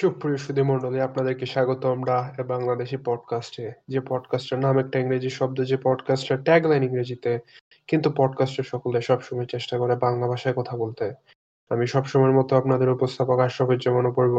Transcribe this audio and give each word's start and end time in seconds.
সুপ্রিয় 0.00 0.36
সুধীমণ্ডলী 0.36 1.00
আপনাদেরকে 1.00 1.46
স্বাগত 1.46 1.84
আমরা 1.86 2.34
বাংলাদেশি 2.46 2.96
পডকাস্টে 2.96 3.72
যে 3.88 4.00
পডকাস্টের 4.00 4.58
নাম 4.58 4.78
একটা 4.78 4.98
ইংরেজি 4.98 5.30
শব্দ, 5.30 5.58
যে 5.64 5.76
পডকাস্টের 5.82 6.38
ট্যাগলাইন 6.42 6.82
ইংরেজিতে, 6.82 7.38
কিন্তু 7.86 8.12
পডকাস্টের 8.16 8.64
সকলে 8.64 9.02
সবসময় 9.02 9.46
চেষ্টা 9.46 9.78
করে 9.78 9.96
বাংলা 9.96 10.26
ভাষায় 10.28 10.54
কথা 10.54 10.76
বলতে। 10.76 11.14
আমি 11.70 11.86
সবসময়ের 11.86 12.32
মতো 12.32 12.56
আপনাদের 12.56 12.88
উপস্থাপক 12.90 13.38
আশরাফুজ্জামান 13.38 14.06
অপূর্ব 14.06 14.36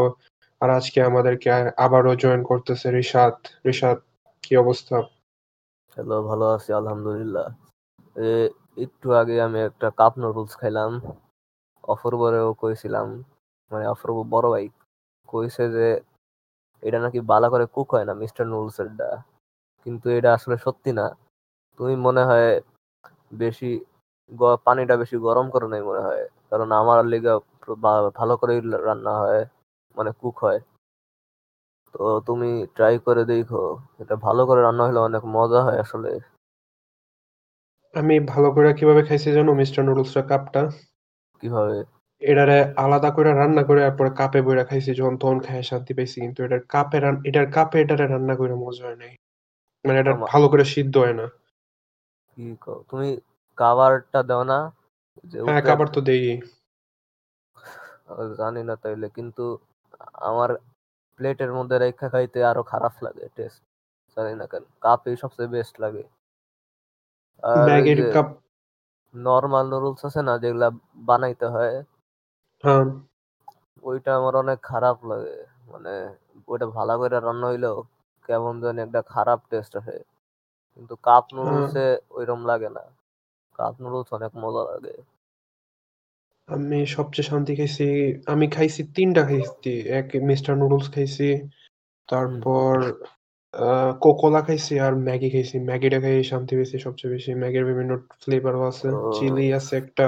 আর 0.61 0.69
আজকে 0.69 0.99
আমাদেরকে 1.01 1.47
আবারও 1.77 2.15
জয়েন 2.15 2.43
করতেছে 2.43 2.91
রিশাদ। 2.91 3.35
রিশাদ, 3.65 3.97
কি 4.41 4.57
অবস্থা? 4.57 4.97
হ্যালো 5.95 6.23
ভালো 6.23 6.45
আছি, 6.45 6.73
আলহামদুলিল্লাহ। 6.73 7.47
একটু 8.77 9.07
আগে 9.13 9.41
আমি 9.41 9.59
একটা 9.59 9.87
কাপ 9.97 10.13
নুডলস 10.19 10.53
খাইলাম। 10.57 10.91
অপূর্বরেও 11.83 12.53
কইছিলাম 12.53 13.07
মানে 13.71 13.85
অপূর্ব 13.87 14.17
বড় 14.29 14.49
ভাই 14.49 14.69
কইছে 15.33 15.63
যে 15.69 15.87
এটা 16.83 16.99
নাকি 16.99 17.19
বালা 17.21 17.47
করে 17.49 17.65
কুক 17.65 17.87
হয় 17.95 18.05
না 18.05 18.13
মিস্টার 18.13 18.43
নুডলস 18.47 18.77
এরটা 18.79 19.09
কিন্তু 19.85 20.07
এটা 20.09 20.29
আসলে 20.33 20.55
সত্যি 20.57 20.91
না। 20.91 21.05
তুমি 21.79 21.93
মনে 21.95 22.21
হয় 22.23 22.49
বেশি 23.33 23.69
গ- 24.31 24.59
পানিটা 24.65 24.95
বেশি 24.97 25.15
গরম 25.17 25.45
করো 25.49 25.67
নাই 25.67 25.81
মনে 25.81 26.01
হয়। 26.01 26.23
কারণ 26.49 26.69
আমার 26.71 26.99
লিগা 27.05 27.33
ভালো 28.19 28.33
করে 28.37 28.53
রান্না 28.87 29.13
হয় 29.17 29.41
মানে 29.97 30.11
কুক 30.21 30.35
হয়। 30.39 30.59
তো 31.95 32.03
তুমি 32.27 32.49
ট্রাই 32.75 32.95
করে 32.99 33.23
দেখো 33.25 33.63
এটা 33.99 34.15
ভালো 34.25 34.41
করে 34.45 34.61
রান্না 34.61 34.83
হলে 34.87 34.99
অনেক 34.99 35.23
মজা 35.35 35.59
হয় 35.63 35.79
আসলে। 35.79 36.11
আমি 37.93 38.15
ভালো 38.27 38.47
করে 38.51 38.69
কীভাবে 38.73 39.01
খাইছি 39.07 39.29
জানো 39.33 39.51
মিস্টার 39.53 39.81
নুডলসটা 39.85 40.21
কাপটা? 40.21 40.61
কীভাবে? 41.43 41.77
এটারে 42.23 42.57
আলাদা 42.77 43.09
করে 43.15 43.29
রান্না 43.33 43.63
করে 43.67 43.79
তারপরে 43.85 44.09
কাপে 44.19 44.39
বইরা 44.45 44.63
খাইছি 44.69 44.91
যখন 44.99 45.15
তখন 45.21 45.37
খাই 45.45 45.61
শান্তি 45.69 45.91
পাইছি 45.97 46.17
কিন্তু 46.23 46.39
এটার 46.45 46.61
কাপে 46.73 46.97
এটার 47.29 47.47
কাপে 47.55 47.77
এটারে 47.83 48.05
রান্না 48.07 48.33
করে 48.39 48.53
মজা 48.63 48.83
হয় 48.87 48.97
নাই। 48.97 49.13
মানে 49.85 49.97
এটা 49.99 50.13
ভালো 50.31 50.45
করে 50.51 50.63
সিদ্ধ 50.73 50.93
হয় 50.97 51.15
না। 51.19 51.25
কি 52.37 52.43
তুমি 52.89 53.09
কাভারটা 53.57 54.19
দাও 54.29 54.43
না 54.51 54.59
হ্যাঁ 55.45 55.61
কাবার 55.67 55.87
তো 55.93 55.99
দেই। 56.07 56.23
জানি 58.39 58.61
না 58.69 58.75
তাইলে 58.83 59.07
কিন্তু 59.17 59.43
আমার 60.29 60.49
প্লেটের 61.19 61.51
মধ্যে 61.57 61.75
রেখা 61.79 62.07
খাইতে 62.13 62.39
আরও 62.49 62.63
খারাপ 62.71 62.93
লাগে 63.05 63.25
টেস্ট। 63.35 63.61
জানি 64.17 64.33
না 64.39 64.45
কেন 64.51 64.63
কাপই 64.83 65.15
সবচেয়ে 65.23 65.53
বেস্ট 65.55 65.75
লাগে। 65.83 66.03
আর 67.43 67.69
কাপ 68.13 68.27
নর্মাল 69.13 69.65
নুডলস 69.71 70.01
আছে 70.07 70.21
না 70.27 70.33
যেগুলা 70.43 70.67
বানাইতে 71.07 71.45
হয় 71.55 71.73
হ্যাঁ। 72.63 72.83
ওইটা 73.83 74.11
আমার 74.19 74.33
অনেক 74.41 74.59
খারাপ 74.63 74.97
লাগে। 75.09 75.35
মানে 75.71 75.93
ওইটা 76.47 76.67
ভালো 76.77 76.93
করে 77.01 77.17
রান্না 77.19 77.47
হইলেও 77.51 77.77
কেমন 78.29 78.53
জানি 78.63 78.79
একটা 78.83 79.01
খারাপ 79.13 79.39
টেস্ট 79.51 79.71
আসে। 79.79 79.97
কিন্তু 80.73 80.93
কাপ 81.03 81.25
হ্যাঁ। 81.37 81.67
নুডলসে 81.67 81.85
ওইরকম 82.17 82.41
লাগে 82.51 82.69
না। 82.77 82.83
কাপ 83.59 83.73
নুডলস 83.83 84.09
অনেক 84.17 84.31
মজা 84.43 84.63
লাগে। 84.69 84.95
আমি 86.49 86.77
সবচেয়ে 86.95 87.27
শান্তি 87.31 87.51
খাইছি 87.59 87.83
আমি 88.27 88.45
খাইছি 88.51 88.81
তিনটা 88.95 89.21
খাইছি। 89.29 89.69
এক 89.91 90.07
মিস্টার 90.29 90.53
নুডলস 90.61 90.87
খাইছি 90.95 91.23
তারপর 92.09 92.75
কোকোলা 94.01 94.41
খাইছি 94.47 94.73
আর 94.85 94.93
ম্যাগি 95.07 95.29
খাইছি। 95.33 95.55
ম্যাগিটা 95.69 95.97
খাই 96.03 96.15
শান্তি 96.31 96.53
পেয়েছি 96.57 96.77
সবচেয়ে 96.85 97.11
বেশি। 97.15 97.31
ম্যাগির 97.41 97.65
বিভিন্ন 97.69 97.91
ফ্লেভারও 98.21 98.63
আছে। 98.71 98.87
ও। 98.87 98.95
চিলি 99.15 99.45
আছে 99.59 99.73
একটা। 99.83 100.07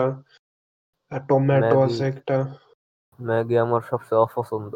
আর 1.11 1.21
টমেটো 1.29 1.75
ম্যাগি। 1.75 1.85
আছে 1.87 2.03
একটা। 2.11 2.37
ম্যাগি 3.19 3.55
আমার 3.57 3.81
সবচেয়ে 3.81 4.21
অপছন্দ। 4.21 4.73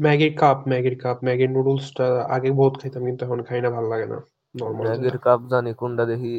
ম্যাগির 0.00 0.32
কাপ 0.38 0.58
ম্যাগির 0.68 0.96
কাপ 0.98 1.18
ম্যাগির 1.24 1.50
নুডলসটা 1.50 2.06
আগে 2.26 2.50
বহুত 2.50 2.74
খাইতাম 2.80 3.02
কিন্তু 3.04 3.22
এখন 3.24 3.40
খাই 3.42 3.60
না 3.60 3.70
ভালো 3.70 3.88
লাগে 3.88 4.06
না 4.06 4.18
নর্মাল 4.54 4.84
ম্যাগির 4.86 5.18
কাপ 5.18 5.40
জানি 5.52 5.70
কোনটা 5.74 6.04
দেখি? 6.04 6.34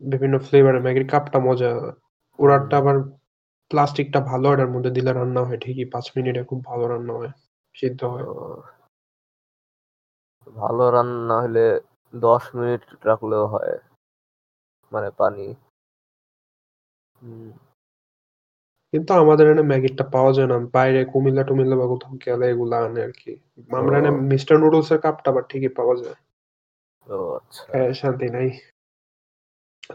বিভিন্ন 0.00 0.34
ফ্লেভারের 0.38 0.82
ম্যাগির 0.82 1.06
কাপটা 1.06 1.38
মজা। 1.38 1.70
ওরারটা 2.38 2.76
আবার 2.76 2.96
প্লাস্টিকটা 3.70 4.20
ভালো 4.20 4.46
এটার 4.52 4.70
মধ্যে 4.70 4.90
দিলে 4.90 5.10
রান্না 5.12 5.40
হয় 5.44 5.58
ঠিকই 5.58 5.86
পাঁচ 5.92 6.06
মিনিটে 6.16 6.42
খুব 6.44 6.60
ভালো 6.64 6.84
রান্না 6.88 7.12
হয় 7.12 7.32
সিদ্ধ 7.74 8.00
হয়। 8.04 8.26
ভালো 10.46 10.84
রান্না 10.90 11.36
হলে 11.40 11.64
দশ 12.14 12.44
মিনিট 12.54 12.82
রাখলেও 13.04 13.44
হয় 13.46 13.74
মানে 14.92 15.08
পানি। 15.20 15.46
হুম, 17.18 17.48
কিন্তু 18.92 19.10
আমাদের 19.14 19.44
এখানে 19.46 19.62
ম্যাগিটা 19.62 20.04
পাওয়া 20.14 20.32
যায় 20.32 20.48
না। 20.48 20.56
বাইরে 20.74 21.00
কুমিল্লা 21.04 21.42
টুমিল্লা 21.44 21.76
বা 21.76 21.86
কোথাও 21.86 22.14
গেলে 22.24 22.44
এগুলা 22.48 22.76
আনে 22.78 23.00
আর 23.02 23.12
কি। 23.12 23.32
আমরা 23.70 23.94
এখানে 23.96 24.10
ও। 24.14 24.18
মিস্টার 24.32 24.54
নুডলস 24.58 24.88
এর 24.90 25.00
কাপটা 25.00 25.28
আবার 25.30 25.44
ঠিকই 25.48 25.72
পাওয়া 25.74 25.94
যায়। 25.96 26.18
ও 27.06 27.16
আচ্ছা। 27.38 27.62
শান্তি 27.92 28.26
নাই। 28.30 28.48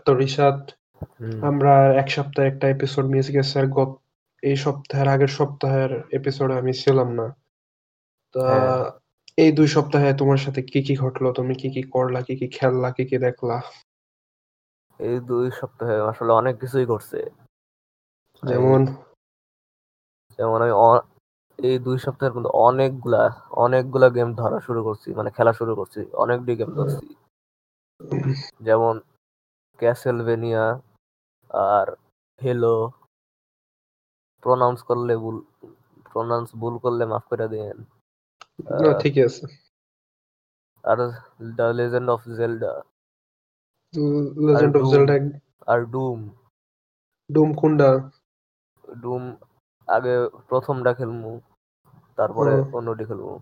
তো 0.06 0.12
রিশাদ 0.14 0.58
হুম, 1.20 1.38
আমরা 1.42 1.74
এক 1.98 2.08
সপ্তাহে 2.10 2.48
একটা 2.48 2.66
এপিসোড 2.68 3.06
মিস 3.06 3.28
গেছে 3.32 3.56
আর 3.60 3.68
গত 3.70 3.92
এই 4.44 4.56
সপ্তাহের 4.56 5.08
আগের 5.08 5.32
সপ্তাহের 5.40 5.92
এপিসোডে 6.12 6.54
আমি 6.58 6.74
ছিলাম 6.74 7.10
না। 7.14 7.28
তা 8.36 8.44
হ্যাঁ। 8.50 8.86
এই 9.38 9.52
দুই 9.52 9.68
সপ্তাহে 9.68 10.10
তোমার 10.14 10.38
সাথে 10.38 10.62
কি 10.62 10.80
কি 10.82 10.94
ঘটলো? 10.96 11.28
তুমি 11.32 11.54
কি 11.56 11.68
কি 11.70 11.82
করলা? 11.96 12.20
কি 12.22 12.34
কি 12.36 12.48
খেললা? 12.48 12.90
কি 12.92 13.04
কি 13.06 13.18
দেখলা? 13.18 13.58
এই 15.00 15.16
দুই 15.30 15.46
সপ্তাহে 15.60 15.96
আসলে 16.12 16.32
অনেক 16.34 16.56
কিছুই 16.62 16.86
ঘটছে। 16.86 17.20
যেমন? 18.44 18.82
যেমন 20.40 20.60
আমি 20.62 20.74
এই 21.60 21.76
দুই 21.80 21.98
সপ্তাহের 22.06 22.34
মধ্যে 22.36 22.52
অনেকগুলা 22.68 23.24
অনেকগুলা 23.64 24.08
গেম 24.10 24.30
ধরা 24.36 24.58
শুরু 24.68 24.82
করছি 24.84 25.10
মানে 25.14 25.30
খেলা 25.38 25.54
শুরু 25.60 25.74
করছি 25.76 26.02
অনেকটি 26.24 26.52
গেম 26.60 26.72
ধরছি। 26.78 27.06
যেমন 28.62 28.96
ক্যাসেলভেনিয়া 29.80 30.66
আর 31.70 31.88
হেলো 32.42 32.76
প্রনাউন্স 34.44 34.80
করলে 34.90 35.14
ভুল 35.18 35.38
প্রনাউন্স 36.12 36.50
ভুল 36.62 36.76
করলে 36.84 37.04
মাফ 37.12 37.24
করে 37.30 37.48
দেন 37.48 37.78
ঠিকই 39.02 39.22
আছে। 39.28 39.46
আর 40.84 40.98
the 41.58 41.68
legend 41.78 42.08
of 42.10 42.22
Zelda 42.38 42.74
legend 44.46 44.74
of 44.78 44.84
Zelda 44.92 45.16
R 45.68 45.80
Doom 45.86 46.20
ডুম 47.30 47.50
কুন্ডা 47.54 47.90
ডুম 48.84 49.24
আগে 49.88 50.14
প্রথমটা 50.48 50.92
খেলমু 50.94 51.32
তারপরে। 52.18 52.54
অন্যটি 52.74 53.04
খেলমু 53.06 53.34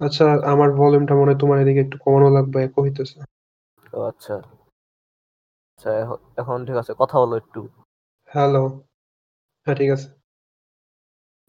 আচ্ছা 0.00 0.24
আমার 0.52 0.68
ভলিউমটা 0.72 1.14
মনে 1.14 1.30
হয় 1.32 1.40
তোমার 1.40 1.58
এদিকে 1.58 1.80
একটু 1.80 1.96
কমানো 1.98 2.28
লাগবে 2.30 2.58
একো 2.64 2.78
হইতেছে 2.82 3.18
ও 3.92 3.98
আচ্ছা। 4.02 4.34
আচ্ছা 5.68 5.90
এখ- 5.98 6.22
এখন 6.36 6.58
ঠিক 6.66 6.76
আছে 6.76 6.92
কথা 6.98 7.16
বলো 7.18 7.34
একটু। 7.36 7.60
হ্যালো 8.30 8.64
হ্যাঁ 9.66 9.76
ঠিক 9.76 9.90
আছে। 9.90 10.08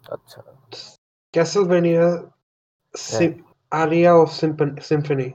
আচ্ছা। 0.03 0.39
ক্যাসেলভেনিয়া। 1.33 2.05
আরিয়া 3.71 4.11
অফ 4.13 4.29
সিম্ফনি 4.81 5.27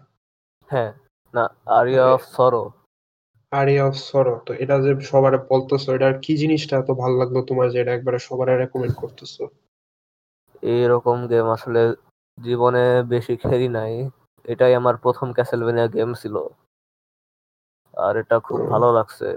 হ্যাঁ। 0.68 0.90
না 1.34 1.44
aria 1.70 2.04
of 2.14 2.22
sorrow 2.36 2.62
aria 3.52 3.82
of 3.86 3.96
sorrow 4.08 4.34
তো 4.46 4.52
এটা 4.54 4.74
যে 4.84 4.90
সবার 5.02 5.34
বলতেছো 5.50 5.88
এটার 5.94 6.14
কি 6.22 6.32
জিনিসটা 6.36 6.74
এত 6.78 6.90
ভালো 6.92 7.14
লাগল 7.16 7.36
তোমার 7.40 7.66
যে 7.72 7.78
এটা 7.80 7.92
একবারে 7.94 8.18
সবার 8.18 8.48
রেকমেন্ড 8.62 8.94
করতেছো? 8.96 9.42
এইরকম 10.68 11.18
গেম 11.26 11.46
আসলে 11.48 11.82
জীবনে 12.38 12.84
বেশি 13.04 13.34
খেলি 13.36 13.68
নাই। 13.68 13.92
এটাই 14.44 14.72
আমার 14.74 14.94
প্রথম 14.96 15.28
ক্যাসেলভেনিয়া 15.32 15.88
গেম 15.88 16.10
ছিল। 16.14 16.36
আর 17.94 18.12
এটা 18.16 18.36
খুব 18.38 18.58
ভালো 18.70 18.88
লাগছে। 18.92 19.28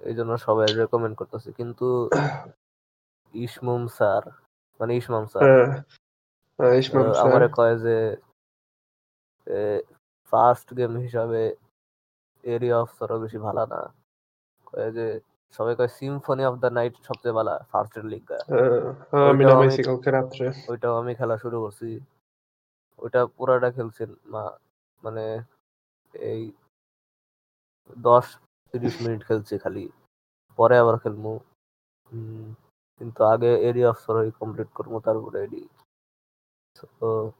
এই 0.00 0.14
জন্য 0.14 0.32
সবাই 0.46 0.66
রেকমেন্ড 0.72 1.14
করতেছে। 1.16 1.48
কিন্তু 1.52 1.86
ইসমুম 3.44 3.82
স্যার 3.88 4.22
মানে 4.80 4.92
ইসমাম 4.96 5.24
স্যার 5.26 5.48
হ্যাঁ 6.58 6.72
স্যার 7.12 7.24
আমারে 7.24 7.48
কয় 7.48 7.74
যে 7.76 7.96
ফার্স্ট 10.30 10.76
গেম 10.76 10.96
হিসাবে 10.96 11.56
এরিয়া 12.42 12.80
অফ 12.80 12.98
সরো 12.98 13.18
বেশি 13.18 13.38
ভালো 13.38 13.66
না। 13.66 13.92
কয় 14.66 14.92
যে 14.92 15.20
সবাই 15.50 15.76
কয় 15.76 15.88
সিম্ফনি 15.88 16.44
অফ 16.44 16.54
দ্য 16.54 16.66
নাইট 16.66 16.94
সবচেয়ে 17.02 17.32
ভালো 17.32 17.58
ফার্স্ট 17.70 17.98
এর 17.98 18.04
লিগ 18.04 18.32
আমি 18.32 18.42
ওইটাও 18.42 19.48
নামাইছি 19.48 19.74
আমি- 19.74 19.84
কালকে 19.84 20.10
রাত্রে। 20.10 20.52
ওইটাও 20.68 20.98
আমি 20.98 21.14
খেলা 21.14 21.38
শুরু 21.38 21.60
করছি। 21.60 22.00
ওইটা 22.98 23.26
পুরাটা 23.26 23.70
খেলছি 23.70 24.06
মা 24.26 24.58
মানে 25.04 25.42
এই 26.12 26.52
দশ 27.98 28.38
তিরিশ 28.72 29.02
মিনিট 29.02 29.26
খেলছি 29.26 29.58
খালি। 29.58 29.90
পরে 30.56 30.78
আবার 30.78 30.98
খেলব। 30.98 31.26
হুম, 32.12 32.54
কিন্তু 32.98 33.24
আগে 33.24 33.68
এরিয়া 33.68 33.90
অফ 33.90 33.98
সরোই 33.98 34.30
কমপ্লিট 34.30 34.68
করব 34.68 35.00
তারপরে 35.00 35.44
এডি। 35.44 35.68
তো 37.00 37.32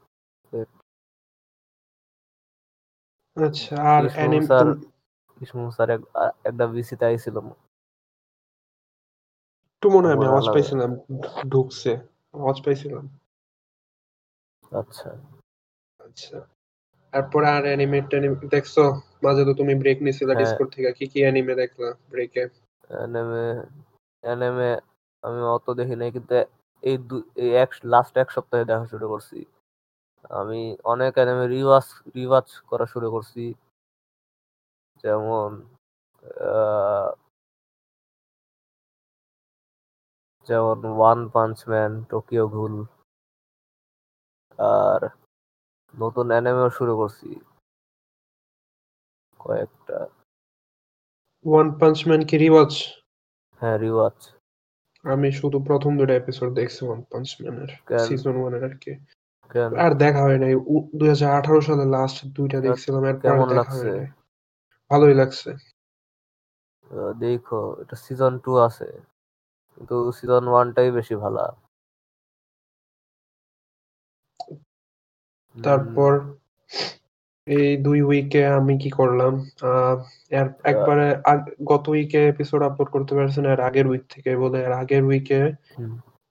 আচ্ছা 3.39 3.73
আর 3.93 4.03
অ্যানিম 4.15 4.43
স্যার 4.47 4.67
স্যার 5.71 5.89
একটা 6.43 6.65
বিসিতে 6.73 7.03
আইছিল। 7.05 7.35
একটু 9.73 9.87
মনে 9.89 10.05
হয় 10.07 10.15
আমি 10.17 10.25
আওয়াজ 10.27 10.45
পাইছিলাম 10.55 10.91
ঢুকছে 11.49 11.91
আওয়াজ 12.33 12.57
পাইছিলাম। 12.65 13.05
আচ্ছা। 14.71 15.09
আচ্ছা 15.99 16.37
তারপরে 17.13 17.47
আর 17.47 17.63
অ্যানিমে 17.63 17.99
দেখছ 18.51 18.75
মাঝে 19.23 19.43
তো 19.45 19.53
তুমি 19.53 19.73
ব্রেক 19.81 19.97
নিছিলা 20.01 20.27
হ্যাঁ। 20.27 20.39
ডিসকর্ড 20.41 20.69
থেকে 20.75 20.89
কি 20.97 21.05
কি 21.11 21.19
অ্যানিমে 21.23 21.53
দেখলা 21.55 21.89
ব্রেকে 22.11 22.43
অ্যানিমে 22.89 23.45
অ্যানিমে 24.23 24.69
আমি 25.23 25.39
অত 25.55 25.67
দেখি 25.79 25.95
নাই 25.95 26.09
কিন্তু 26.11 26.35
এই 26.83 26.95
লাস্ট 27.93 28.13
এক 28.17 28.29
সপ্তাহে 28.31 28.63
দেখা 28.65 28.85
শুরু 28.85 29.05
করছি। 29.07 29.39
আমি 30.39 30.61
অনেক 30.83 31.11
অ্যানিমে 31.15 31.45
রিওয়াজ 31.47 31.87
রিওয়াজ 32.15 32.47
করা 32.69 32.85
শুরু 32.85 33.07
করছি। 33.11 33.43
যেমন 35.03 35.49
যেমন 40.47 40.77
One 40.97 41.19
Punch 41.33 41.57
Man 41.71 41.91
Tokyo 42.09 42.45
Ghoul 42.47 42.75
আর 44.59 45.01
নতুন 45.93 46.25
অ্যানিমেও 46.31 46.69
শুরু 46.69 46.93
করছি। 46.97 47.29
কয়েকটা। 49.39 49.99
ওয়ান 51.45 51.67
পাঞ্চ 51.79 51.97
ম্যান 52.07 52.21
কি 52.29 52.35
রিওয়াজ 52.37 52.71
হ্যাঁ 53.61 53.77
রিওয়াজ 53.77 54.17
আমি 55.05 55.29
শুধু 55.31 55.57
প্রথম 55.59 55.91
দুটো 55.99 56.13
এপিসোড 56.13 56.49
দেখছি 56.53 56.81
ওয়ান 56.85 56.99
পাঞ্চ 57.11 57.29
ম্যানের 57.41 57.71
সিজন 58.07 58.35
ওয়ানের 58.39 58.63
আর 58.69 58.75
কি। 58.83 58.93
আর 59.83 59.91
দেখা 60.03 60.21
হয় 60.21 60.39
নাই। 60.39 60.53
দুই 60.93 61.07
হাজার 61.09 61.29
আঠারো 61.37 61.59
সালে 61.61 61.85
লাস্ট 61.95 62.17
দুইটা 62.35 62.57
দেখছিলাম 62.61 63.03
আর 63.03 63.15
কেমন 63.23 63.47
লাগছে? 63.49 63.91
ভালোই 64.91 65.15
লাগছে। 65.15 65.49
দেখো 67.21 67.61
এটা 67.81 67.95
সিজন 68.05 68.33
টু 68.43 68.51
আছে। 68.67 68.87
কিন্তু 69.71 69.95
সিজন 70.11 70.43
ওয়ানটাই 70.47 70.89
বেশি 70.91 71.15
ভালো। 71.15 71.43
তারপর 75.55 76.11
এই 77.47 77.69
দুই 77.77 77.99
উইকে 78.01 78.41
আমি 78.59 78.73
কি 78.77 78.89
করলাম? 78.89 79.33
একবারে 80.71 81.05
গত 81.63 81.83
উইকে 81.89 82.19
এপিসোড 82.27 82.61
আপলোড 82.63 82.89
করতে 82.91 83.13
পারছি 83.15 83.39
না 83.41 83.49
এর 83.51 83.61
আগের 83.61 83.85
উইক 83.87 84.03
থেকে 84.09 84.31
বলে 84.35 84.57
এর 84.65 84.73
আগের 84.81 85.03
উইকে 85.03 85.39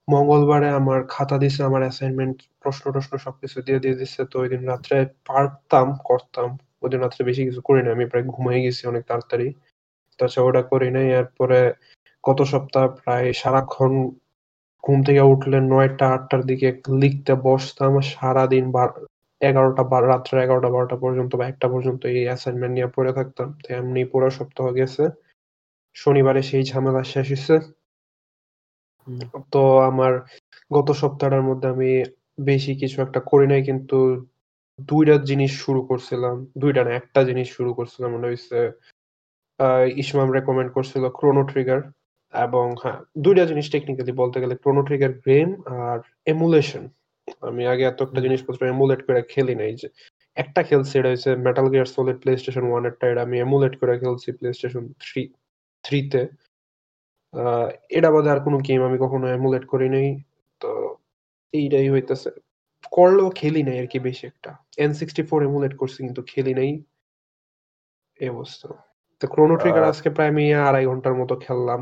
মঙ্গলবারে 0.08 0.68
আমার 0.80 0.98
খাতা 1.14 1.36
দিছে, 1.42 1.60
আমার 1.68 1.82
অ্যাসাইনমেন্ট 1.86 2.36
প্রশ্ন 2.62 2.84
টশ্ন 2.94 3.12
সবকিছু 3.26 3.56
দিয়ে 3.66 3.80
দিয়ে 3.82 3.96
দিচ্ছে 4.00 4.22
তো 4.30 4.36
ওই 4.42 4.48
দিন 4.52 4.62
রাত্রে 4.72 4.96
পারতাম, 5.28 5.86
করতাম। 6.08 6.48
ওই 6.82 6.88
দিন 6.92 7.00
রাত্রে 7.04 7.22
বেশি 7.28 7.42
কিছু 7.48 7.60
করি 7.68 7.80
না 7.84 7.90
আমি 7.96 8.04
প্রায় 8.10 8.24
ঘুমাই 8.32 8.58
গেছি 8.64 8.82
অনেক 8.92 9.02
তাড়াতাড়ি। 9.10 9.48
তাছাড়া 10.18 10.46
ওটা 10.48 10.62
করি 10.72 10.88
নাই, 10.96 11.06
এরপরে 11.20 11.58
গত 12.24 12.38
সপ্তাহ 12.52 12.84
প্রায় 12.98 13.26
সারাক্ষণ 13.40 13.92
ঘুম 14.84 14.98
থেকে 15.06 15.22
উঠলে 15.32 15.58
নয়টা, 15.72 16.06
আটটার 16.16 16.42
দিকে 16.50 16.68
লিখতে 17.02 17.32
বসতাম। 17.46 17.92
সারাদিন 18.14 18.64
এগারোটা 19.40 19.82
রাত্রে 20.12 20.36
এগারোটা, 20.44 20.68
বারোটা 20.76 20.96
পর্যন্ত 21.04 21.32
বা 21.40 21.44
একটা 21.52 21.66
পর্যন্ত 21.74 22.02
এই 22.12 22.24
অ্যাসাইনমেন্ট 22.28 22.74
নিয়ে 22.76 22.88
পড়ে 22.96 23.12
থাকতাম। 23.18 23.48
তো 23.62 23.68
এমনি 23.80 24.00
পুরো 24.12 24.28
সপ্তাহ 24.38 24.66
গেছে। 24.78 25.04
শনিবারে 25.96 26.40
সেই 26.50 26.62
ঝামেলা 26.70 27.02
শেষ 27.12 27.26
হয়েছে 27.32 27.56
তো 29.52 29.58
আমার 29.80 30.12
গত 30.72 30.88
সপ্তাহটার 30.92 31.42
মধ্যে 31.42 31.66
আমি 31.68 31.90
বেশি 32.40 32.72
কিছু 32.76 32.96
একটা 33.02 33.20
করি 33.20 33.46
নাই 33.46 33.62
কিন্তু 33.62 33.96
দুইটা 34.88 35.14
জিনিস 35.24 35.52
শুরু 35.60 35.80
করছিলাম। 35.82 36.34
দুইটা 36.58 36.80
না 36.84 36.90
একটা 36.90 37.20
জিনিস 37.24 37.48
শুরু 37.52 37.70
করছিলাম 37.74 38.10
মনে 38.12 38.26
হয়েছে 38.26 38.58
ইসমাম 39.96 40.28
রেকমেন্ড 40.32 40.70
করছিল 40.72 41.04
ক্রোনো 41.08 41.42
ট্রিগার 41.42 41.80
এবং 42.34 42.66
হ্যাঁ 42.82 42.98
দুইটা 43.18 43.44
জিনিস 43.46 43.66
টেকনিক্যালি 43.70 44.12
বলতে 44.12 44.38
গেলে 44.40 44.54
ক্রোনো 44.56 44.82
ট্রিগার 44.82 45.12
গেম 45.26 45.48
আর 45.80 45.98
এমুলেশন 46.26 46.84
আমি 47.42 47.62
আগে 47.66 47.84
এত 47.86 47.98
একটা 48.02 48.20
জিনিসপত্র 48.20 48.60
এমুলেট 48.66 49.00
করে 49.06 49.20
খেলি 49.22 49.54
নাই 49.54 49.72
যে 49.74 49.88
একটা 50.36 50.60
খেলছি 50.62 50.94
এটা 50.98 51.10
হচ্ছে 51.10 51.30
Metal 51.36 51.66
Gear 51.68 51.88
Solid 51.96 52.18
PlayStation 52.36 52.64
one 52.68 52.82
এরটা 52.84 53.04
এটা 53.08 53.22
আমি 53.22 53.36
এমুলেট 53.40 53.74
করে 53.76 53.94
খেলছি 53.98 54.28
প্লে 54.32 54.48
স্টেশন 54.52 54.84
থ্রি 54.98 55.22
থ্রিতে 55.84 56.22
এটা 57.90 58.08
বাদে 58.10 58.28
আর 58.30 58.40
কোনো 58.44 58.58
গেম 58.58 58.80
আমি 58.82 58.98
কখনো 58.98 59.26
এমুলেট 59.28 59.64
করি 59.66 59.88
নাই। 59.88 60.08
তো 60.60 60.68
এইটাই 61.54 61.86
হইতেছে। 61.90 62.30
করলেও 62.92 63.28
খেলি 63.30 63.62
নাই 63.62 63.76
আর 63.78 63.86
কি 63.86 63.98
বেশি 64.00 64.24
একটা। 64.26 64.50
এন 64.78 64.90
সিক্সটি 65.00 65.22
ফোর 65.30 65.40
এমুলেট 65.44 65.74
করছি 65.76 65.98
কিন্তু 66.06 66.22
খেলি 66.22 66.52
নাই। 66.54 66.70
এই 68.20 68.28
অবস্থা। 68.28 68.68
তো 69.20 69.24
ক্রোনো 69.26 69.54
ট্রিগার 69.56 69.84
আজকে 69.84 70.08
প্রায় 70.10 70.30
আমি 70.30 70.44
আড়াই 70.68 70.84
ঘণ্টার 70.86 71.14
মতো 71.14 71.34
খেললাম। 71.36 71.80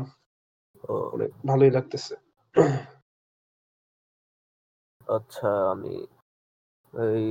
অনেক 1.13 1.31
ভালোই 1.45 1.71
লাগতেছে। 1.71 2.13
আচ্ছা 5.07 5.47
আমি 5.73 5.95
এই 6.93 7.25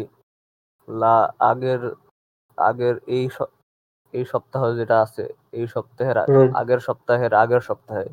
লা 0.88 1.16
আগের 1.42 1.82
আগের 2.58 2.96
এই 3.08 3.24
এই 4.18 4.24
সপ্তাহ 4.32 4.62
যেটা 4.78 4.96
আছে 5.04 5.24
এই 5.58 5.66
সপ্তাহের 5.74 6.16
আগের 6.60 6.80
সপ্তাহের 6.86 7.32
আগের 7.42 7.62
সপ্তাহে 7.68 8.08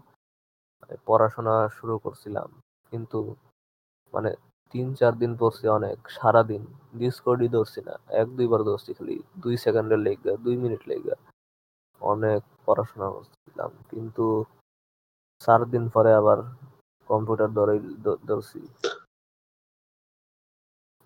পড়াশোনা 1.08 1.56
শুরু 1.78 1.96
করছিলাম। 2.00 2.50
কিন্তু 2.92 3.20
মানে 4.14 4.32
তিন 4.74 4.88
চার 5.00 5.14
দিন 5.22 5.32
পড়ছি 5.40 5.66
অনেক 5.78 5.98
সারাদিন 6.18 6.64
ডিসকর্ডই 7.00 7.50
ধরছি 7.56 7.80
না। 7.88 7.96
এক 8.22 8.28
দুইবার 8.38 8.62
ধরছি 8.70 8.92
খালি 8.98 9.16
দুই 9.44 9.56
সেকেন্ডের 9.58 10.00
লেগা 10.00 10.34
দুই 10.46 10.56
মিনিট 10.64 10.82
লেগা। 10.92 11.16
অনেক 12.02 12.42
পড়াশোনা 12.66 13.08
করছিলাম। 13.16 13.72
কিন্তু 13.92 14.26
চার 15.42 15.62
দিন 15.74 15.84
পরে 15.90 16.12
আবার 16.20 16.40
কম্পিউটার 17.10 17.52
ধরে 17.58 17.76
ধরছি। 18.30 18.60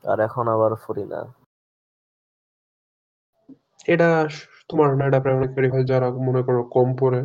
আর 0.04 0.18
এখন 0.28 0.46
আবার 0.56 0.72
ফুরি 0.76 1.06
না। 1.14 1.22
এটা 3.88 4.28
তোমার 4.70 4.90
না 4.98 5.04
এটা 5.08 5.20
প্রায় 5.20 5.84
যারা 5.84 6.12
মনে 6.12 6.42
করো 6.44 6.64
কম 6.72 6.96
পড়ে 6.96 7.22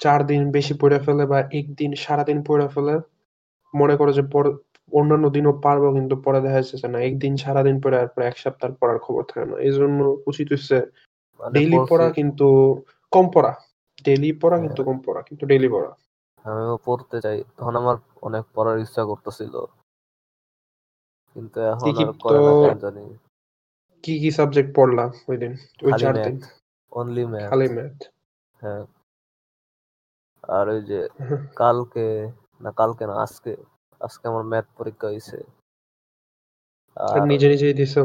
চার 0.00 0.26
দিন 0.26 0.50
বেশি 0.50 0.74
পড়ে 0.74 0.98
ফেলে 0.98 1.24
বা 1.26 1.38
একদিন 1.50 1.90
সারাদিন 1.94 2.42
পড়ে 2.42 2.66
ফেলে 2.68 2.94
মনে 3.74 3.96
করো 3.96 4.12
যে 4.12 4.22
অন্যান্য 4.92 5.26
দিনও 5.30 5.52
পারব 5.60 5.84
কিন্তু 5.94 6.14
পরে 6.16 6.40
দেখা 6.40 6.58
যাচ্ছে 6.60 6.88
না 6.88 6.98
একদিন 7.00 7.36
সারাদিন 7.36 7.80
পরে 7.80 7.96
আর 7.98 8.08
পরে 8.08 8.24
এক 8.26 8.36
সপ্তাহ 8.38 8.70
পড়ার 8.80 8.98
খবর 8.98 9.22
থাকে 9.24 9.46
না। 9.46 9.56
এই 9.58 9.72
জন্য 9.72 9.98
উচিত 10.26 10.46
হচ্ছে 10.52 10.76
মানে 11.40 11.52
ডেইলি 11.52 11.78
পড়া 11.88 12.10
কিন্তু 12.10 12.46
কম 13.12 13.26
পড়া। 13.32 13.52
ডেইলি 14.04 14.30
পড়া 14.32 14.56
হ্যাঁ, 14.56 14.64
কিন্তু 14.64 14.80
কম 14.84 14.98
পড়া 14.98 15.20
কিন্তু 15.22 15.46
ডেইলি 15.46 15.68
পড়া। 15.68 15.90
আমিও 16.44 16.76
পড়তে 16.84 17.20
চাই। 17.20 17.44
তখন 17.56 17.76
আমার 17.76 17.96
অনেক 18.22 18.44
পড়ার 18.54 18.76
ইচ্ছা 18.78 19.02
করতেছিল। 19.04 19.54
কিন্তু 21.36 21.58
এখন 21.60 21.86
আর 21.98 22.12
করে 22.20 22.38
না 22.38 22.52
জানি। 22.74 23.04
কি 24.04 24.12
কি 24.20 24.30
সাবজেক্ট 24.30 24.70
পড়লা 24.74 25.04
ওই 25.28 25.36
দিন 25.36 25.52
ওই 25.82 25.92
চার 25.92 26.14
দিন 26.18 26.36
অনলি 26.92 27.24
ম্যাথ 27.24 27.48
খালি 27.50 27.68
ম্যাথ 27.68 27.96
হ্যাঁ। 28.60 28.84
আর 30.44 30.64
ওই 30.68 30.80
যে 30.82 31.00
কালকে 31.62 32.06
না 32.60 32.70
কালকে 32.70 33.04
না 33.06 33.14
আজকে 33.14 33.52
আজকে 34.00 34.24
আমার 34.28 34.44
ম্যাথ 34.44 34.66
পরীক্ষা 34.76 35.06
হয়েছে 35.06 35.38
আর 36.96 37.20
নিজে 37.26 37.46
নিজেই 37.48 37.74
দিছো? 37.74 38.02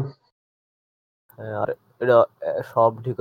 হ্যাঁ, 1.37 1.55
আর 1.61 1.69
এটা 2.01 2.17
সব 2.63 2.91
ঠিক 3.03 3.17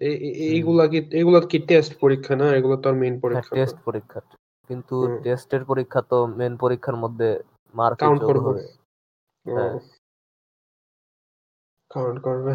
এই- 0.00 0.20
এইগুলা 0.48 0.84
কি 0.86 0.98
এগুলা 1.10 1.38
কি 1.50 1.58
টেস্ট 1.58 1.92
পরীক্ষা 2.00 2.34
না? 2.36 2.46
এগুলো 2.54 2.76
তো 2.76 2.86
আর 2.88 2.94
মেইন 2.94 3.14
হ্যাঁ 3.14 3.22
পরীক্ষা 3.22 3.54
টেস্ট 3.56 3.76
পরীক্ষা। 3.84 4.20
কিন্তু 4.70 4.96
টেস্টের 5.22 5.62
পরীক্ষা 5.64 6.00
তো 6.02 6.18
মেন 6.38 6.52
পরীক্ষার 6.56 6.96
মধ্যে 6.96 7.28
মার্ক 7.74 7.98
কাউন্ট 7.98 8.22
করব। 8.24 8.44
হবে। 8.46 8.62
হ্যাঁ। 9.46 9.74
কাউন্ট 11.90 12.18
করবে। 12.22 12.54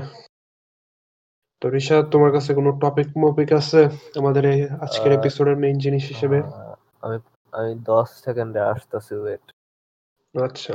তো 1.62 1.66
রিশাদ 1.70 2.04
তোমার 2.12 2.32
কাছে 2.32 2.52
কোনো 2.54 2.70
টপিক 2.82 3.08
মপিক 3.18 3.50
আছে? 3.54 3.82
আমাদের 4.20 4.44
এই 4.46 4.60
আজকের 4.82 5.12
এপিসোডের 5.14 5.58
মেইন 5.58 5.78
জিনিস 5.80 6.04
হিসেবে? 6.08 6.40
আমি 7.04 7.18
আমি 7.54 7.72
দশ 7.84 8.08
সেকেন্ডে 8.26 8.60
আসতেছি 8.72 9.14
ওয়েট 9.16 9.44
আচ্ছা। 10.36 10.74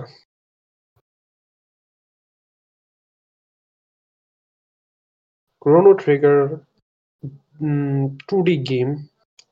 Chrono 5.62 5.92
Trigger 5.92 6.38
two 8.28 8.36
D 8.42 8.54
game 8.70 8.88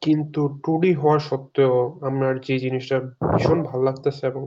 কিন্তু 0.04 0.40
টু 0.64 0.72
ডি 0.80 0.90
হওয়া 0.94 1.18
সত্ত্বেও 1.18 1.74
আমার 2.00 2.32
যে 2.40 2.54
জিনিসটা 2.58 2.96
ভীষণ 3.32 3.58
ভালো 3.62 3.82
লাগতেছে 3.82 4.22
এবং 4.26 4.42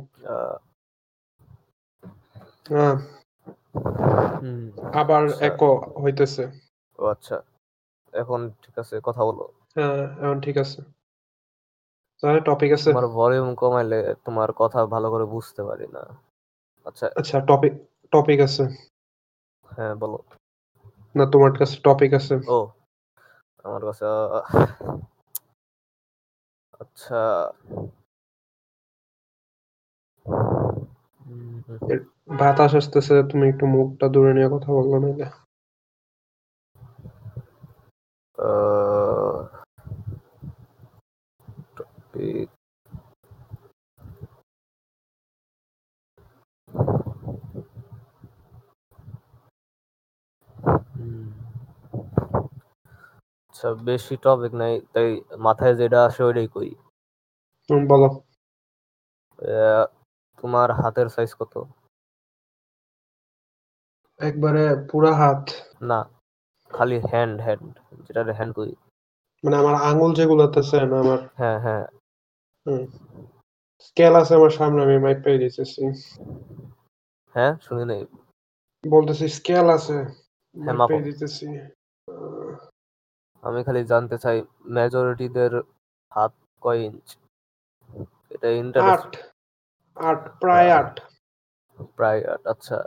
আবার 4.93 5.23
আচ্ছা। 5.25 5.45
একো 5.45 5.69
হইতেছে। 6.03 6.43
ও 6.99 7.03
আচ্ছা। 7.05 7.37
এখন 8.13 8.39
ঠিক 8.63 8.75
আছে 8.79 8.95
কথা 9.03 9.21
বলো। 9.25 9.43
হ্যাঁ 9.75 10.01
এখন 10.23 10.37
ঠিক 10.41 10.57
আছে। 10.57 10.79
তাহলে 12.23 12.39
টপিক 12.39 12.71
আছে 12.73 12.87
তোমার 12.89 13.09
ভলিউম 13.19 13.49
কমাইলে 13.55 13.99
তোমার 14.25 14.49
কথা 14.51 14.79
ভালো 14.85 15.07
করে 15.09 15.25
বুঝতে 15.25 15.61
পারি 15.63 15.87
না। 15.95 16.03
আচ্ছা। 16.85 17.05
আচ্ছা 17.19 17.37
টপিক 17.41 17.73
টপিক 18.13 18.39
আছে। 18.39 18.63
হ্যাঁ 19.65 19.93
বলো। 19.95 20.19
না 21.15 21.23
তোমার 21.33 21.51
কাছে 21.59 21.75
টপিক 21.83 22.11
আছে। 22.13 22.35
ও 22.47 22.57
আমার 23.65 23.81
কাছে 23.85 24.03
আচ্ছা। 26.79 27.21
বাতাস 32.39 32.71
আসতেছে 32.79 33.13
তুমি 33.29 33.45
একটু 33.51 33.65
মুখটা 33.73 34.05
দূরে 34.13 34.31
নিয়ে 34.33 34.49
কথা 34.53 34.69
বলল 34.77 34.91
নাকি 35.03 35.23
আহ, 38.37 39.39
আচ্ছা 53.59 53.71
বেশি 53.85 54.15
টপিক 54.23 54.53
নাই 54.53 54.73
তাই 54.93 55.09
মাথায় 55.37 55.75
যেটা 55.75 55.99
আসে 56.07 56.21
ওইটাই 56.23 56.47
কই 56.55 56.69
বলো। 57.87 58.07
তোমার 60.37 60.69
হাতের 60.81 61.07
সাইজ 61.09 61.31
কত? 61.39 61.53
একবারে 64.19 64.63
পুরা 64.89 65.11
হাত। 65.13 65.43
না 65.81 65.99
খালি 66.71 66.97
হ্যান্ড 67.11 67.35
হ্যান্ড 67.41 67.71
যেটা 68.05 68.21
হ্যান্ড 68.33 68.53
কই 68.55 68.71
মানে 69.43 69.55
আমার 69.57 69.75
আঙ্গুল 69.89 70.11
যেগুলোতে 70.13 70.59
আছে 70.59 70.77
না 70.91 70.97
আমার। 70.99 71.19
হ্যাঁ 71.39 71.57
হ্যাঁ। 71.65 71.85
স্কেল 73.85 74.13
আছে 74.21 74.33
আমার 74.35 74.53
সামনে 74.59 74.79
আমি 74.81 74.95
মাইক 74.99 75.17
পেয়ে 75.23 75.39
দিতেছি। 75.39 75.83
হ্যাঁ 77.35 77.53
শুনি 77.61 77.83
নাই। 77.85 78.01
বলতেছি 78.83 79.25
স্কেল 79.29 79.67
আছে 79.69 79.97
হ্যাঁ, 80.55 80.75
মাপো। 80.79 80.89
পেয়ে 80.89 81.05
দিতেছি। 81.09 81.47
আমি 83.41 83.63
খালি 83.63 83.85
জানতে 83.85 84.17
চাই 84.17 84.43
মেজরিটিদের 84.65 85.51
হাত 86.11 86.33
কয় 86.61 86.79
ইঞ্চ 86.79 87.17
এটা 88.29 88.47
ইন্টারেস্ট 88.49 89.11
আট। 89.95 90.39
প্রায় 90.39 90.69
আট। 90.71 90.99
প্রায় 91.95 92.33
আট 92.33 92.47
আচ্ছা। 92.47 92.77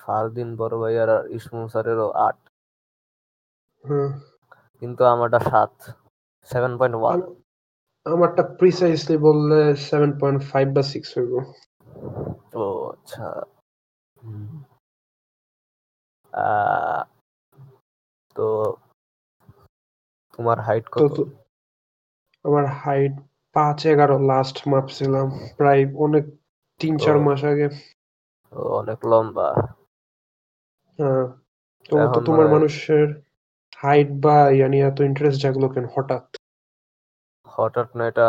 ফারদিন 0.00 0.56
বড় 0.56 0.74
ভাই 0.78 0.98
আর 0.98 1.30
ইসমু 1.30 1.68
স্যারেরও 1.68 2.10
আট। 2.10 2.36
হ্যাঁ 3.84 4.10
কিন্তু 4.80 5.04
আমারটা 5.04 5.38
সাত। 5.38 5.72
সেভেন 6.44 6.78
পয়েন্ট 6.78 6.96
ওয়ান 6.96 7.22
আম- 7.22 7.34
আমারটা 8.06 8.42
প্রিসাইসলি 8.58 9.16
বললে 9.18 9.76
সেভেন 9.76 10.18
পয়েন্ট 10.20 10.42
ফাইভ 10.42 10.68
বা 10.76 10.82
সিক্স 10.82 11.08
হইব। 11.18 11.32
ও 12.54 12.90
আচ্ছা। 12.90 13.26
তো 18.36 18.46
তোমার 20.38 20.60
হাইট 20.60 20.86
কত? 20.88 21.16
আমার 22.44 22.66
হাইট 22.66 23.12
পাঁচ 23.52 23.86
এগারো 23.86 24.18
লাস্ট 24.18 24.68
মাপছিলাম 24.68 25.26
প্রায় 25.56 25.94
অনেক 25.96 26.24
তিন 26.80 26.98
চার 26.98 27.18
মাস 27.18 27.44
আগে। 27.44 27.68
অনেক 28.52 29.06
লম্বা। 29.06 29.48
হ্যাঁ 30.98 31.26
তো 31.88 31.94
তো 32.14 32.20
তোমার 32.20 32.46
মানে- 32.46 32.52
মানুষের 32.52 33.22
হাইট 33.76 34.08
বা 34.20 34.50
ইয়ানি 34.50 34.80
এত 34.80 35.00
ইন্টারেস্ট 35.00 35.42
জাগলো 35.42 35.68
কেন 35.68 35.86
হঠাৎ? 35.94 36.36
হঠাৎ 37.46 37.96
না 37.96 38.06
এটা 38.06 38.28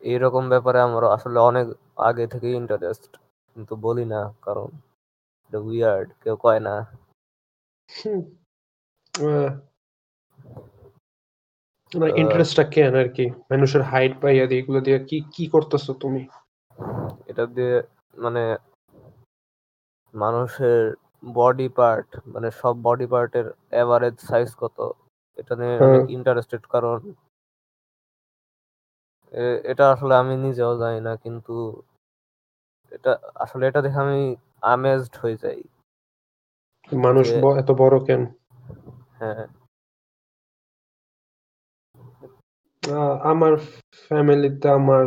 এইরকম 0.00 0.48
ব্যাপারে 0.48 0.80
আমার 0.80 1.04
আসলে 1.04 1.38
অনেক 1.38 1.66
আগে 1.96 2.26
থেকেই 2.26 2.54
ইন্টারেস্ট 2.54 3.16
কিন্তু 3.56 3.76
বলি 3.76 4.04
না 4.04 4.34
কারণ 4.42 4.68
এটা 5.48 5.58
উইয়ার্ড 5.58 6.08
কেউ 6.20 6.36
কয় 6.36 6.60
না। 6.60 6.74
আহ, 11.98 12.18
ইন্টারেস্টটা 12.22 12.64
কেন 12.74 12.94
আর 12.96 13.08
কি? 13.08 13.26
মানুষের 13.50 13.82
হাইট 13.82 14.12
বা 14.22 14.28
ইয়া 14.30 14.46
দিয়ে 14.46 14.60
এগুলো 14.62 14.78
দিয়ে 14.80 14.98
কি 15.08 15.18
কি 15.34 15.44
করতেছো 15.48 15.92
তুমি? 15.94 16.22
এটা 17.26 17.44
দিয়ে 17.46 17.74
মানে 18.16 18.42
মানুষের 20.14 20.80
বডি 21.34 21.68
পার্ট 21.78 22.08
মানে 22.26 22.48
সব 22.60 22.74
বডি 22.82 23.06
পার্টের 23.06 23.46
এভারেজ 23.72 24.16
সাইজ 24.20 24.48
কত? 24.54 24.78
এটা 25.38 25.52
নিয়ে 25.54 25.74
হ্যাঁ। 25.74 25.86
অনেক 25.88 26.04
ইন্টারেস্টেড 26.10 26.62
কারণ 26.66 26.98
এটা 29.64 29.84
আসলে 29.94 30.14
আমি 30.14 30.34
নিজেও 30.36 30.72
জানি 30.76 31.00
না 31.00 31.12
কিন্তু 31.16 31.54
এটা 32.92 33.12
আসলে 33.34 33.62
এটা 33.66 33.80
দেখে 33.82 33.98
আমি 34.00 34.20
আমেজড 34.66 35.14
হয়ে 35.22 35.36
যাই। 35.36 35.60
মানুষ 36.92 37.26
এত 37.60 37.70
বড় 37.72 37.96
কেন? 38.06 38.22
হ্যাঁ। 39.18 39.44
আমার 43.22 43.56
ফ্যামিলিতে 44.08 44.68
আমার 44.68 45.06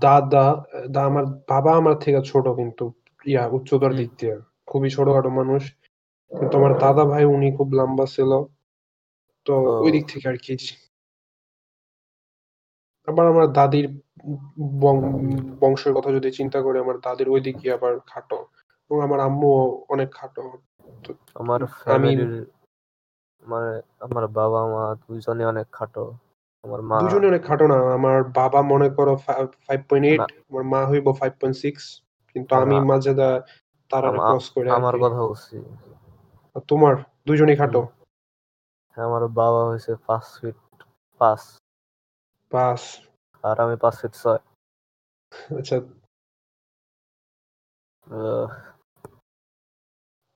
দাদা 0.00 0.64
দা- 0.90 1.06
আমার 1.06 1.24
বাবা 1.26 1.76
আমার 1.76 1.98
থেকে 1.98 2.22
ছোট 2.24 2.48
কিন্তু 2.48 2.92
ইয়া 3.24 3.46
উচ্চতার 3.46 3.96
দিক 3.96 4.10
দিয়ে। 4.20 4.40
খুবই 4.66 4.90
ছোটখাটো 4.90 5.28
মানুষ। 5.28 5.72
কিন্তু 6.38 6.58
আমার 6.58 6.78
দাদা 6.78 7.04
ভাই 7.04 7.24
উনি 7.24 7.56
খুব 7.56 7.68
লম্বা 7.72 8.06
ছিল। 8.06 8.44
তো 9.44 9.54
ওই 9.82 9.92
দিক 9.92 10.12
থেকে 10.12 10.28
আর 10.28 10.36
কি। 10.36 10.56
আবার 13.06 13.26
আমার 13.26 13.52
দাদির 13.52 14.00
বং- 14.80 15.42
বংশের 15.60 15.94
কথা 15.94 16.12
যদি 16.12 16.32
চিন্তা 16.32 16.62
করি 16.62 16.78
আমার 16.78 16.98
দাদির 16.98 17.28
ওই 17.28 17.40
দিকে 17.40 17.72
আবার 17.72 18.00
খাটো। 18.06 18.46
এবং 18.90 19.02
আমার 19.02 19.20
আম্মু 19.20 19.84
অনেক 19.88 20.14
খাটো। 20.14 20.52
আমার 21.34 21.62
আমি- 21.62 21.66
ফ্যামিলির 21.66 22.46
মানে 23.42 23.80
আমার 24.00 24.28
বাবা 24.28 24.66
মা 24.66 24.94
দুইজনে 24.94 25.44
অনেক 25.44 25.66
খাটো। 25.72 26.12
আমার 26.64 26.80
মা 26.82 26.96
দুজনে 27.02 27.26
অনেক 27.28 27.42
খাটো 27.44 27.64
না 27.66 27.78
আমার 27.98 28.18
বাবা 28.32 28.60
মনে 28.72 28.88
করো 28.90 29.12
ফাইভ 29.66 29.80
পয়েন্ট 29.88 30.06
এইট 30.10 30.20
না। 30.20 30.26
আমার 30.50 30.64
মা 30.72 30.80
হইব 30.90 31.06
ফাইভ 31.20 31.32
পয়েন্ট 31.40 31.56
সিক্স 31.58 31.82
কিন্তু 32.36 32.52
আমি 32.54 32.76
মাঝে 32.90 33.12
দা 33.14 33.28
তারা 33.90 34.08
ক্রস 34.18 34.46
করে 34.54 34.68
আমার 34.70 34.94
কথা 34.98 35.20
বলছি 35.22 35.54
তোমার? 36.68 36.94
দুজনেই 37.26 37.56
খাটো? 37.56 37.80
হ্যাঁ, 38.96 39.06
আমার 39.06 39.22
বাবা 39.40 39.60
হয়েছে 39.64 39.92
পাঁচ 40.06 40.24
ফিট 40.38 40.58
পাঁচ। 41.20 41.42
বাস 42.52 42.82
আর 43.44 43.56
আমি 43.60 43.76
পাঁচ 43.76 43.94
ফিট 44.00 44.12
ছয়। 44.12 44.40
আচ্ছা। 45.58 45.76
আহ, 48.06 48.48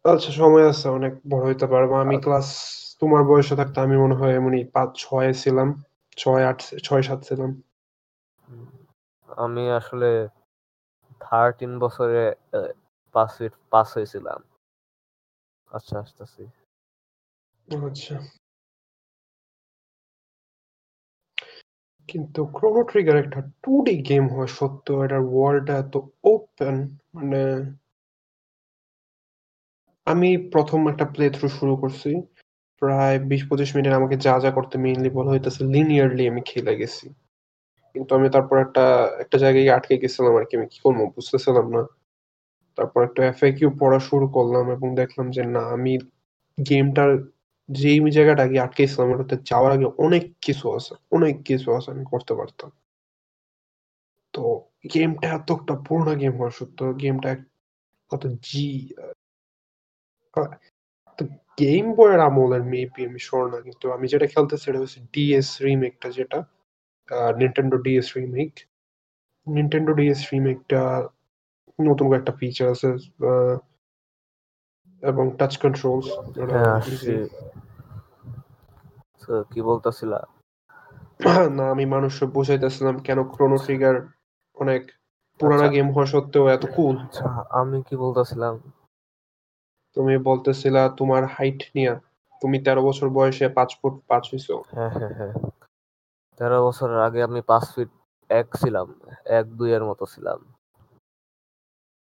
আচ্ছা 0.04 0.30
সময় 0.33 0.64
আছে 0.68 0.87
অনেক 0.88 1.12
বড় 1.28 1.42
হইতে 1.47 1.66
পারব। 1.66 1.90
আমি 1.95 2.16
আচ্ছা। 2.16 2.25
ক্লাস 2.25 2.47
তোমার 3.00 3.23
বয়সে 3.25 3.54
থাকতে 3.56 3.78
আমি 3.80 3.97
মনে 3.97 4.14
হয় 4.14 4.33
এমনই 4.35 4.62
পাঁচ 4.75 4.88
ছয় 4.99 5.30
ছিলাম। 5.33 5.68
ছয় 6.16 6.42
আট 6.46 6.58
ছয় 6.82 7.02
সাত 7.02 7.20
ছিলাম 7.23 7.50
আমি 9.28 9.64
আসলে 9.70 10.11
থার্টিন 11.20 11.73
বছরে 11.78 12.23
ফিট 13.14 13.54
পাস 13.73 13.88
হয়েছিলাম। 13.96 14.40
আচ্ছা 15.70 15.94
আসতেছি। 15.99 16.42
আচ্ছা। 17.68 18.16
কিন্তু 22.08 22.40
ক্রোনো 22.46 22.80
ট্রিগার 22.82 23.16
একটা 23.16 23.40
টু 23.62 23.73
ডি 23.85 23.94
গেম 24.02 24.25
হওয়া 24.28 24.49
সত্ত্বেও 24.49 25.04
এটার 25.04 25.23
ওয়ার্ল্ডটা 25.26 25.75
এত 25.78 25.94
ওপেন 26.25 26.76
মানে 27.14 27.40
আমি 30.06 30.28
প্রথম 30.50 30.80
একটা 30.88 31.04
প্লে 31.04 31.26
থ্রু 31.30 31.49
শুরু 31.49 31.75
করছি। 31.76 32.11
প্রায় 32.83 33.16
বিশ 33.30 33.42
পঁচিশ 33.49 33.71
মিনিট 33.76 33.92
আমাকে 33.92 34.16
যা 34.26 34.35
যা 34.45 34.50
করতে 34.50 34.76
মেইনলি 34.85 35.11
বলা 35.11 35.30
হইতেছে 35.30 35.61
লিনিয়ারলি 35.75 36.25
আমি 36.33 36.42
খেলে 36.50 36.73
গেছি। 36.80 37.06
কিন্তু 37.95 38.11
আমি 38.14 38.28
তারপর 38.35 38.56
একটা 38.66 38.85
একটা 39.23 39.37
জায়গায় 39.45 39.66
আটকে 39.76 39.95
গেছিলাম 40.02 40.33
আর 40.38 40.45
কি, 40.49 40.54
আমি 40.56 40.68
কি 40.73 40.78
করব 40.85 41.00
বুঝতেছিলাম 41.16 41.66
না। 41.75 41.83
তারপর 42.78 43.00
একটা 43.04 43.21
এফএকিউ 43.25 43.68
পড়া 43.80 43.99
শুরু 44.00 44.26
করলাম 44.28 44.64
এবং 44.76 44.88
দেখলাম 44.97 45.26
যে 45.30 45.42
না, 45.54 45.62
আমি 45.76 45.92
গেমটার 46.59 47.11
যেই 47.68 47.99
জায়গাটা 48.16 48.42
আগে 48.42 48.59
আটকেছিলাম 48.61 49.09
ওটাতে 49.12 49.37
যাওয়ার 49.50 49.73
আগে 49.76 49.87
অনেক 49.99 50.25
কিছু 50.42 50.66
আছে, 50.78 50.95
অনেক 51.12 51.35
কিছু 51.45 51.68
আছে, 51.73 51.88
আমি 51.95 52.04
করতে 52.12 52.33
পারতাম। 52.35 52.71
তো 54.35 54.42
গেমটা 54.95 55.26
এত 55.37 55.49
একটা 55.52 55.75
পুরোনো 55.87 56.12
গেম 56.23 56.35
হওয়া 56.38 56.52
সত্ত্বেও 56.59 56.90
গেমটা 57.02 57.30
কত 58.11 58.23
জি 58.47 58.66
গেম 61.58 61.86
বয়ের 61.94 62.20
আমলের 62.20 62.62
মেবি 62.64 63.00
আমি 63.06 63.18
শিওর 63.18 63.44
না 63.50 63.58
কিন্তু 63.60 63.86
আমি 63.92 64.06
যেটা 64.08 64.26
খেলতেছি 64.26 64.64
সেটা 64.64 64.78
হচ্ছে 64.78 65.00
ডিএস 65.12 65.48
রিমেকটা 65.62 66.08
যেটা 66.10 66.38
Nintendo 67.38 67.76
DS 67.76 68.08
remake 68.16 68.52
Nintendo 69.46 69.92
DS 69.94 70.20
রিমেকটা 70.32 70.80
নতুন 71.78 72.06
একটা 72.12 72.32
ফিচার 72.32 72.66
আছে 72.70 72.88
এবং 75.02 75.25
টাচ 75.38 75.52
কন্ট্রোলস 75.58 76.06
হ্যাঁ 79.22 79.44
কি 79.50 79.60
বলতেছিলা? 79.62 80.20
না 81.50 81.64
আমি 81.70 81.84
মানুষকে 81.86 82.26
বুঝাইতেছিলাম 82.26 82.94
কেন 82.98 83.18
ক্রোনো 83.25 83.56
ট্রিগার 83.56 83.96
অনেক 84.56 84.82
পুরানা 85.40 85.56
আচ্ছা। 85.58 85.75
গেম 85.75 85.88
হওয়া 85.90 86.06
সত্ত্বেও 86.06 86.44
এত 86.48 86.64
কুল 86.66 86.96
আচ্ছা 86.98 87.26
আমি 87.50 87.78
কি 87.82 87.94
বলতেছিলাম? 87.96 88.54
তুমি 89.96 90.14
বলতেছিলা 90.18 90.82
তোমার 90.98 91.22
হাইট 91.26 91.60
নিয়ে। 91.74 91.92
তুমি 92.42 92.56
তেরো 92.64 92.80
বছর 92.82 93.06
বয়সে 93.08 93.46
পাঁচ 93.48 93.70
ফুট 93.80 93.94
পাঁচ 94.06 94.24
হইছো। 94.32 94.54
হ্যাঁ 94.74 94.90
হ্যাঁ 94.90 95.14
হ্যাঁ। 95.18 95.34
তেরো 96.40 96.58
বছরের 96.66 97.00
আগে 97.00 97.20
আমি 97.22 97.40
পাঁচ 97.42 97.64
ফিট 97.74 97.90
এক 98.30 98.46
ছিলাম 98.56 98.86
এক 99.38 99.46
দুই 99.46 99.70
এর 99.72 99.84
মতো 99.84 100.04
ছিলাম। 100.06 100.38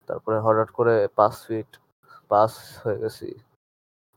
তারপরে 0.10 0.38
হঠাৎ 0.40 0.70
করে 0.72 0.96
পাঁচ 1.16 1.34
ফিট 1.48 1.70
পাঁচ 2.30 2.52
হয়ে 2.84 2.98
গেছি। 2.98 3.30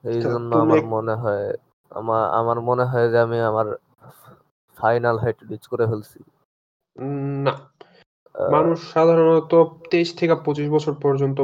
এই 0.05 0.21
জন্য 0.23 0.51
তুমি 0.53 0.63
আমার 0.65 0.83
মনে 0.87 1.15
হয় 1.15 1.47
আমার 1.93 2.23
আমার 2.31 2.59
মনে 2.61 2.85
হয় 2.85 3.07
যে 3.11 3.19
আমি 3.19 3.39
আমার 3.41 3.67
ফাইনাল 4.77 5.17
হাইট 5.19 5.39
রিচ 5.51 5.65
করে 5.67 5.85
ফেলছি। 5.87 6.21
না। 7.45 7.55
মানুষ 8.35 8.79
সাধারণত 8.95 9.53
তেইশ 9.91 10.09
থেকে 10.19 10.35
পঁচিশ 10.45 10.67
বছর 10.69 10.95
পর্যন্ত 11.05 11.39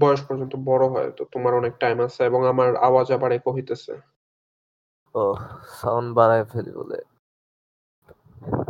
বয়স 0.00 0.20
পর্যন্ত 0.28 0.52
বড় 0.70 0.84
হয় 0.88 1.10
তো 1.10 1.22
তোমার 1.32 1.52
অনেক 1.54 1.72
টাইম 1.78 1.96
আছে 2.06 2.20
এবং 2.24 2.40
আমার 2.52 2.68
আওয়াজ 2.88 3.06
আবার 3.16 3.30
এক 3.32 3.44
হইতেছে। 3.54 3.92
ও 5.14 5.22
সাউন্ড 5.78 6.08
বাড়ায় 6.18 6.46
ফেলি 6.50 6.72
বলে। 6.78 6.98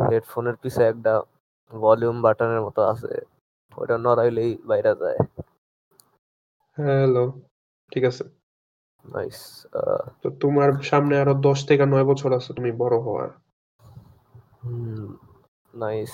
হেডফোনের 0.09 0.55
পিছে 0.61 0.81
একটা 0.83 1.13
ভলিউম 1.71 2.17
বাটনের 2.21 2.61
মতো 2.61 2.81
আছে 2.91 3.13
ওটা 3.71 3.95
নড়াইলেই 3.97 4.51
বাইরে 4.69 4.91
যায়। 5.01 5.19
হ্যালো 6.77 7.23
ঠিক 7.91 8.03
আছে। 8.03 8.23
নাইস 9.05 9.39
তো 10.21 10.27
তোমার 10.41 10.69
সামনে 10.81 11.15
আরও 11.21 11.33
দশ 11.47 11.59
থেকে 11.69 11.83
নয় 11.85 12.05
বছর 12.05 12.29
আছে 12.33 12.49
তুমি 12.53 12.71
বড় 12.81 12.95
হওয়ার। 12.99 13.29
নাইস 15.73 16.13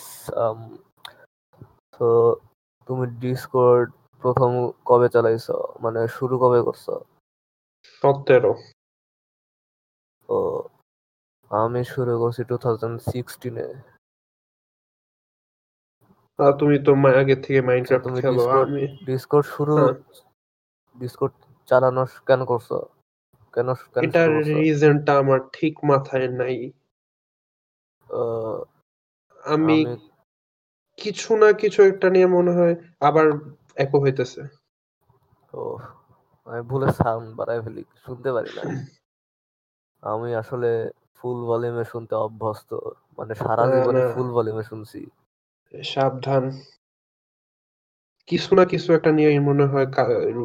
তো 2.00 2.08
তুমি 2.88 3.06
ডিসকর্ড 3.22 3.88
প্রথম 4.24 4.52
কবে 4.86 5.08
চালাইছো? 5.10 5.56
মানে 5.84 6.00
শুরু 6.08 6.36
কবে 6.40 6.60
করছ? 6.64 6.86
সতেরো। 8.04 8.54
ও 10.30 10.38
আমি 11.52 11.82
শুরু 11.94 12.14
করছি 12.20 12.42
টু 12.44 12.56
থাউজেন্ড 12.58 12.98
সিক্সটিনে 13.10 13.68
আর 16.40 16.52
তুমি 16.60 16.78
তো 16.86 16.92
আগে 17.22 17.36
থেকে 17.36 17.60
মাইনক্রাফট 17.62 18.14
খেলো 18.24 18.44
আমি 18.58 18.84
ডিসকর্ড 19.06 19.46
শুরু 19.56 19.74
হ্যাঁ। 19.78 19.94
ডিসকর্ড 20.98 21.34
চালানো 21.68 22.04
কেন 22.28 22.42
করছ? 22.46 22.70
কেন 23.54 23.68
এটার 24.06 24.30
রিজনটা 24.50 25.12
আমার 25.18 25.40
ঠিক 25.54 25.74
মাথায় 25.84 26.30
নাই। 26.42 26.58
আমি 29.44 29.78
কিছু 30.98 31.32
না 31.36 31.50
কিছু 31.54 31.80
একটা 31.84 32.08
নিয়ে 32.10 32.28
মনে 32.28 32.52
হয় 32.52 32.76
আবার 33.00 33.26
একো 33.76 33.98
হইতেছে। 34.00 34.42
ও 35.54 35.62
আমি 36.48 36.62
ভুলে 36.62 36.88
সাউন্ড 36.92 37.28
বাড়াই 37.36 37.60
ফেলি 37.62 37.84
শুনতে 38.06 38.30
পারি 38.32 38.52
না। 38.56 38.64
আমি 40.04 40.30
আসলে 40.36 40.70
ফুল 41.16 41.38
ভলিউমে 41.46 41.84
শুনতে 41.84 42.16
অভ্যস্ত 42.16 42.70
মানে 43.18 43.34
সারা 43.36 43.64
জীবনে 43.68 44.02
ফুল 44.14 44.28
ভলিউমে 44.32 44.64
শুনছি। 44.64 45.00
সাবধান। 45.86 46.44
কিছু 48.28 48.52
না 48.56 48.66
কিছু 48.66 48.90
একটা 48.94 49.12
নিয়ে 49.12 49.40
মনে 49.40 49.66
হয় 49.66 49.88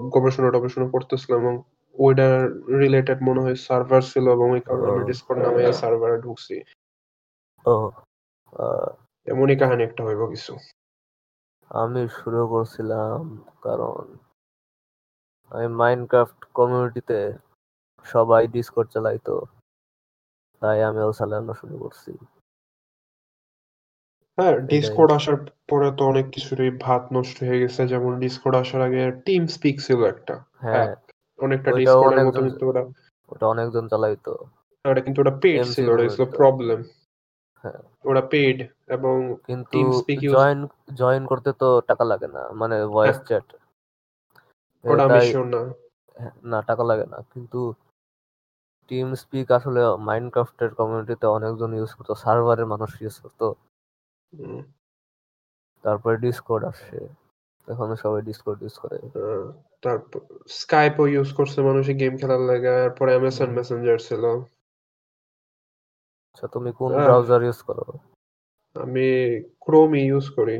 গবেষণা 0.08 0.48
টবেষণা 0.50 0.86
করতেছিলাম 0.88 1.38
এবং 1.40 1.54
ওইটার 1.96 2.34
রিলেটেড 2.78 3.18
মনে 3.22 3.40
হয় 3.40 3.56
সার্ভার 3.56 4.02
ছিল 4.02 4.26
এবং 4.32 4.46
ওই 4.50 4.60
কারণে 4.60 4.86
আমি 4.92 5.02
ডিসকর্ড 5.04 5.38
নামে 5.42 5.72
সার্ভারে 5.72 6.16
ঢুকছি। 6.20 6.56
ও 7.64 7.74
এমনই 9.26 9.56
কাহিনী 9.56 9.82
একটা 9.84 10.02
হইব 10.04 10.22
কিছু। 10.26 10.52
আমি 11.70 12.02
শুরু 12.18 12.40
করছিলাম 12.48 13.20
কারণ 13.62 14.02
আমি 15.52 15.66
মাইনক্রাফট 15.80 16.38
কমিউনিটিতে 16.54 17.18
সবাই 18.06 18.42
ডিসকর্ড 18.46 18.88
চালাইতো 18.94 19.34
তাই 20.62 20.78
আমিও 20.82 21.10
চালানো 21.12 21.52
শুরু 21.54 21.76
করছি। 21.78 22.12
হ্যাঁ। 24.38 24.54
ডিসকর্ড 24.68 25.10
আসার 25.12 25.36
পরে 25.68 25.88
তো 25.90 26.02
অনেক 26.04 26.26
কিছুরই 26.30 26.70
ভাত 26.78 27.02
নষ্ট 27.12 27.36
হয়ে 27.42 27.60
গেছে 27.60 27.80
যেমন 27.86 28.12
ডিসকর্ড 28.20 28.54
আসার 28.56 28.80
আগে 28.82 29.02
টিম 29.26 29.42
স্পিক 29.46 29.76
ছিল 29.80 30.00
একটা 30.04 30.34
হ্যাঁ 30.64 30.86
অনেকটা 31.38 31.70
ডিসকর্ডের 31.70 32.26
মতো 32.26 32.40
ওটা 32.66 32.82
ওটা 33.28 33.44
অনেকজন 33.46 33.84
চালাইতো। 33.88 34.32
ওটা 34.84 35.00
কিন্তু 35.00 35.18
ওটা 35.20 35.34
পেড 35.42 35.58
ছিল 35.66 35.86
ওটা 35.90 36.04
ছিল 36.08 36.24
প্রবলেম 36.38 36.80
হ্যাঁ। 37.64 37.80
ওটা 38.04 38.22
পেড 38.22 38.58
এবং 38.86 39.16
কিন্তু 39.46 39.78
জয়েন 40.28 40.58
জয়েন 40.94 41.22
করতে 41.26 41.50
তো 41.52 41.68
টাকা 41.80 42.04
লাগে 42.04 42.26
না 42.26 42.42
মানে 42.52 42.76
ভয়েস 42.86 43.16
হ্যাঁ। 43.16 43.26
চ্যাট 43.26 43.46
ওটা 44.84 45.04
আমি 45.04 45.20
না। 45.46 45.60
না 46.44 46.58
টাকা 46.62 46.82
লাগে 46.84 47.06
না। 47.06 47.18
কিন্তু 47.32 47.60
টিম 48.90 49.08
স্পিক 49.14 49.46
আসলে 49.50 49.80
মাইনক্রাফটের 50.00 50.70
কমিউনিটিতে 50.74 51.26
অনেকজন 51.26 51.70
ইউজ 51.74 51.90
করতো 51.94 52.14
সার্ভারের 52.14 52.66
মানুষ 52.66 52.90
ইউজ 53.02 53.16
করতো। 53.20 53.46
তারপরে 55.84 56.14
ডিসকর্ড 56.16 56.62
আসছে 56.64 56.98
এখন 57.68 57.88
সবাই 57.94 58.20
ডিসকর্ড 58.22 58.58
ইউজ 58.62 58.74
করে। 58.78 58.96
আহ, 59.02 59.46
তারপর 59.82 60.20
স্কাইপও 60.48 61.04
ইউজ 61.06 61.28
করছে 61.32 61.58
মানুষে 61.62 61.92
গেম 61.94 62.14
খেলার 62.18 62.40
লাগে 62.40 62.70
এমএসএন 63.12 63.48
হুম। 63.48 63.56
মেসেঞ্জার 63.56 63.98
ছিল। 63.98 64.24
আচ্ছা 66.32 66.46
তুমি 66.48 66.72
কোন। 66.72 66.92
ব্রাউজার 66.92 67.42
ইউজ 67.42 67.62
করো? 67.62 67.84
আমি 68.74 69.06
ক্রোম 69.60 69.94
ইউজ 69.94 70.30
করি। 70.30 70.58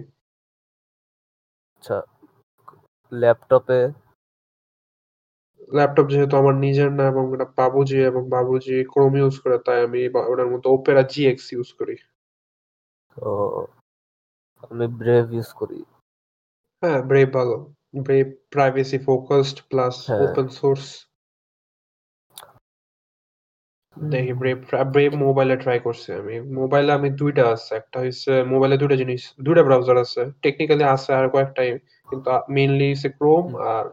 আচ্ছা 1.76 2.02
ল্যাপটপে 3.12 3.88
ল্যাপটপ 5.72 6.06
যেহেতু 6.11 6.37
আমার 6.37 6.54
নিজের 6.54 6.92
না 6.92 7.04
এবং 7.08 7.35
এটা 7.35 7.44
বাবুজি 7.56 8.04
এবং 8.04 8.28
বাবুজি 8.28 8.85
ক্রোম 8.85 9.16
ইউজ 9.16 9.40
করে 9.40 9.58
তাই 9.58 9.85
আমি 9.85 10.08
বা- 10.08 10.26
ওটার 10.32 10.46
মধ্যে 10.46 10.70
ওপেরা 10.70 11.02
জিএক্স 11.02 11.52
ইউজ 11.52 11.72
করি। 11.72 11.96
তো 13.16 13.30
আমি 14.70 14.87
ব্রেভ 14.87 15.32
ইউজ 15.32 15.52
করি। 15.52 15.85
হ্যাঁ 16.82 17.02
ব্রেভ 17.02 17.35
ভালো। 17.35 17.56
ব্রেভ 18.02 18.26
প্রাইভেসি 18.50 18.98
ফোকাসড 18.98 19.62
প্লাস 19.68 19.94
হ্যাঁ। 20.06 20.22
ওপেন 20.22 20.48
সোর্স 20.48 21.06
দেখি 24.00 24.33
ব্রেভ 24.33 24.64
ব্রেভ 24.87 25.14
মোবাইলে 25.14 25.57
ট্রাই 25.57 25.78
করছি 25.78 26.12
আমি। 26.12 26.40
মোবাইলে 26.40 26.92
আমি 26.92 27.11
দুইটা 27.11 27.48
আছে। 27.48 27.74
একটা 27.74 28.00
হচ্ছে 28.00 28.42
মোবাইলে 28.42 28.76
দুইটা 28.76 28.96
জিনিস 28.96 29.33
দুইটা 29.42 29.62
ব্রাউজার 29.62 29.96
আছে। 29.96 30.33
টেকনিক্যালি 30.42 30.85
আছে 30.85 31.14
আর 31.14 31.28
কয়েকটাই 31.28 31.78
কিন্তু 32.11 32.31
মেইনলি 32.48 32.92
হচ্ছে 32.92 33.09
ক্রোম। 33.09 33.57
আর 33.57 33.85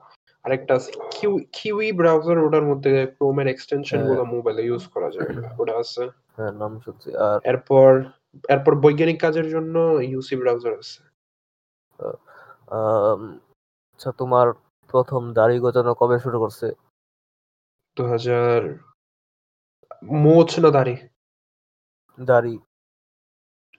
আরেকটা 0.44 0.76
আছে 0.76 0.92
কিউ 1.12 1.40
কিউই 1.52 1.92
ব্রাউজার 1.92 2.38
ওটার 2.38 2.64
মধ্যে 2.64 3.06
ক্রোমের 3.06 3.48
এক্সটেনশনগুলো 3.48 4.14
হ্যাঁ। 4.14 4.34
মোবাইলে 4.34 4.62
ইউজ 4.64 4.88
করা 4.88 5.10
যায়। 5.10 5.54
ওটা- 5.58 5.80
আছে। 5.80 6.10
হ্যাঁ 6.38 6.52
নাম 6.52 6.80
শুনছি। 6.80 7.16
আর 7.16 7.40
এরপর 7.44 8.04
এরপর 8.50 8.76
বৈজ্ঞানিক 8.76 9.22
কাজের 9.22 9.50
জন্য 9.50 9.80
ইউসি 10.02 10.36
ব্রাউজার 10.36 10.74
আছে। 10.74 11.04
আচ্ছা 12.68 14.12
তোমার 14.12 14.54
প্রথম 14.88 15.34
দাড়ি 15.34 15.60
গজানো 15.60 15.94
কবে 15.94 16.20
শুরু 16.20 16.40
করছে? 16.40 16.72
দু 17.98 18.06
হাজার 18.06 18.78
মোচ 20.04 20.50
না 20.60 20.70
দাড়ি। 20.72 20.96
দাড়ি। 22.18 22.56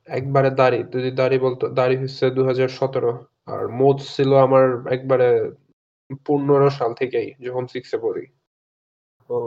একবারে 0.09 0.51
দাড়ি 0.57 0.81
যদি 0.95 1.11
দাড়ি 1.13 1.37
বলতো 1.39 1.65
দাড়ি 1.79 1.95
হচ্ছে 1.97 2.25
দু 2.37 2.43
হাজার 2.45 2.69
সতেরো। 2.79 3.13
আর 3.53 3.63
মোচ 3.79 3.99
ছিল 4.15 4.31
আমার 4.47 4.65
একবারে 4.97 5.29
পনেরো 6.27 6.69
সাল 6.79 6.91
থেকেই 7.01 7.29
যখন 7.47 7.65
সিক্সে 7.73 7.97
পড়ি। 8.05 8.25
ও 9.31 9.39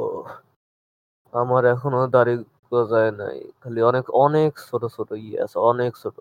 আমার 1.33 1.63
এখনও 1.65 2.03
দাড়ি 2.15 2.35
গজায় 2.71 3.11
নাই। 3.21 3.37
খালি 3.61 3.79
অনেক 3.81 4.05
অনেক 4.25 4.51
ছোট 4.67 4.83
ছোট 4.95 5.09
ইয়ে 5.17 5.37
আছে 5.45 5.57
অনেক 5.71 5.91
ছোট। 6.03 6.17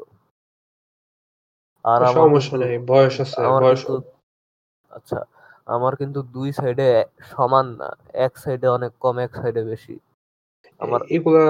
আর 1.84 2.00
আমার 2.02 2.14
সমস্যা 2.18 2.56
নেই 2.62 2.76
বয়স 2.90 3.14
আছে 3.24 3.40
বয়স 3.62 3.82
আচ্ছা 4.90 5.18
আমার 5.66 5.92
কিন্তু 5.96 6.20
দুই 6.34 6.48
সাইডে 6.52 6.88
সমান 7.30 7.66
না 7.80 7.88
এক 8.26 8.32
সাইডে 8.38 8.66
অনেক 8.68 8.92
কম 9.00 9.16
এক 9.18 9.32
সাইডে 9.34 9.62
বেশি। 9.64 9.94
আমার 10.82 11.00
এগুলা 11.16 11.44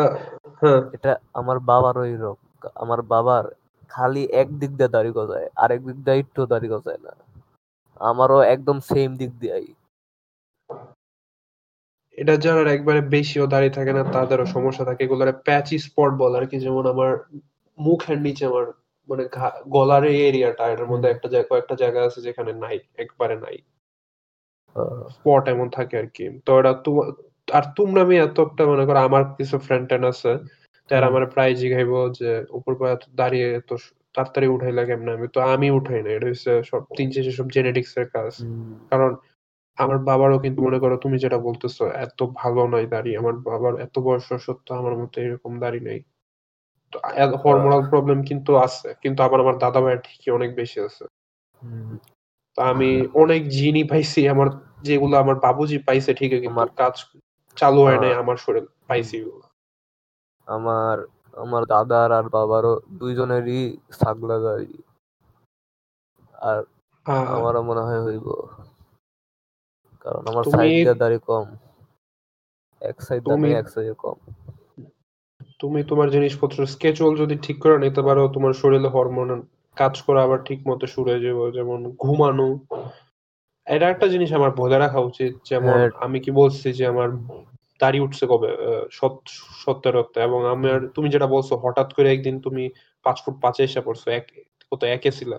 হ্যাঁ। 0.62 0.80
এটা 0.96 1.12
আমার 1.34 1.56
বাবারও 1.70 2.02
এইরকম 2.04 2.38
আমার 2.74 3.00
বাবার 3.02 3.44
খালি 3.90 4.22
এক 4.32 4.48
দিক 4.60 4.70
দিয়ে 4.70 4.90
দাড়ি 4.96 5.10
গজায় 5.10 5.46
আরেক 5.56 5.80
দিক 5.86 5.98
দিয়ে 6.04 6.18
একটু 6.18 6.40
দাড়ি 6.46 6.68
গজায় 6.68 7.00
না। 7.06 7.12
আমারও 8.00 8.38
একদম 8.54 8.76
সেম 8.90 9.10
দিক 9.16 9.32
দিয়েই। 9.40 9.68
এটা 12.18 12.34
যারা 12.36 12.70
একবারে 12.72 13.00
বেশিও 13.14 13.46
দাঁড়িয়ে 13.46 13.76
থাকে 13.76 13.92
না 13.92 14.02
তাদেরও 14.12 14.46
সমস্যা 14.46 14.84
থাকে। 14.84 15.00
এগুলোর 15.04 15.30
প্যাচি 15.46 15.76
স্পট 15.78 16.10
বলে 16.14 16.36
আর 16.38 16.46
কি 16.46 16.56
যেমন 16.60 16.84
আমার 16.86 17.10
মুখের 17.78 18.18
নিচে 18.20 18.44
আমার 18.46 18.66
মানে 19.08 19.24
গলার 19.68 20.02
এই 20.04 20.18
এরিয়াটা 20.28 20.64
এটার 20.68 20.88
মধ্যে 20.88 21.08
একটা 21.10 21.28
জায়গা 21.28 21.48
কয়েকটা 21.50 21.74
জায়গা 21.74 22.00
আছে 22.02 22.20
যেখানে 22.20 22.52
নাই 22.64 22.76
একবারে 22.98 23.36
নাই। 23.36 23.56
স্পট 25.10 25.44
এমন 25.48 25.66
থাকে 25.70 25.94
আর 25.98 26.06
কি। 26.06 26.24
তো 26.46 26.50
এটা 26.60 26.72
আর 27.48 27.64
তোমরা 27.76 28.00
আমি 28.02 28.16
এতটা 28.18 28.64
মনে 28.66 28.84
করো 28.86 29.00
আমার 29.00 29.22
কিছু 29.38 29.56
ফ্রেন্ড 29.58 29.86
টেন 29.88 30.02
আছে 30.04 30.32
তারা 30.88 31.04
আমার 31.06 31.24
প্রায় 31.26 31.52
জিগাইবো 31.54 32.08
যে 32.10 32.44
উপর 32.50 32.72
পা 32.74 32.86
দাঁড়িয়ে 33.14 33.54
এত 33.54 33.70
তাড়াতাড়ি 34.14 34.46
উঠাইলা 34.48 34.82
কেমনে 34.84 35.10
আমি? 35.12 35.26
তো 35.28 35.40
আমি 35.54 35.70
উঠাই 35.70 36.00
না 36.02 36.10
এটা 36.10 36.26
হচ্ছে 36.26 36.52
সব 36.62 36.82
তিন 36.96 37.08
শেষে 37.10 37.32
সব 37.32 37.46
জেনেটিক্স 37.50 37.92
এর 37.96 38.08
কাজ। 38.08 38.32
কারণ 38.92 39.10
আমার 39.78 39.98
বাবারও 39.98 40.38
কিন্তু 40.38 40.60
মনে 40.62 40.78
করো 40.78 40.96
তুমি 40.96 41.16
যেটা 41.18 41.38
বলতেছো 41.38 41.84
এত 41.96 42.22
ভালো 42.34 42.60
নয় 42.66 42.86
দাড়ি 42.86 43.10
আমার 43.16 43.34
বাবার 43.46 43.74
এত 43.80 43.94
বয়স 43.98 44.28
সত্য 44.46 44.66
আমার 44.74 44.94
মতো 44.96 45.16
এরকম 45.20 45.58
দাড়ি 45.58 45.80
নেই। 45.80 46.00
তো 46.92 46.96
হরমোনাল 47.36 47.82
প্রবলেম 47.90 48.18
কিন্তু 48.22 48.56
আছে 48.56 48.88
কিন্তু 49.02 49.22
আবার 49.22 49.40
আমার 49.40 49.56
দাদা 49.58 49.80
ভাইয়ের 49.80 50.00
ঠিকই 50.00 50.30
অনেক 50.30 50.50
বেশি 50.54 50.80
আছে। 50.80 51.04
তো 52.58 52.62
আমি 52.62 52.90
অনেক 53.14 53.48
জিনই 53.48 53.84
পাইছি 53.84 54.20
আমার 54.28 54.48
যেগুলো 54.82 55.14
আমার 55.16 55.36
বাবুজি 55.40 55.78
পাইছে 55.78 56.10
ঠিকই 56.14 56.30
কিন্তু 56.34 56.48
আমার- 56.50 56.76
কাজ 56.76 56.94
চালু 57.56 57.82
হয় 57.82 58.00
নাই 58.00 58.14
আমার 58.14 58.36
শরীর 58.36 58.66
পাইছি। 58.86 59.30
আমার 60.46 61.06
আমার 61.36 61.64
দাদার 61.64 62.12
আর 62.12 62.28
বাবারও 62.28 62.80
দুইজনেরই 62.90 63.76
ছাগলা 64.00 64.38
গাড়ি 64.38 64.82
আর 66.34 66.62
আমারও 67.04 67.62
মনে 67.62 67.80
হয় 67.80 68.04
হইব। 68.04 68.32
কারণ 70.00 70.26
আমার 70.26 70.44
সাইড 70.44 70.88
দাড়ি 70.88 71.18
কম। 71.18 71.44
এক 72.80 73.02
সাইড 73.02 73.24
তুমি- 73.24 73.56
এক 73.56 73.68
সাইডে 73.68 73.94
কম। 73.98 74.14
তুমি 75.58 75.84
তোমার 75.84 76.10
জিনিসপত্র 76.10 76.66
স্কেচুয়াল 76.66 77.16
যদি 77.16 77.38
ঠিক 77.38 77.62
করে 77.62 77.78
নিতে 77.78 78.02
পারো 78.02 78.28
তোমার 78.28 78.52
শরীরে 78.52 78.88
হরমোন 78.88 79.46
কাজ 79.76 80.02
করা 80.02 80.22
আবার 80.22 80.44
ঠিক 80.44 80.68
মতো 80.68 80.86
শুরু 80.86 81.10
হয়ে 81.10 81.20
যাবে। 81.20 81.52
যেমন 81.52 81.90
ঘুমানো 81.90 82.60
এটা 83.66 83.86
একটা 83.88 84.06
জিনিস 84.08 84.30
আমার 84.32 84.52
বলে 84.56 84.76
রাখা 84.78 85.00
উচিত 85.02 85.32
যেমন 85.44 85.74
হ্যাঁ। 85.74 85.90
আমি 86.04 86.18
কি 86.20 86.30
বলছি 86.40 86.68
যে 86.72 86.84
আমার 86.86 87.08
দাড়ি 87.80 87.98
উঠছে 88.00 88.24
কবে 88.26 88.50
আহ, 88.60 88.84
সত- 88.90 89.30
সতেরোতে 89.62 90.18
এবং 90.22 90.40
আমার 90.54 90.78
তুমি 90.94 91.08
যেটা 91.10 91.28
বলছো 91.34 91.52
হঠাৎ 91.64 91.88
করে 91.96 92.08
একদিন 92.10 92.36
তুমি 92.40 92.64
পাঁচ 93.06 93.16
ফুট 93.22 93.36
পাঁচে 93.40 93.62
এসে 93.64 93.80
পড়ছো 93.80 94.06
এক 94.10 94.24
কত 94.72 94.82
একে 94.88 95.10
ছিলা 95.18 95.38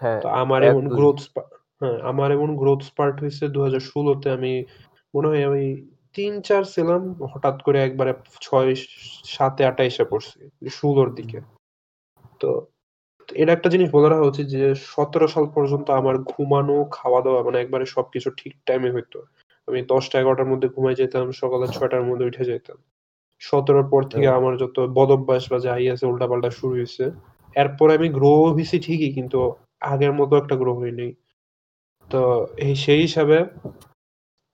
হ্যাঁ 0.00 0.20
তো 0.22 0.28
আমার 0.42 0.60
এমন। 0.64 0.84
গ্রোথ 0.90 1.18
হ্যাঁ 1.80 1.98
আমার 2.10 2.28
এমন 2.32 2.50
গ্রোথ 2.56 2.80
স্পার্ট 2.82 3.16
হয়েছে 3.20 3.44
দু 3.48 3.60
হাজার 3.62 3.82
ষোলোতে 3.90 4.28
আমি 4.30 4.52
মনে 5.14 5.28
হয় 5.30 5.44
আমি 5.50 5.64
তিন 6.14 6.32
চার 6.42 6.62
ছিলাম 6.66 7.02
হঠাৎ 7.32 7.56
করে 7.62 7.78
একবারে 7.82 8.12
ছয় 8.40 8.70
সাতে 9.28 9.62
আটে 9.64 9.82
এসে 9.84 10.04
পড়ছি 10.04 10.36
ষোলোর 10.70 11.08
দিকে 11.14 11.38
তো 12.40 12.50
এটা 13.32 13.52
একটা 13.52 13.68
জিনিস 13.68 13.90
বলে 13.90 14.08
রাখা 14.08 14.26
উচিত 14.26 14.46
যে 14.46 14.74
সতেরো 14.74 15.26
সাল 15.28 15.46
পর্যন্ত 15.46 15.90
আমার 15.90 16.18
ঘুমানো 16.18 16.84
খাওয়া 16.90 17.20
দাওয়া 17.20 17.40
মানে 17.42 17.58
একবারে 17.60 17.86
সবকিছু 17.86 18.30
ঠিক 18.36 18.52
টাইমে 18.66 18.90
হইতো। 18.90 19.18
আমি 19.68 19.82
দশটা 19.82 20.20
এগারোটার 20.20 20.46
মধ্যে 20.46 20.68
ঘুমাই 20.68 20.94
যেতাম 20.94 21.32
সকালে 21.32 21.66
ছয়টার 21.68 22.04
মধ্যে 22.04 22.24
উঠে 22.26 22.44
যেতাম। 22.44 22.78
সতেরোর 23.42 23.86
পর 23.88 24.02
থেকে 24.02 24.26
হ্যাঁ। 24.26 24.38
আমার 24.38 24.56
যত 24.56 24.76
বদভ্যাস 24.88 25.52
বা 25.52 25.58
যাই 25.58 25.90
আছে 25.90 26.06
উল্টাপাল্টা 26.06 26.50
শুরু 26.50 26.74
হয়েছে 26.74 27.04
এরপর 27.56 27.90
আমি 27.90 28.08
গ্রো 28.08 28.32
হয়েছি 28.50 28.78
ঠিকই 28.78 29.12
কিন্তু 29.12 29.38
আগের 29.80 30.12
মতো 30.12 30.36
একটা 30.36 30.56
গ্রো 30.56 30.74
হয়নি। 30.74 31.08
তো 32.10 32.46
এই 32.56 32.74
সেই 32.74 33.00
হিসাবে 33.00 33.36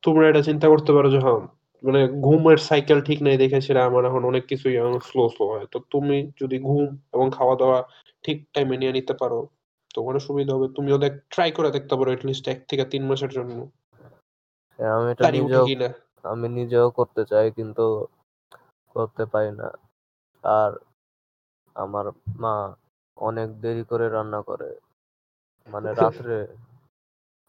তোমরা 0.03 0.29
এটা 0.29 0.43
চিন্তা 0.43 0.69
করতে 0.69 0.93
পারো 0.93 1.11
যে 1.11 1.19
হ্যাঁ 1.19 1.41
মানে 1.83 2.01
ঘুমের 2.21 2.59
সাইকেল 2.59 2.99
ঠিক 3.01 3.19
নাই 3.23 3.37
দেখে 3.37 3.59
সেটা 3.61 3.83
আমার 3.85 4.03
এখন 4.05 4.23
অনেক 4.25 4.45
কিছুই 4.47 4.75
স্লো 5.03 5.23
স্লো 5.29 5.45
হয়। 5.47 5.67
তো 5.73 5.79
তুমি 5.91 6.17
যদি 6.41 6.57
ঘুম 6.59 6.89
এবং 7.13 7.27
খাওয়া 7.31 7.55
দাওয়া 7.57 7.79
ঠিক 8.25 8.37
টাইমে 8.53 8.77
নিয়ে 8.77 8.93
নিতে 8.93 9.15
পারো 9.15 9.39
তোমারও 9.95 10.21
সুবিধা 10.21 10.53
হবে। 10.55 10.69
তুমিও 10.77 10.99
দেখ 10.99 11.13
ট্রাই 11.31 11.51
করে 11.53 11.69
দেখতে 11.71 11.95
পারো 11.97 12.11
এটলিস্ট 12.13 12.45
এক 12.49 12.61
থেকে 12.69 12.85
তিন 12.85 13.03
মাসের 13.07 13.31
জন্য। 13.31 13.57
আমি 14.79 15.07
এটা 15.11 15.25
নিজেও 15.31 15.65
আমি 16.25 16.47
নিজেও 16.49 16.87
করতে 16.91 17.23
চাই 17.25 17.47
কিন্তু 17.51 17.87
করতে 18.97 19.25
পারি 19.27 19.51
না। 19.53 19.69
আর 20.45 20.71
আমার 21.77 22.07
মা 22.37 22.55
অনেক 23.17 23.49
দেরি 23.61 23.85
করে 23.85 24.07
রান্না 24.09 24.41
করে। 24.43 24.71
মানে 25.69 25.89
রাত্রে 26.01 26.39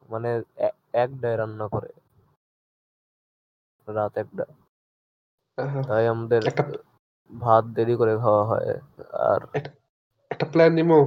মানে 0.09 0.29
এক 0.57 0.75
একটায় 0.93 1.37
রান্না 1.37 1.65
করে। 1.67 1.91
রাত 3.87 4.13
একটা। 4.17 4.43
তাই 5.87 6.03
আমাদের 6.07 6.41
ভাত 7.29 7.63
দেরি 7.75 7.95
করে 7.95 8.13
খাওয়া 8.17 8.43
হয় 8.45 8.69
আর 9.27 9.39
একটা 10.31 10.45
প্ল্যান 10.51 10.71
দিমো 10.75 10.99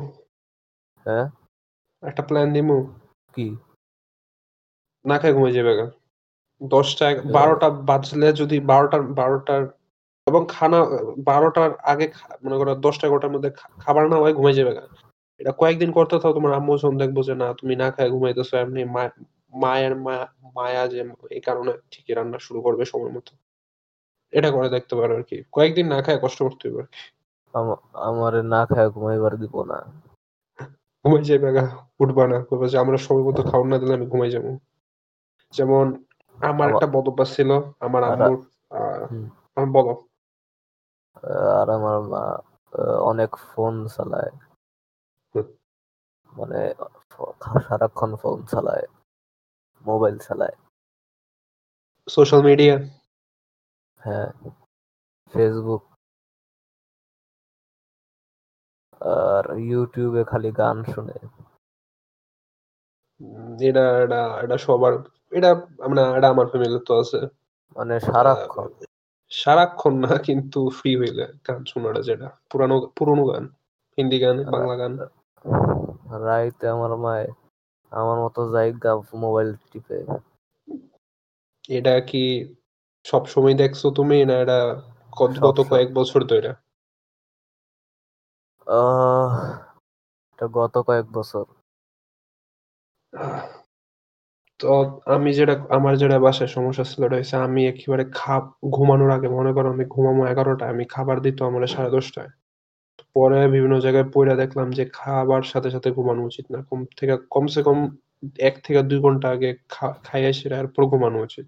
হ্যাঁ? 1.07 1.27
একটা 2.03 2.23
প্ল্যান 2.23 2.49
দিমো 2.53 2.79
কি? 3.35 3.47
না 5.05 5.17
খাই 5.19 5.33
ঘুমিয়ে 5.33 5.57
যাবে 5.57 5.73
গা 5.77 5.87
দশটা 6.61 7.05
বারোটা 7.37 7.69
বাজলে 7.83 8.29
যদি 8.33 8.57
বারোটার 8.71 9.03
বারোটার 9.13 9.63
এবং 10.27 10.43
খানা 10.49 10.79
বারোটার 11.27 11.71
আগে 11.85 12.07
মনে 12.43 12.57
করো 12.59 12.73
দশটা 12.85 13.05
এগারোটার 13.07 13.33
মধ্যে 13.35 13.51
খাবার 13.79 14.05
না 14.09 14.17
হয় 14.17 14.35
ঘুমিয়ে 14.35 14.59
যাবে 14.59 14.73
এটা 15.41 15.53
কয়েকদিন 15.53 15.91
করতে 15.93 16.15
থাকো 16.15 16.37
তোমার 16.37 16.53
আম্মু 16.53 16.73
যখন 16.77 16.97
দেখব 17.03 17.17
যে 17.29 17.35
না 17.35 17.47
তুমি 17.61 17.75
না 17.77 17.89
খায় 17.91 18.11
ঘুমাইতেছো 18.11 18.55
এমনি 18.57 18.83
মা- 18.87 19.17
মায়ের 19.55 19.97
মায়া 19.97 20.29
মায়া 20.55 20.89
যে 20.89 21.09
এই 21.31 21.41
কারণে 21.41 21.73
ঠিকই 21.91 22.15
রান্না 22.15 22.39
শুরু 22.39 22.63
করবে 22.63 22.85
সময় 22.85 23.11
মতো। 23.11 23.37
এটা 24.31 24.51
করে 24.51 24.69
দেখতে 24.69 24.97
পারো 24.97 25.17
আর 25.17 25.23
কি। 25.23 25.43
কয়েকদিন 25.53 25.89
না 25.89 26.03
খায় 26.03 26.19
কষ্ট 26.19 26.43
করতে 26.43 26.69
হবে 26.69 26.83
আম- 27.53 27.77
আমারে 27.93 28.43
না 28.43 28.67
খায় 28.67 28.91
ঘুমাইবার 28.91 29.37
দিব 29.37 29.63
না। 29.63 29.85
ঘুমাই 31.05 31.25
যাবে 31.25 31.53
গা 31.53 31.77
উঠবা 32.01 32.29
না। 32.29 32.45
বলবে 32.51 32.69
যে 32.69 32.79
আমরা 32.79 32.97
সময় 32.97 33.23
মতো 33.23 33.43
খাওয়ার 33.43 33.67
না 33.67 33.79
দিলে 33.79 33.95
আমি 33.95 34.07
ঘুমাই 34.07 34.31
যাব। 34.31 34.59
যেমন 35.53 36.05
আমার 36.43 36.75
একটা 36.75 36.87
বদভ্যাস 36.87 37.37
ছিল 37.37 37.61
আমার 37.81 38.05
আর- 38.05 38.25
আম্মুর 38.25 38.47
আহ, 39.57 39.65
বলো 39.73 40.07
আর 41.61 41.71
আমার 41.71 42.01
মা 42.01 42.39
অনেক 43.01 43.37
ফোন 43.37 43.87
চালায়। 43.87 44.31
মানে 46.33 46.75
সারাক্ষণ 47.69 48.17
ফোন 48.17 48.43
চালায়। 48.43 49.04
মোবাইল 49.85 50.17
চালায়। 50.27 50.57
সোশ্যাল 52.09 52.41
মিডিয়া 52.49 52.77
হ্যাঁ 54.01 54.29
ফেসবুক 55.33 55.83
আর 59.01 59.45
ইউটিউবে 59.69 60.23
খালি 60.31 60.51
গান 60.61 60.77
শুনে। 60.93 61.17
এটা 63.71 63.85
এটা 64.05 64.21
এটা 64.45 64.57
সবার 64.67 64.93
এটা 65.33 65.51
আমরা 65.87 66.03
এটা 66.19 66.29
আমার 66.35 66.47
ফ্যামিলি 66.53 66.79
তো 66.89 66.93
আছে। 67.03 67.21
মানে 67.77 67.95
সারাক্ষণ। 68.01 68.69
সারাক্ষণ 69.31 69.95
না 70.05 70.13
কিন্তু 70.29 70.61
ফ্রি 70.79 70.91
হইলে 71.01 71.25
গান 71.47 71.61
শোনাটা 71.71 72.01
যেটা। 72.09 72.29
পুরানো 72.51 72.77
পুরোনো 72.97 73.25
গান 73.31 73.45
হিন্দি 73.99 74.19
গান 74.25 74.37
বাংলা 74.55 74.75
গান। 74.81 74.93
রাইতে 76.27 76.65
আমার 76.69 76.93
মায় 77.05 77.29
আমার 77.95 78.19
মতো 78.25 78.53
জায়গা 78.53 78.97
মোবাইল 78.97 79.55
টিপে। 79.73 80.05
এটা 81.69 82.01
কি 82.01 82.55
সব 83.05 83.27
সময় 83.27 83.55
দেখছ 83.55 83.87
তুমি 83.87 84.25
না 84.25 84.35
এটা 84.35 84.83
কত- 85.13 85.41
গত 85.41 85.61
কয়েক 85.71 85.95
বছর 85.95 86.25
ধরে? 86.25 86.49
আহ 88.67 89.35
এটা 90.33 90.47
গত 90.53 90.79
কয়েক 90.79 91.07
বছর। 91.13 91.45
তো 94.59 95.01
আমি 95.07 95.33
যেটা 95.33 95.55
আমার 95.71 95.97
যেটা 95.97 96.19
বাসায় 96.19 96.49
সমস্যা 96.49 96.85
ছিল 96.85 97.05
এটা 97.05 97.17
হচ্ছে 97.17 97.37
আমি 97.37 97.69
একেবারে 97.69 98.05
খাপ 98.15 98.45
ঘুমানোর 98.71 99.11
আগে 99.11 99.29
মনে 99.29 99.53
করো 99.53 99.73
আমি 99.73 99.85
ঘুমাবো 99.85 100.27
এগারোটায় 100.27 100.71
আমি 100.71 100.85
খাবার 100.85 101.21
দিত 101.21 101.43
আমার 101.43 101.67
সাড়ে 101.67 101.91
দশটায়। 101.91 102.29
পরে 103.15 103.49
বিভিন্ন 103.49 103.81
জায়গায় 103.81 104.11
পড়ে 104.15 104.37
দেখলাম 104.37 104.71
যে 104.71 104.91
খাবার 104.93 105.43
সাথে 105.43 105.71
সাথে 105.71 105.91
ঘুমানো 105.91 106.23
উচিত 106.23 106.53
না। 106.53 106.63
কম 106.63 106.85
থেকে, 106.97 107.17
কমসে 107.31 107.63
কম 107.63 107.97
এক 108.39 108.61
থেকে 108.65 108.83
দুই 108.83 109.01
ঘণ্টা 109.01 109.29
আগে 109.29 109.57
খা- 109.69 109.93
খাইয়ে 110.05 110.33
সেরে 110.33 110.55
এরপর 110.55 110.87
ঘুমানো 110.87 111.23
উচিত। 111.23 111.47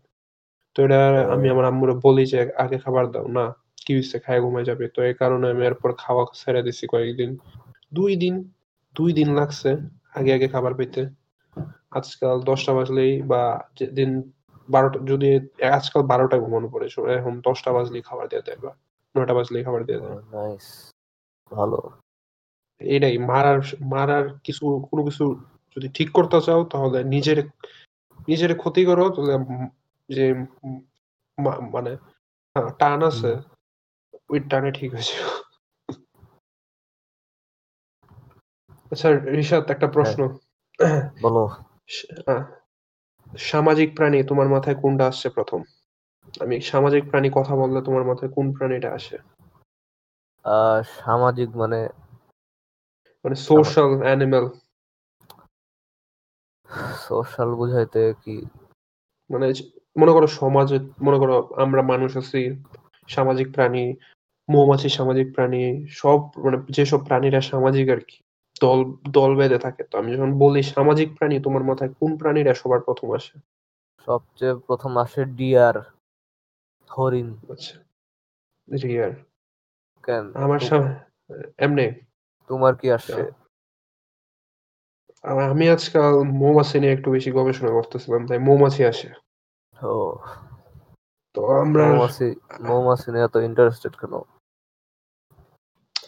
তো 0.74 0.84
এটা 0.84 1.28
আমি 1.32 1.48
আমার 1.48 1.64
আম্মুরে 1.64 1.92
বলি 2.02 2.26
যে, 2.26 2.52
আগে 2.58 2.78
খাবার 2.78 3.10
দাও। 3.10 3.28
না, 3.28 3.54
কি 3.86 3.94
হয়েছে 3.94 4.18
খায় 4.18 4.40
ঘুমাই 4.40 4.64
যাবে? 4.64 4.88
তো 4.88 5.02
এই 5.02 5.14
কারণে 5.14 5.50
আমি 5.50 5.66
এরপর 5.66 5.92
খাওয়া 5.98 6.26
ছেড়ে 6.34 6.62
দিছি 6.62 6.86
কয়েকদিন। 6.86 7.38
দুই 7.94 8.16
দিন 8.16 8.50
দুই 8.96 9.12
দিন 9.12 9.34
লাগছে 9.34 9.76
আগে 10.14 10.34
আগে 10.34 10.48
খাবার 10.48 10.74
পেতে। 10.74 11.06
আজকাল 11.90 12.40
দশটা 12.40 12.74
বাজলেই 12.74 13.22
বা 13.22 13.60
যেদিন 13.80 14.32
বারোটা, 14.70 14.98
যদি 15.04 15.40
আজকাল 15.64 16.02
বারোটায় 16.02 16.42
ঘুমানো 16.42 16.68
পড়ে 16.68 17.14
এখন 17.14 17.40
দশটা 17.40 17.72
বাজলেই 17.72 18.02
খাবার 18.02 18.28
দিয়ে 18.28 18.42
দেয় 18.46 18.56
বা 18.56 18.70
নয়টা 19.16 19.34
বাজলেই 19.34 19.64
খাবার 19.64 19.84
দিয়ে 19.84 19.98
দেয় 19.98 20.56
ভালো। 21.50 21.78
এটাই 22.80 23.18
মারার 23.18 23.60
মারার 23.84 24.24
কিছু 24.38 24.64
কোনো 24.90 25.02
কিছু 25.04 25.24
যদি 25.76 25.88
ঠিক 25.88 26.08
করতে 26.12 26.38
চাও 26.40 26.64
তাহলে 26.64 26.98
নিজের 27.04 27.38
নিজের 28.28 28.52
ক্ষতি 28.56 28.84
করো 28.84 29.04
তাহলে 29.10 29.34
যে 30.08 30.24
মানে 31.72 31.92
হ্যাঁ, 32.56 32.70
টান 32.78 32.98
আছে 33.02 33.30
ওই 34.30 34.40
টানে 34.50 34.70
ঠিক 34.72 34.90
হয়েছে 34.94 35.16
আচ্ছা 38.92 39.08
রিশাদ 39.30 39.64
একটা 39.70 39.86
প্রশ্ন। 39.86 40.20
বলো। 41.22 41.44
সামাজিক 43.46 43.88
প্রাণী 43.96 44.18
তোমার 44.22 44.48
মাথায় 44.48 44.76
কোনটা 44.76 45.06
আসছে 45.06 45.28
প্রথম? 45.30 45.60
আমি 46.40 46.60
সামাজিক 46.62 47.02
প্রাণী 47.10 47.28
কথা 47.34 47.54
বললে 47.56 47.78
তোমার 47.82 48.04
মাথায় 48.04 48.30
কোন 48.32 48.46
প্রাণীটা 48.52 48.90
আসে? 48.92 49.16
সামাজিক 50.98 51.48
মানে 51.56 51.80
মানে 53.24 53.36
সোশ্যাল 53.48 53.90
অ্যানিমেল 54.02 54.46
সোশ্যাল 57.06 57.50
বুঝাইতে 57.54 58.02
কি? 58.24 58.36
মানে 59.30 59.46
মনে 59.96 60.12
করো 60.12 60.26
সমাজে 60.40 60.76
মনে 61.02 61.18
করো 61.18 61.34
আমরা 61.56 61.82
মানুষ 61.82 62.10
আছি 62.16 62.40
সামাজিক 63.08 63.48
প্রাণী 63.52 63.84
মৌমাছি 64.48 64.88
সামাজিক 64.88 65.26
প্রাণী 65.34 65.62
সব 65.90 66.18
মানে 66.44 66.56
যেসব 66.68 67.00
প্রাণীরা 67.04 67.40
সামাজিক 67.40 67.86
আর 67.88 68.00
কি 68.00 68.18
দল 68.60 68.78
দল 69.10 69.30
বেঁধে 69.36 69.58
থাকে। 69.58 69.82
তো 69.90 69.94
আমি 69.98 70.08
যখন 70.16 70.30
বলি 70.38 70.60
সামাজিক 70.62 71.08
প্রাণী 71.18 71.36
তোমার 71.40 71.62
মাথায় 71.64 71.92
কোন 72.00 72.10
প্রাণীরা 72.16 72.52
সবার 72.54 72.80
প্রথম 72.80 73.08
আসে? 73.12 73.34
সবচেয়ে 74.06 74.54
প্রথম 74.66 74.92
আসে 74.96 75.20
ডিয়ার 75.38 75.76
হরিণ। 76.90 77.28
আচ্ছা 77.52 77.74
রিয়ার 78.68 79.12
কেন? 80.06 80.24
আমার 80.34 80.60
সামনে 80.60 80.94
এমনি। 81.58 81.86
তোমার 82.50 82.76
কি 82.76 82.92
আসছে? 82.92 83.22
আমি 85.24 85.70
আজকাল 85.70 86.22
মৌমাছি 86.22 86.80
নিয়ে 86.80 86.92
একটু 86.92 87.10
বেশি 87.10 87.30
গবেষণা 87.32 87.70
করতেছিলাম 87.70 88.26
তাই 88.26 88.38
মৌমাছি 88.38 88.84
আসে। 88.84 89.08
ও। 89.82 90.18
তো 91.34 91.46
আমরা 91.46 91.84
মৌমাছি 91.86 92.36
মৌমাছি 92.60 93.12
নিয়ে 93.12 93.24
এত 93.24 93.36
ইন্টারেস্টেড 93.36 93.92
কেন? 93.92 94.14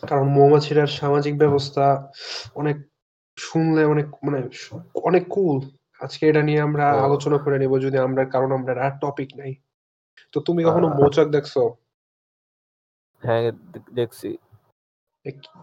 কারণ 0.08 0.28
মৌমাছির 0.28 0.86
সামাজিক 0.86 1.38
ব্যবস্থা 1.38 2.12
অনেক 2.54 2.76
শুনলে 3.38 3.84
অনেক 3.84 4.06
মানে 4.22 4.48
অনেক 4.94 5.26
কুল 5.30 5.58
আজকে 6.00 6.28
এটা 6.28 6.42
নিয়ে 6.42 6.60
আমরা 6.60 6.84
আলোচনা 6.90 7.38
করে 7.38 7.58
নেব 7.58 7.78
যদি 7.78 7.98
আমরা 7.98 8.24
কারণ 8.24 8.52
আমরা 8.52 8.72
আর 8.84 8.90
টপিক 9.00 9.28
নাই। 9.36 9.54
তো 10.32 10.40
তুমি 10.40 10.64
কখনো 10.64 10.88
মৌচাক 10.88 11.28
দেখছ? 11.28 11.58
হ্যাঁ 13.22 13.52
দেখছি। 13.94 14.38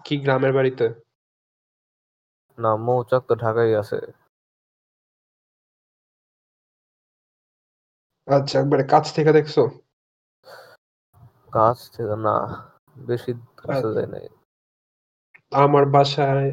কি- 0.03 0.21
গ্রামের 0.21 0.53
বাড়িতে? 0.53 0.89
না 2.57 2.75
মৌচাক 2.75 3.23
তো 3.23 3.35
ঢাকায় 3.35 3.79
আছে। 3.79 3.95
আচ্ছা 8.35 8.59
একবারে 8.59 8.83
কাছ 8.83 9.13
থেকে 9.13 9.31
দেখছ? 9.31 9.59
কাছ 11.51 11.91
থেকে 11.91 12.15
না 12.15 12.35
বেশি 12.97 13.33
কাছে 13.57 13.73
আচ্ছা। 13.73 13.93
যায় 13.93 14.07
নাই। 14.07 14.27
আমার 15.51 15.85
বাসায় 15.85 16.51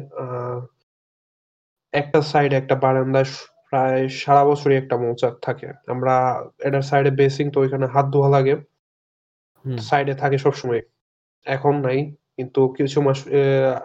একটা 1.91 2.21
সাইডে 2.21 2.55
একটা 2.55 2.75
বারান্দায় 2.75 3.25
প্রায় 3.69 4.09
সারা 4.09 4.45
বছরই 4.45 4.77
একটা 4.77 4.97
মৌচাক 4.97 5.33
থাকে। 5.41 5.67
আমরা 5.87 6.41
এটার 6.59 6.81
সাইডে 6.81 7.11
বেসিং 7.11 7.51
তো 7.51 7.59
ওইখানে 7.59 7.85
হাত 7.85 8.05
ধোয়া 8.05 8.29
লাগে। 8.29 8.55
সাইডে 9.81 10.13
থাকে 10.15 10.37
সবসময়। 10.37 10.81
এখন 11.45 11.73
নাই 11.81 11.99
কিন্তু 12.37 12.61
কিছু 12.77 12.97
মাস 13.01 13.19
আহ, 13.29 13.39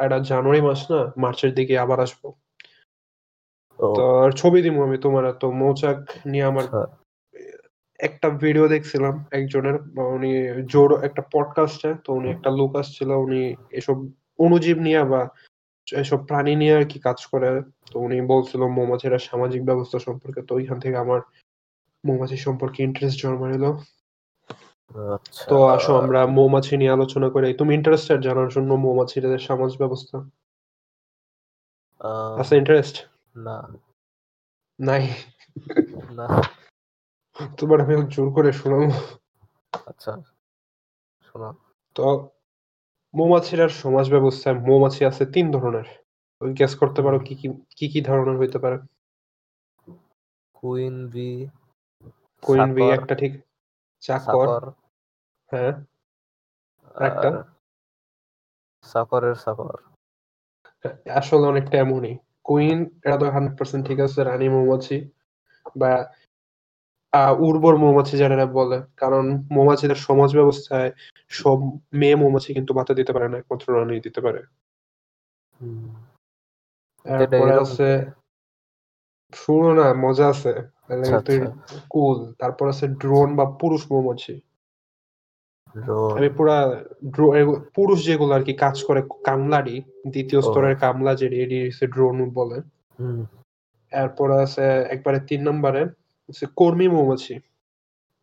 এটা 0.05 0.19
জানুয়ারি 0.31 0.61
মাস 0.63 0.81
না 0.91 1.01
মার্চের 1.17 1.53
দিকে 1.55 1.75
আবার 1.79 1.99
আসব। 2.01 2.23
তো 3.79 3.85
আর 4.17 4.31
ছবি 4.33 4.59
দিব 4.63 4.77
আমি 4.83 4.97
তোমার 4.99 5.25
তো 5.41 5.47
মৌচাক 5.53 5.99
নিয়ে 6.27 6.45
আমার 6.45 6.65
আচ্ছা। 6.67 6.83
একটা 8.01 8.29
ভিডিও 8.43 8.67
দেখছিলাম 8.69 9.15
একজনের 9.33 9.77
উনি 10.09 10.31
জোর 10.67 10.91
একটা 11.03 11.23
পডকাস্টে 11.33 11.91
তো 12.05 12.13
উনি 12.13 12.29
একটা 12.31 12.51
লোক 12.51 12.73
আসছিল 12.77 13.11
উনি 13.17 13.41
এসব 13.71 13.97
অনুজীব 14.39 14.79
নিয়ে 14.79 15.03
বা 15.05 15.21
এসব 15.87 16.21
প্রাণী 16.27 16.53
নিয়ে 16.57 16.75
আর 16.77 16.85
কি 16.85 16.99
কাজ 16.99 17.19
করে। 17.27 17.51
তো 17.91 17.97
উনি 17.99 18.17
বলছিল 18.27 18.61
মৌমাছিরা 18.69 19.19
সামাজিক 19.21 19.63
ব্যবস্থা 19.65 19.99
সম্পর্কে 19.99 20.41
তো 20.43 20.53
ওইখান 20.55 20.79
থেকে 20.81 20.97
আমার 20.97 21.21
মৌমাছি 22.05 22.37
সম্পর্কে 22.39 22.79
ইন্টারেস্ট 22.83 23.19
জন্মাইলো। 23.23 23.71
আচ্ছা। 24.91 25.43
তো 25.51 25.57
আসো 25.67 25.93
আমরা 25.97 26.21
মৌমাছি 26.27 26.77
নিয়ে 26.77 26.93
আলোচনা 26.93 27.29
করি। 27.31 27.49
তুমি 27.55 27.75
ইন্টারেস্টেড 27.75 28.21
জানার 28.23 28.49
জন্য 28.49 28.71
মৌমাছিদের 28.75 29.39
সমাজ 29.39 29.73
ব্যবস্থা। 29.79 30.17
আছে 32.39 32.55
ইন্টারেস্ট 32.57 32.97
না। 33.37 33.57
নাই। 34.79 35.05
না। 36.11 36.27
তোমার 37.59 37.79
আমি 37.81 37.95
জোর 38.09 38.29
করে 38.35 38.53
শোনাবো। 38.53 38.87
আচ্ছা 39.87 40.13
শোনা 41.23 41.51
তো 41.97 42.03
মৌমাছির 43.15 43.61
আর 43.63 43.69
সমাজ 43.69 44.07
ব্যবস্থায় 44.11 44.57
মৌমাছি 44.59 45.05
আছে 45.05 45.27
তিন 45.27 45.47
ধরনের। 45.51 45.89
ওই 46.41 46.51
গ্যাস 46.55 46.73
করতে 46.77 47.01
পারো 47.03 47.19
কি 47.21 47.35
কি 47.35 47.49
কি 47.77 47.87
কি 47.89 48.01
ধরনের 48.01 48.37
হইতে 48.39 48.59
পারে। 48.59 48.77
কুইন 50.55 50.97
বি 51.09 51.31
কুইন 52.43 52.75
বি 52.75 52.83
একটা 52.91 53.15
ঠিক 53.15 53.33
চাকর 54.03 54.63
হ্যাঁ? 55.51 55.73
আর 56.97 57.43
চাকরের 58.85 59.37
আসলে 61.11 61.47
অনেকটা 61.47 61.79
এমনই। 61.79 62.19
কুইন 62.43 62.99
এটা 63.05 63.17
তো 63.17 63.31
হান্ড্রেড 63.31 63.59
পার্সেন্ট 63.59 63.87
ঠিক 63.87 64.01
আছে 64.01 64.25
রানী 64.25 64.49
মৌমাছি 64.49 65.11
বা 65.77 66.11
উর্বর 67.39 67.77
মৌমাছি 67.77 68.19
যারা 68.19 68.47
বলে। 68.47 68.83
কারণ 68.97 69.45
মৌমাছিদের 69.51 69.97
সমাজ 69.97 70.35
ব্যবস্থায় 70.35 70.93
সব 71.29 71.59
মেয়ে 71.93 72.17
মৌমাছি 72.17 72.55
কিন্তু 72.55 72.75
বাতা 72.75 72.95
দিতে 72.95 73.13
পারে 73.13 73.29
না 73.29 73.39
একমাত্র 73.39 73.79
রানী 73.79 74.01
দিতে 74.01 74.21
পারে। 74.21 74.43
হুম, 75.61 75.89
তারপরে 77.05 77.53
আছে 77.53 78.13
শুনো 79.33 79.71
না 79.75 79.87
মজা 79.95 80.27
আছে। 80.29 80.53
আচ্ছা, 80.89 81.17
আচ্ছা। 81.17 81.47
কুল 81.89 82.33
তারপর 82.39 82.69
আছে 82.69 82.87
ড্রোন 82.89 83.37
বা 83.37 83.45
পুরুষ 83.61 83.83
মৌমাছি। 83.93 84.35
ড্রোন 85.75 86.11
আমি 86.19 86.29
পুরা 86.29 86.59
পুরুষ 87.75 87.99
যেগুলো 88.05 88.33
আর 88.35 88.43
কি 88.43 88.53
কাজ 88.55 88.77
করে 88.85 89.01
কামলারি 89.25 89.77
দ্বিতীয় 90.11 90.41
স্তরের 90.43 90.77
কামলা 90.77 91.13
যে 91.15 91.27
ড্রোন 91.87 92.17
বলে। 92.31 92.59
এরপর 93.93 94.29
আছে 94.33 94.65
একবারে 94.91 95.21
তিন 95.21 95.41
নম্বরে 95.49 95.83
কর্মী 96.57 96.89
মৌমাছি। 96.89 97.35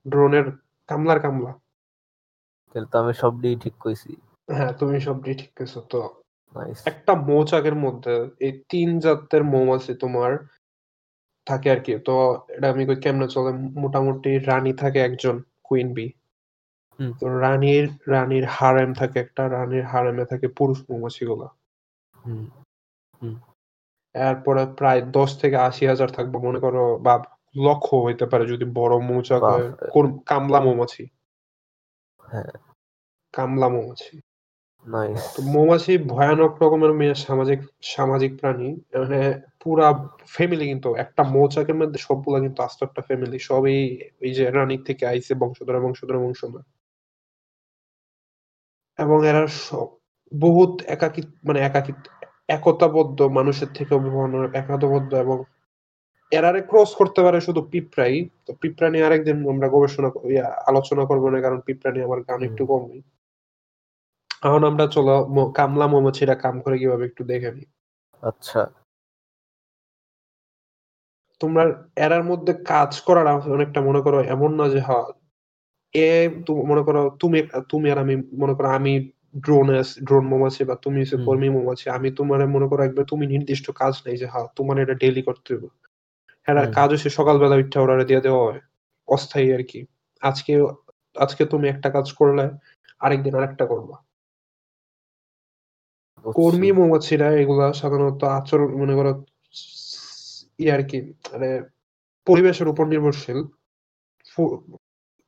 ড্রোনের 0.05 0.45
কামলার 0.89 1.19
কামলা। 1.19 1.51
তাহলে 2.75 2.87
তো 2.91 2.95
আমি 2.99 3.13
সবটি 3.13 3.49
ঠিক 3.55 3.75
কইছি। 3.79 4.11
হ্যাঁ 4.49 4.71
তুমি 4.73 4.97
সবটি 4.99 5.31
ঠিক 5.33 5.51
করেছ 5.57 5.77
তো 5.89 5.99
একটা 6.85 7.13
মৌচাকের 7.15 7.75
মধ্যে 7.75 8.29
এই 8.39 8.53
তিন 8.69 8.99
জাতের 8.99 9.43
মৌমাছি 9.43 9.93
তোমার 9.93 10.31
থাকে 11.47 11.67
আর 11.71 11.79
কি। 11.79 11.91
তো 12.05 12.15
এটা 12.49 12.67
আমি 12.69 12.85
কই 12.85 12.95
কেমনে 12.95 13.27
চলে? 13.27 13.51
মোটামুটি 13.75 14.39
রানী 14.39 14.73
থাকে 14.73 14.99
একজন 14.99 15.35
কুইন 15.63 15.93
বি 15.93 16.07
তো 17.19 17.25
রানীর 17.39 17.85
রানীর 18.07 18.45
হারেম 18.47 18.93
থাকে 18.93 19.19
একটা 19.19 19.49
রানীর 19.49 19.85
হারেমে 19.85 20.25
থাকে 20.25 20.47
পুরুষ 20.47 20.83
মৌমাছি 20.89 21.25
গুলা। 21.25 21.47
এরপরে 24.15 24.65
প্রায় 24.77 25.01
দশ 25.01 25.29
থেকে 25.39 25.57
আশি 25.57 25.83
হাজার 25.87 26.09
থাকবে 26.11 26.37
মনে 26.37 26.59
করো 26.59 26.97
বা 26.97 27.13
লক্ষ 27.55 27.87
হইতে 28.05 28.25
পারে 28.25 28.45
যদি 28.47 28.65
বড় 28.73 28.93
মৌচাক 28.99 29.41
হয় 29.43 29.67
কামলা 30.25 30.59
মৌমাছি। 30.59 31.03
হ্যাঁ। 32.19 32.51
কামলা 33.33 33.67
মৌমাছি। 33.69 34.13
নাইস 34.85 35.21
তো 35.33 35.39
মৌমাছি 35.53 35.91
ভয়ানক 36.11 36.53
রকমের 36.61 36.93
মেয়ে 36.99 37.15
সামাজিক 37.25 37.59
সামাজিক 37.93 38.31
প্রাণী। 38.39 38.69
মানে 38.93 39.19
পুরা 39.61 39.87
ফ্যামিলি 40.35 40.65
কিন্তু 40.71 40.89
একটা 41.03 41.21
মৌচাকের 41.35 41.77
মধ্যে 41.81 41.99
সবগুলা 42.07 42.37
কিন্তু 42.45 42.59
আস্ত 42.61 42.79
একটা 42.83 43.01
ফ্যামিলি 43.07 43.37
সবই 43.49 43.77
এই 44.25 44.31
যে 44.37 44.45
রানীর 44.49 44.81
থেকে 44.89 45.03
আইছে 45.11 45.31
বংশধরে 45.41 45.79
বংশধরে 45.85 46.19
বংশধর। 46.25 46.63
এবং 48.99 49.17
এরা 49.29 49.43
সব 49.61 49.87
বহুত 50.31 50.73
একাকী 50.87 51.21
মানে 51.47 51.59
একাকী 51.59 51.91
একতাবদ্ধ 52.49 53.19
মানুষের 53.37 53.69
থেকে 53.77 53.93
একাতবদ্ধ 54.53 55.11
এবং 55.15 55.37
এরারে 56.31 56.61
ক্রস 56.69 56.91
করতে 56.99 57.19
পারে 57.21 57.39
শুধু 57.41 57.61
পিঁপড়াই। 57.71 58.15
তো 58.45 58.51
পিঁপড়া 58.61 58.87
নিয়ে 58.89 59.05
আরেকদিন 59.07 59.37
আমরা 59.53 59.67
গবেষণা 59.69 60.09
আলোচনা 60.67 61.03
করব 61.05 61.23
না 61.33 61.39
কারণ 61.41 61.59
পিঁপড়া 61.67 61.91
নিয়ে 61.93 62.07
আমার 62.07 62.21
গান 62.29 62.39
একটু 62.49 62.63
কমই। 62.71 62.99
এখন 64.45 64.63
আমরা 64.63 64.87
চলো 64.87 65.11
কামলা 65.53 65.87
মৌমাছিরা 65.87 66.35
কাম 66.35 66.61
করে 66.61 66.77
কীভাবে 66.77 67.05
একটু 67.05 67.23
দেখে 67.23 67.51
নিই। 67.51 67.67
আচ্ছা। 68.23 68.61
তোমরা 71.41 71.63
এরার 71.95 72.23
মধ্যে 72.23 72.53
কাজ 72.53 73.01
করার 73.01 73.27
অনেকটা 73.27 73.81
মনে 73.81 74.01
করো 74.01 74.23
এমন 74.23 74.53
না 74.55 74.69
যে 74.69 74.79
হ্যাঁ 74.79 75.07
এ 75.93 76.29
মনে 76.67 76.81
করো 76.83 77.09
তুমি 77.19 77.43
তুমি 77.69 77.91
আর 77.91 77.97
আমি 77.97 78.15
মনে 78.15 78.53
করো 78.53 78.67
আমি 78.69 79.11
ড্রোন 79.39 79.67
ড্রোন 80.03 80.25
মৌমাছি 80.25 80.63
বা 80.63 80.75
তুমি 80.75 80.99
হচ্ছে 80.99 81.17
কর্মী 81.25 81.49
মৌমাছি 81.49 81.89
আমি 81.89 82.11
তোমার 82.11 82.47
মনে 82.47 82.67
করো 82.67 82.83
একবার 82.83 83.05
তুমি 83.05 83.27
নির্দিষ্ট 83.27 83.71
কাজ 83.71 84.01
নেই 84.05 84.17
যে 84.17 84.25
হ্যাঁ 84.25 84.47
তোমার 84.55 84.79
এটা 84.79 84.93
ডেইলি 84.93 85.21
করতে 85.21 85.55
হবে। 85.55 85.67
হ্যাঁ। 86.47 86.71
কাজ 86.73 86.93
হচ্ছে 86.93 87.09
সকালবেলা 87.09 87.55
উঠে 87.55 87.79
ওরা 87.79 88.03
দিয়ে 88.03 88.21
দেওয়া 88.21 88.43
হয় 88.43 88.61
অস্থায়ী 89.07 89.53
আর 89.53 89.63
কি। 89.63 89.85
আজকে 90.21 90.53
আজকে 91.15 91.45
তুমি 91.45 91.67
একটা 91.67 91.89
কাজ 91.89 92.13
করলে 92.13 92.49
আরেকদিন 92.99 93.35
আরেকটা 93.35 93.65
করবা। 93.65 93.95
কর্মী 96.25 96.69
মৌমাছিরা 96.71 97.27
এগুলা 97.41 97.65
সাধারণত 97.81 98.21
আচরণ 98.37 98.69
মনে 98.81 98.93
করো 98.97 99.11
ই 100.59 100.65
আর 100.71 100.81
কি 100.89 100.97
মানে 101.31 101.49
পরিবেশের 102.27 102.67
উপর 102.67 102.85
নির্ভরশীল। 102.87 103.39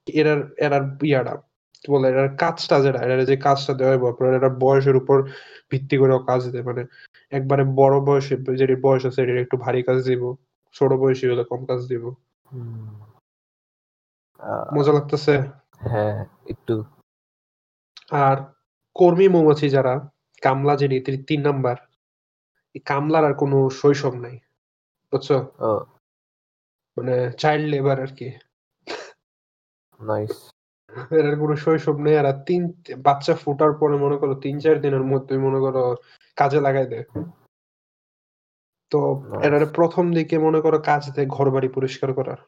এরার 0.08 0.42
এরার 0.58 0.84
ইয়াটা 1.04 1.34
কি 1.84 1.88
বলে 1.94 2.08
কাজটা 2.44 2.76
যেটা 2.86 3.00
যে 3.32 3.36
কাজটা 3.38 3.74
দেওয়া 3.74 3.94
হবে 3.94 4.08
আপনার 4.14 4.56
বয়সের 4.64 4.96
উপর 4.96 5.18
ভিত্তি 5.72 5.96
করেও 6.02 6.20
কাজ 6.30 6.42
মানে 6.70 6.84
একবারে 7.32 7.64
বড় 7.80 7.96
বয়সে 8.08 8.36
যেটি 8.62 8.76
বয়স 8.86 9.04
আছে 9.10 9.20
এটার 9.24 9.44
একটু 9.46 9.56
ভারী 9.66 9.82
কাজ 9.84 9.98
দিব 10.10 10.24
ছোট 10.76 10.92
বয়সী 11.02 11.26
হলে 11.32 11.44
কম 11.52 11.62
কাজ 11.70 11.80
দিব। 11.92 12.04
মজা 14.76 14.92
লাগতেছে? 14.98 15.34
হ্যাঁ 15.82 16.18
একটু। 16.54 16.76
আর 18.26 18.38
কর্মী 18.96 19.28
মৌমাছি 19.28 19.68
যারা 19.70 19.94
কামলা 20.41 20.73
যিনি 20.82 20.95
তিনি 21.06 21.17
তিন 21.30 21.39
নাম্বার। 21.41 21.78
এই 22.76 22.82
কামলার 22.89 23.23
আর 23.30 23.36
কোনো 23.41 23.58
শৈশব 23.80 24.13
নাই 24.26 24.36
বুঝছ? 25.13 25.30
মানে 26.97 27.15
চাইল্ড 27.41 27.65
লেবার 27.73 27.97
আর 28.06 28.12
কি। 28.17 28.28
নাইস 30.00 30.36
এর 31.12 31.36
কোনো 31.43 31.56
শৈশব 31.63 31.97
নেই 32.06 32.15
আর 32.17 32.26
আর 32.32 32.38
তিন 32.47 32.62
বাচ্চা 33.08 33.34
ফোটার 33.43 33.71
পরে 33.82 33.95
মনে 34.06 34.17
করো 34.21 34.34
তিন 34.45 34.56
চার 34.60 34.78
দিনের 34.82 35.06
মধ্যে 35.12 35.34
মনে 35.38 35.60
করো 35.65 35.84
কাজে 36.38 36.60
লাগাই 36.65 36.88
দেয়। 36.91 37.06
তো 38.91 39.00
এটার 39.45 39.65
প্রথম 39.78 40.06
দিকে 40.13 40.36
মনে 40.38 40.60
করো 40.62 40.78
কাজ 40.89 41.04
দেয় 41.15 41.28
ঘর 41.36 41.47
বাড়ি 41.56 41.69
পরিষ্কার 41.78 42.10
করার। 42.13 42.39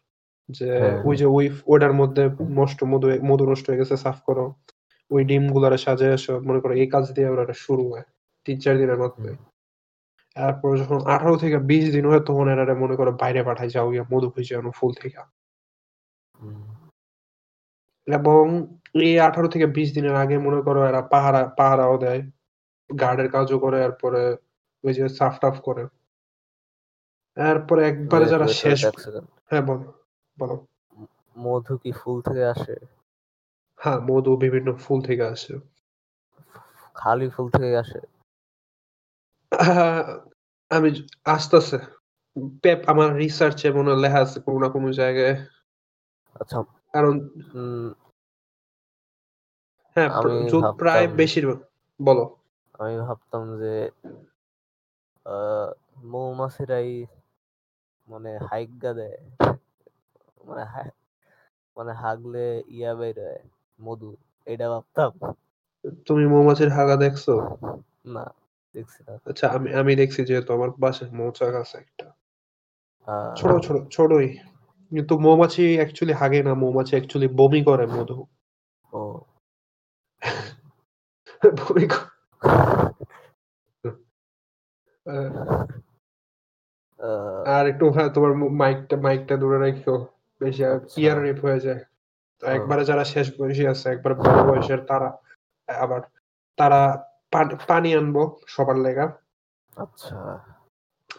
যে 0.49 0.69
হ্যাঁ। 0.81 0.97
ওই 1.07 1.15
যে 1.21 1.25
ওই 1.37 1.45
ওটার 1.73 1.93
মধ্যে 1.93 2.23
নষ্ট 2.59 2.79
মধু 2.91 3.07
মধু 3.29 3.43
নষ্ট 3.51 3.65
হয়ে 3.69 3.81
গেছে 3.81 3.95
সাফ 3.97 4.17
করো। 4.27 4.45
ওই 5.11 5.21
ডিম 5.25 5.43
গুলারে 5.53 5.77
সাজায় 5.77 6.13
এসো 6.13 6.33
মনে 6.47 6.59
করো 6.61 6.73
এই 6.81 6.87
কাজ 6.87 7.05
দিয়ে 7.15 7.29
ওরা 7.33 7.45
শুরু 7.65 7.83
হয় 7.91 8.05
তিন 8.45 8.57
চার 8.63 8.75
দিনের 8.77 8.99
মধ্যে 9.03 9.29
তারপর 10.35 10.71
যখন 10.81 10.99
আঠারো 11.05 11.35
থেকে 11.37 11.57
বিশ 11.69 11.85
দিন 11.95 12.05
হয় 12.05 12.23
তখন 12.27 12.45
এরা 12.53 12.75
মনে 12.83 12.95
করো 12.95 13.11
বাইরে 13.21 13.41
পাঠায় 13.43 13.71
যাও 13.75 13.87
গিয়া 13.91 14.05
মধু 14.11 14.27
খুঁজে 14.33 14.53
আনো 14.55 14.71
ফুল 14.79 14.91
থেকে। 15.01 15.19
এবং 18.07 18.43
এই 19.01 19.13
আঠারো 19.19 19.47
থেকে 19.47 19.67
বিশ 19.77 19.89
দিনের 19.95 20.15
আগে 20.15 20.35
মনে 20.37 20.59
করো 20.67 20.79
এরা 20.89 21.01
পাহারা 21.13 21.41
পাহারাও 21.57 21.95
দেয় 21.97 22.21
গার্ডের 22.89 23.29
কাজও 23.31 23.57
করে 23.59 23.77
এরপরে 23.87 24.21
ওই 24.83 24.93
যে 24.97 25.03
সাফ 25.17 25.33
টাফ 25.41 25.55
করে। 25.67 25.83
এরপরে 27.37 27.81
একবারে 27.87 28.25
যারা 28.25 28.47
শেষ 28.61 28.79
হ্যাঁ 29.49 29.63
বলো 29.69 29.87
বলো। 30.37 30.55
মধু 31.35 31.73
কি 31.81 31.91
ফুল 31.99 32.17
থেকে 32.21 32.43
আসে? 32.45 32.75
হ্যাঁ 33.79 33.99
মধু 34.07 34.31
বিভিন্ন 34.43 34.69
ফুল 34.79 34.99
থেকে 35.07 35.23
আসে। 35.33 35.53
খালি 36.95 37.27
ফুল 37.33 37.47
থেকে 37.53 37.75
আসে? 37.81 37.99
আমি 40.71 40.89
আসতেছে 41.27 41.77
পেপ 42.63 42.79
আমার 42.87 43.09
রিসার্চে 43.15 43.67
মনে 43.77 43.93
লেখা 44.03 44.19
আছে 44.21 44.37
কোনো 44.45 44.57
না 44.59 44.69
কোনো 44.75 44.87
জায়গায়। 44.99 45.35
আচ্ছা 46.35 46.57
কারণ 46.93 47.15
হ্যাঁ 49.95 50.09
প্রায় 50.79 51.05
বেশিরভাগ 51.19 51.59
বলো। 51.99 52.23
আমি 52.75 52.95
ভাবতাম 53.01 53.43
যে 53.61 53.73
আহ, 55.25 55.69
মৌমাছিরাই 56.11 56.89
মানে 58.07 58.31
হাইগা 58.47 58.91
দেয়। 58.99 59.17
মানে 60.47 60.63
মানে 61.77 61.91
হাগলে 62.01 62.45
ইয়া 62.69 62.91
বের 62.99 63.17
হয় 63.19 63.41
মধু 63.79 64.09
এটা 64.47 64.65
ভাবতাম। 64.69 65.11
তুমি 66.05 66.23
মৌমাছির 66.27 66.69
হাগা 66.69 66.95
দেখছ? 66.95 67.25
না 68.05 68.25
দেখছি 68.75 68.99
না। 69.07 69.13
আচ্ছা 69.25 69.45
আমি 69.47 69.69
আমি 69.73 69.95
দেখছি 69.95 70.21
যেহেতু 70.25 70.49
আমার 70.53 70.69
বাসায় 70.79 71.11
মৌচাক 71.11 71.53
আছে 71.55 71.75
একটা। 71.77 72.05
ছোট 73.35 73.51
ছোট 73.65 73.77
ছোটই। 73.91 74.27
কিন্তু 74.91 75.13
মৌমাছি 75.19 75.63
অ্যাকচুয়ালি 75.75 76.13
হাগে 76.13 76.39
না 76.43 76.53
মৌমাছি 76.53 76.93
অ্যাকচুয়ালি 76.95 77.27
বমি 77.35 77.61
করে 77.63 77.85
মধু। 77.87 78.17
ও। 78.93 79.01
বমি 81.59 81.85
আর 87.53 87.67
একটু 87.67 87.85
হ্যাঁ 87.91 88.09
তোমার 88.09 88.31
মাইকটা 88.53 88.95
মাইকটা 88.97 89.35
দূরে 89.37 89.57
রাখো। 89.59 89.95
বেশি 90.41 90.61
আচ্ছা। 90.65 90.95
ইয়ার 91.01 91.17
রেপ 91.21 91.37
হয়ে 91.45 91.59
যায়। 91.59 91.81
একবারে 92.43 92.85
যারা 92.85 93.03
শেষ 93.03 93.41
বয়সী 93.41 93.67
আছে 93.67 93.89
একবার 93.89 94.15
বড় 94.15 94.43
বয়সের 94.43 94.79
তারা 94.79 95.17
আবার 95.81 96.01
তারা 96.57 97.09
পানি- 97.67 97.97
আনব 97.97 98.35
সবার 98.47 98.75
লেগা। 98.75 99.11
আচ্ছা। 99.75 100.39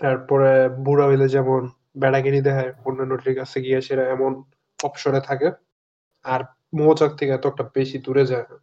তারপরে 0.01 0.69
বুড়া 0.69 1.07
হইলে 1.07 1.29
যেমন 1.29 1.69
বেড়াগিরি 1.99 2.41
দেখায় 2.41 2.75
অন্যান্য 2.85 3.17
ঠিক 3.17 3.39
কাছে 3.39 3.61
গিয়ে 3.61 3.81
সেটা 3.81 4.03
এমন 4.03 4.43
অপশনে 4.83 5.21
থাকে। 5.21 5.51
আর 6.25 6.41
মৌচাক 6.75 7.13
থেকে 7.13 7.33
এত 7.33 7.47
একটা 7.47 7.65
বেশি 7.75 7.99
দূরে 7.99 8.27
যায় 8.27 8.45
না। 8.51 8.59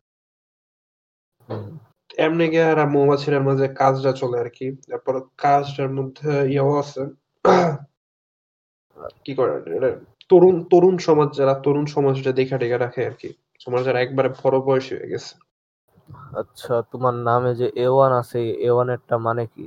এমনি 2.18 2.50
গিয়ে 2.50 2.64
আর 2.64 2.88
মৌমাছির 2.90 3.42
মাঝে 3.42 3.68
কাজটা 3.68 4.12
চলে 4.12 4.40
আর 4.40 4.50
কি। 4.50 4.76
তারপর 4.76 5.22
কাজটার 5.38 5.90
মধ্যে 5.90 6.52
ইয়েও 6.52 6.80
আছে। 6.80 7.06
কি 9.26 9.34
করে 9.34 10.00
তরুণ 10.30 10.56
তরুণ 10.64 10.96
সমাজ 10.98 11.30
যারা 11.38 11.54
তরুণ 11.56 11.86
সমাজটা 11.86 12.32
দেখা 12.32 12.58
টেখা 12.58 12.78
রাখে 12.78 13.02
আর 13.06 13.14
কি 13.14 13.30
সমাজ 13.60 13.82
যারা 13.86 14.00
একবারে 14.02 14.30
বড় 14.42 14.58
বয়সী 14.60 14.92
হয়ে 14.96 15.12
গেছে। 15.14 15.34
আচ্ছা 16.34 16.74
তোমার 16.92 17.16
নামে 17.28 17.52
যে 17.56 17.68
এ 17.76 17.88
ওয়ান 17.88 18.12
আছে 18.12 18.40
এ 18.60 18.70
ওয়ানেরটা 18.72 19.16
মানে 19.18 19.44
কি? 19.46 19.66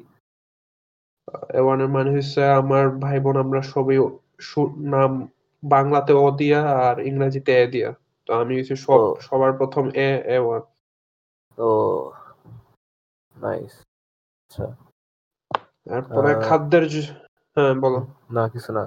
এওয়ানের 1.55 1.89
মানে 1.89 2.11
হচ্ছে 2.11 2.41
আমার 2.61 2.85
ভাই 2.99 3.19
বোন 3.21 3.37
আমরা 3.37 3.61
সবই 3.63 3.97
নাম 4.91 5.11
বাংলাতে 5.63 6.13
অ 6.15 6.27
দিয়া 6.31 6.61
আর 6.81 6.97
ইংরেজিতে 7.01 7.53
এ 7.63 7.65
দিয়া। 7.67 7.91
তো 8.29 8.31
আমি 8.35 8.53
হচ্ছে 8.59 8.77
সব 8.77 9.01
সবার 9.21 9.53
প্রথম 9.53 9.85
এ 9.99 10.09
এ 10.27 10.39
ওয়ান 10.39 10.63
ও 11.59 11.69
নাইস 13.35 13.75
আচ্ছা। 14.41 14.67
তারপরে 15.87 16.31
খাদ্যের 16.47 16.85
হ্যাঁ 17.57 17.75
বলো। 17.75 18.01
না 18.31 18.45
কিছু 18.49 18.71
না। 18.73 18.85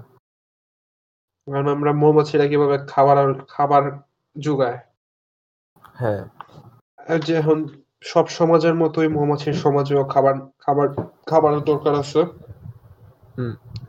কারণ 1.48 1.68
আমরা 1.68 1.92
মৌমাছিরা 1.94 2.46
কীভাবে 2.48 2.78
খাবার 2.88 3.18
খাবার 3.48 3.84
যোগায় 4.36 4.80
হ্যাঁ। 5.96 6.24
যে 7.26 7.34
এখন 7.36 7.58
সব 8.04 8.26
সমাজের 8.30 8.76
মতোই 8.76 9.10
মৌমাছির 9.18 9.56
সমাজেও 9.56 10.04
খাবার 10.04 10.36
খাবার 10.60 10.88
খাবারের 11.28 11.64
দরকার 11.64 11.94
আছে। 11.96 12.22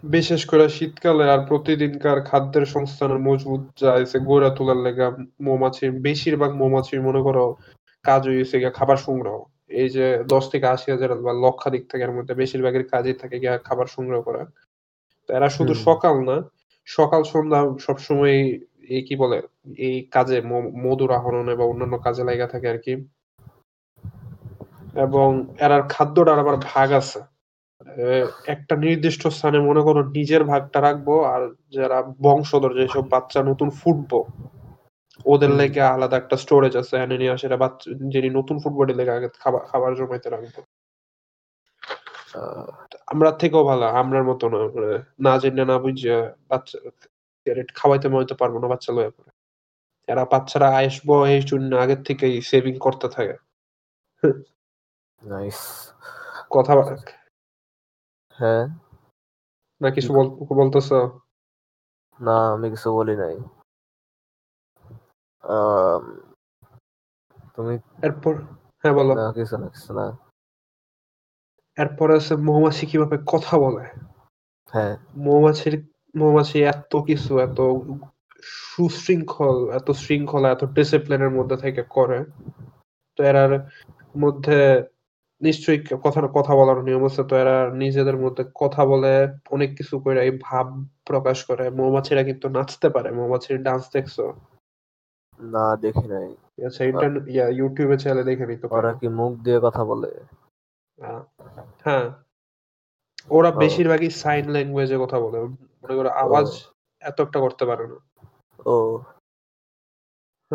বিশেষ 0.08 0.40
করে 0.46 0.64
শীতকালে 0.68 1.24
আর 1.30 1.40
প্রতিদিনকার 1.48 2.18
খাদ্যের 2.22 2.66
সংস্থানের 2.66 3.20
মজবুত 3.20 3.62
যাইছে 3.82 4.16
গড়ে 4.20 4.50
তোলার 4.56 4.80
লেগা 4.86 5.08
মৌমাছির 5.40 5.90
বেশিরভাগ 6.00 6.50
মৌমাছির 6.52 7.00
মনে 7.02 7.20
করো 7.22 7.44
কাজ 8.04 8.22
হয়েছে 8.28 8.56
গিয়া 8.58 8.72
খাবার 8.72 8.98
সংগ্রহ। 9.06 9.36
এই 9.80 9.88
যে 9.90 10.06
দশ 10.28 10.44
থেকে 10.52 10.66
আশি 10.66 10.88
হাজার 10.90 11.10
বা 11.26 11.32
লক্ষাধিক 11.44 11.82
থেকে 11.90 12.04
এর 12.04 12.12
মধ্যে 12.12 12.34
বেশিরভাগের 12.34 12.84
কাজই 12.92 13.14
থাকে 13.14 13.36
গিয়া 13.40 13.54
খাবার 13.58 13.86
সংগ্রহ 13.86 14.20
করা। 14.22 14.42
এরা 15.28 15.48
শুধু 15.48 15.74
সকাল 15.86 16.14
না 16.20 16.36
সকাল 16.88 17.22
সন্ধ্যা 17.32 17.60
সবসময় 17.86 18.36
এই 18.88 19.02
কি 19.08 19.14
বলে 19.16 19.38
এই 19.78 19.96
কাজে 20.12 20.36
মধুর 20.84 21.10
আহরণে 21.12 21.54
বা 21.56 21.64
অন্যান্য 21.64 21.94
কাজে 21.98 22.22
লাগা 22.24 22.46
থাকে 22.46 22.66
আর 22.68 22.78
কি। 22.78 22.94
এবং 24.96 25.28
এরার 25.58 25.82
খাদ্যটার 25.88 26.38
আবার 26.38 26.56
ভাগ 26.72 26.88
আছে। 26.92 27.20
একটা 28.46 28.74
নির্দিষ্ট 28.76 29.22
স্থানে 29.26 29.58
মনে 29.58 29.82
করো 29.82 30.00
নিজের 30.18 30.42
ভাগটা 30.44 30.78
রাখব 30.80 31.08
আর 31.34 31.42
যারা 31.70 31.98
বংশধর 32.20 32.72
যেসব 32.78 33.04
বাচ্চা 33.10 33.40
নতুন 33.42 33.68
ফুটবো 33.70 34.20
ওদের 35.26 35.52
লেগে 35.60 35.82
আলাদা 35.94 36.16
একটা 36.18 36.36
স্টোরেজ 36.36 36.74
আছে 36.76 36.94
এনে 36.96 37.16
নিয়ে 37.18 37.34
আসে 37.34 37.44
এরা 37.46 37.58
বাচ্চা 37.64 37.86
যিনি 38.12 38.28
নতুন 38.30 38.56
ফুটবলের 38.62 38.96
লেগে 38.96 39.12
আগে 39.12 39.28
খাবার 39.42 39.62
খাবার 39.70 39.90
জমাইতে 39.98 40.28
রাখব। 40.30 40.56
আমরা 43.06 43.32
থেকেও 43.32 43.64
ভালো 43.64 43.86
আমরার 43.86 44.24
মতো 44.24 44.48
না 44.48 44.58
মানে 44.58 45.02
না 45.20 45.38
জেনে 45.38 45.64
না 45.64 45.78
বুঝে 45.78 46.32
বাচ্চা 46.48 46.78
খাওয়াইতে 47.74 48.08
মাইতে 48.08 48.34
পারব 48.34 48.58
না 48.58 48.68
বাচ্চা 48.68 48.92
লয়ে 48.92 49.10
পরে 49.10 49.30
এরা 50.06 50.24
বাচ্চারা 50.24 50.76
আসব 50.76 51.24
এই 51.24 51.42
জন্য 51.42 51.76
আগের 51.76 52.02
থেকেই 52.02 52.42
সেভিং 52.42 52.78
করতে 52.78 53.08
থাকে। 53.08 53.36
নাইস 55.22 55.92
কথা 56.50 56.72
হ্যাঁ? 58.38 58.66
না 59.80 59.90
কিছু 59.90 60.12
বল- 60.12 60.54
বলতেছো? 60.54 61.20
না 62.20 62.52
আমি 62.52 62.70
কিছু 62.70 62.92
বলি 62.94 63.16
নাই। 63.16 63.36
তুমি 67.56 67.78
এরপর 68.02 68.34
হ্যাঁ 68.82 68.94
বলো। 68.94 69.14
না 69.14 69.32
কিছু 69.32 69.56
না 69.58 69.68
কিছু 69.68 69.92
না। 69.94 70.23
এরপরে 71.78 72.14
আছে 72.14 72.36
মৌমাছি 72.36 72.86
কীভাবে 72.86 73.16
কথা 73.26 73.58
বলে? 73.58 73.84
হ্যাঁ। 74.72 74.96
মৌমাছির 75.16 75.74
মৌমাছি 76.16 76.62
এত 76.62 76.96
কিছু 76.96 77.38
এত 77.38 77.58
সুশৃঙ্খল 78.42 79.70
এত 79.70 79.90
শৃঙ্খলা 79.90 80.50
এত 80.50 80.64
ডিসিপ্লিনের 80.64 81.30
মধ্যে 81.30 81.56
থেকে 81.56 81.82
করে। 81.82 82.24
তো 83.16 83.22
এরার 83.24 83.52
মধ্যে 84.18 84.82
নিশ্চয়ই 85.40 85.80
কথা 86.02 86.20
কথা 86.34 86.54
বলার 86.54 86.84
নিয়ম 86.84 87.04
আছে। 87.06 87.22
তো 87.24 87.36
এরা 87.36 87.70
নিজেদের 87.74 88.16
মধ্যে 88.16 88.44
কথা 88.54 88.84
বলে 88.84 89.28
অনেক 89.50 89.76
কিছু 89.76 89.98
করে 90.00 90.22
এই 90.22 90.38
ভাব 90.42 90.66
প্রকাশ 91.04 91.44
করে। 91.44 91.70
মৌমাছিরা 91.70 92.22
কিন্তু 92.22 92.48
নাচতে 92.48 92.88
পারে। 92.88 93.10
মৌমাছির 93.10 93.62
ডান্স 93.62 93.84
দেখছ? 93.92 94.20
না 95.40 95.76
দেখি 95.76 96.06
নাই। 96.08 96.28
আচ্ছা 96.66 96.84
ইন্টারনেট 96.84 97.28
ইয়া 97.28 97.48
ইউটিউবে 97.48 97.96
চ্যানেলে 97.98 98.24
দেখে 98.24 98.46
নিতে 98.46 98.66
পারো। 98.66 98.78
ওরা 98.78 98.92
কি 98.94 99.08
মুখ 99.08 99.32
দিয়ে 99.40 99.60
কথা 99.60 99.84
বলে? 99.84 100.10
হ্যাঁ। 101.84 102.10
ওরা 103.30 103.48
ও। 103.48 103.52
বেশিরভাগই 103.52 104.10
সাইন 104.10 104.50
ল্যাঙ্গুয়েজে 104.50 104.96
কথা 105.00 105.20
বলে। 105.20 105.40
মনে 105.40 105.94
করো 105.94 106.08
আওয়াজ 106.08 106.66
এত 107.00 107.20
একটা 107.20 107.40
করতে 107.40 107.64
পারে 107.64 107.86
না। 107.86 108.26
ও। 108.66 108.98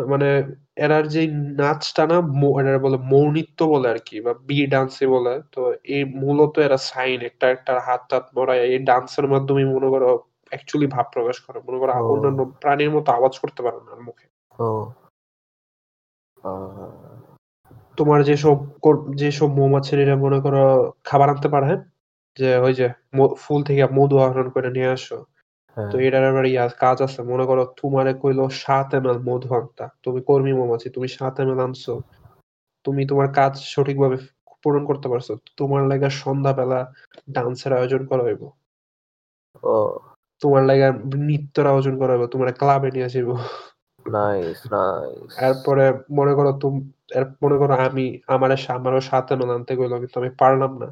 মানে 0.08 0.54
এরার 0.76 1.08
যে 1.08 1.26
নাচটা 1.32 2.06
না 2.06 2.20
মৌ- 2.20 2.66
এরা 2.66 2.78
বলে 2.78 2.96
মৌনিত্য 2.96 3.64
বলে 3.64 3.88
আর 3.88 3.98
কি 3.98 4.20
বা 4.20 4.34
বি 4.34 4.66
ডান্সে 4.66 5.06
বলে। 5.06 5.42
তো 5.52 5.72
এই 5.84 6.04
মূলত 6.04 6.58
এরা 6.58 6.76
সাইন 6.76 7.20
একটা 7.20 7.50
একটা 7.50 7.80
হাত 7.80 8.00
টাত 8.08 8.28
মরায়। 8.36 8.60
এই 8.60 8.78
ডান্সের 8.78 9.28
মাধ্যমে 9.28 9.64
মনে 9.64 9.88
করো 9.88 10.18
অ্যাকচুয়ালি 10.48 10.86
ভাব 10.86 11.06
প্রকাশ 11.12 11.40
করে। 11.40 11.60
মনে 11.68 11.78
করো। 11.78 11.92
অন্যান্য 11.92 12.44
প্রাণীর 12.44 12.90
মতো 12.90 13.12
আওয়াজ 13.12 13.38
করতে 13.38 13.62
পারে 13.62 13.76
না 13.76 13.94
মুখে। 13.94 14.28
ও। 14.58 14.92
তোমার 18.00 18.20
যেসব 18.24 18.56
যেসব 19.14 19.48
মৌমাছিরা 19.50 20.16
মনে 20.16 20.38
করো 20.40 20.92
খাবার 21.04 21.28
আনতে 21.28 21.48
পারে 21.48 21.66
হ্যাঁ? 21.66 21.80
যে 22.36 22.48
ওই 22.56 22.72
যে 22.74 22.86
ফুল 23.38 23.60
থেকে 23.64 23.82
মধু 23.98 24.16
আহরণ 24.18 24.46
করে 24.48 24.68
নিয়ে 24.70 24.86
আসো। 24.86 25.18
হ্যাঁ। 25.76 25.90
তো 25.90 25.96
এটার 25.98 26.24
আবার 26.24 26.44
ইয়া 26.46 26.64
কাজ 26.78 26.96
আছে। 27.02 27.20
মনে 27.22 27.44
করো 27.46 27.62
তোমারে 27.82 28.12
কইলো 28.14 28.44
সাত 28.48 28.88
এম 28.94 29.04
এল 29.08 29.18
মধু 29.18 29.48
আনতা। 29.54 29.86
তুমি 30.02 30.20
কর্মী 30.22 30.52
মৌমাছি 30.52 30.88
তুমি 30.90 31.08
সাত 31.08 31.34
এম 31.40 31.48
এল 31.50 31.60
আনছো। 31.60 31.92
তুমি 32.84 33.02
তোমার 33.06 33.28
কাজ 33.32 33.52
সঠিকভাবে 33.74 34.16
পূরণ 34.62 34.82
করতে 34.86 35.06
পারছ। 35.08 35.28
তোমার 35.56 35.82
লাগা 35.86 36.08
সন্ধ্যাবেলা 36.22 36.80
ডান্সের 37.30 37.72
আয়োজন 37.72 38.02
করা 38.06 38.22
হইব। 38.22 38.42
তোমার 40.42 40.62
লাগা 40.62 40.88
নৃত্যের 41.16 41.66
আয়োজন 41.66 41.94
করা 41.98 42.12
হইব। 42.12 42.24
তোমার 42.26 42.48
ক্লাবে 42.52 42.88
নিয়ে 42.90 43.08
যাইব 43.08 43.30
নাইস 44.06 44.58
নাইস 44.72 45.30
এরপরে 45.38 45.84
মনে 46.10 46.32
করো 46.34 46.50
তুমি 46.52 46.80
মনে 47.42 47.56
করো 47.58 47.74
আমি 47.88 48.06
আমার 48.28 48.50
আমারও 48.68 49.00
এম 49.32 49.40
এল 49.42 49.50
আনতে 49.50 49.72
গেলো 49.76 49.96
কিন্তু 50.02 50.16
আমি 50.18 50.30
পারলাম 50.42 50.72
না। 50.82 50.88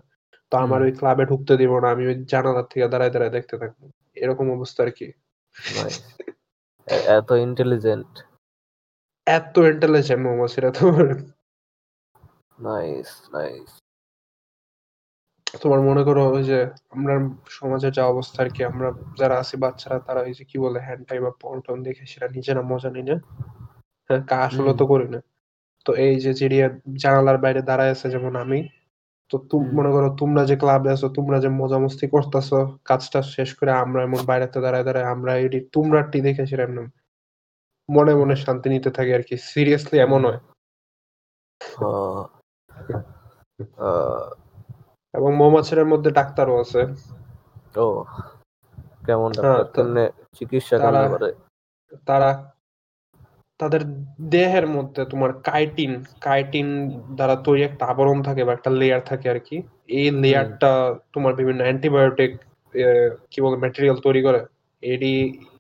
তো 0.53 0.55
আমার 0.57 0.81
ওই 0.83 0.93
ক্লাবে 0.93 1.25
ঢুকতে 1.27 1.55
দিব 1.57 1.73
না 1.79 1.89
আমি 1.91 2.05
ওই 2.07 2.17
জানালার 2.33 2.67
থেকে 2.73 2.87
দাঁড়ায় 2.89 3.13
দাঁড়ায় 3.13 3.33
দেখতে 3.33 3.55
থাকব। 3.59 3.81
এরকম 4.17 4.47
অবস্থা 4.51 4.81
আর 4.83 4.91
কি। 4.91 5.07
এত 7.19 7.29
ইন্টেলিজেন্ট 7.47 8.11
এত 9.27 9.55
ইন্টেলিজেন্ট 9.73 10.23
মৌমাছিরা 10.27 10.71
তোমার 10.79 11.07
নাইস 12.59 13.11
নাইস 13.35 13.71
তোমার 15.55 15.81
মনে 15.81 16.03
করো 16.05 16.23
ওই 16.31 16.43
যে 16.45 16.59
আমরা 16.91 17.15
সমাজের 17.51 17.93
যা 17.93 18.05
অবস্থা 18.05 18.39
আর 18.43 18.51
কি 18.51 18.61
আমরা 18.65 18.89
যারা 19.19 19.35
আছি 19.39 19.55
বাচ্চারা 19.57 19.99
তারা 20.07 20.21
ওই 20.21 20.33
যে 20.35 20.45
কি 20.45 20.57
বলে 20.59 20.79
হ্যান্ডটাই 20.87 21.21
বা 21.21 21.31
পন্টন 21.43 21.79
দেখে 21.83 22.05
সেটা 22.07 22.27
নিজেরা 22.37 22.63
মজা 22.63 22.91
নিই 22.91 23.05
না 23.11 23.17
হ্যাঁ 24.11 24.23
কা 24.31 24.37
আসলে 24.47 24.73
তো 24.75 24.85
করি 24.87 25.07
না। 25.09 25.21
তো 25.87 25.91
এই 26.05 26.15
যে 26.25 26.33
চিড়িয়া 26.35 26.67
জানালার 27.03 27.39
বাইরে 27.39 27.61
দাঁড়ায় 27.63 27.93
আছে 27.95 28.07
যেমন 28.11 28.33
আমি 28.37 28.59
তো 29.31 29.37
তুম 29.51 29.63
মনে 29.79 29.91
করো 29.93 30.09
তোমরা 30.21 30.43
যে 30.45 30.57
ক্লাবে 30.57 30.89
আছো 30.95 31.07
তোমরা 31.09 31.37
যে 31.45 31.49
মজা 31.61 31.79
মস্তি 31.85 32.07
করতেছো 32.15 32.59
কাজটা 32.85 33.21
শেষ 33.35 33.51
করে 33.59 33.73
আমরা 33.85 34.01
এমন 34.03 34.21
বাইরেতে 34.27 34.59
দাঁড়ায় 34.65 34.85
দাঁড়ায় 34.85 35.09
আমরা 35.15 35.33
এটি 35.45 35.59
তোমরা 35.73 36.01
টি 36.11 36.19
দেখে 36.27 36.43
সেটা 36.47 36.65
এমন 36.65 36.87
মনে 37.89 38.13
মনে 38.15 38.35
শান্তি 38.37 38.69
নিতে 38.69 38.91
থাকি 38.97 39.11
আর 39.15 39.23
কি 39.23 39.35
সিরিয়াসলি 39.51 39.97
এমন 39.99 40.21
হয়। 40.25 40.41
এবং 45.15 45.31
মৌমাছির 45.37 45.91
মধ্যে 45.93 46.11
ডাক্তারও 46.11 46.57
আছে। 46.61 46.81
ও 47.77 47.87
কেমন 49.07 49.31
হ্যাঁ, 49.35 49.59
ডাক্তার? 49.59 49.75
কেমনে 49.75 50.05
চিকিৎসা 50.37 50.77
কেমনে 50.79 51.09
করে? 51.09 51.31
তারা 52.07 52.31
তাদের 53.61 53.83
দেহের 54.31 54.67
মধ্যে 54.67 55.03
তোমার 55.05 55.31
কাইটিন 55.43 55.93
কাইটিন 56.21 56.69
দ্বারা 57.17 57.37
তৈরি 57.37 57.63
একটা 57.63 57.85
আবরণ 57.87 58.19
থাকে 58.23 58.43
বা 58.45 58.53
একটা 58.53 58.71
লেয়ার 58.71 59.03
থাকে 59.05 59.27
আর 59.31 59.39
কি। 59.39 59.57
এই 59.99 60.07
লেয়ারটা 60.23 60.73
তোমার 61.13 61.33
বিভিন্ন 61.35 61.61
অ্যান্টিবায়োটিক 61.63 62.33
কি 63.31 63.39
বলে 63.41 63.57
ম্যাটেরিয়াল 63.57 63.99
তৈরি 64.03 64.21
করে। 64.23 64.41
এডি 64.83 65.15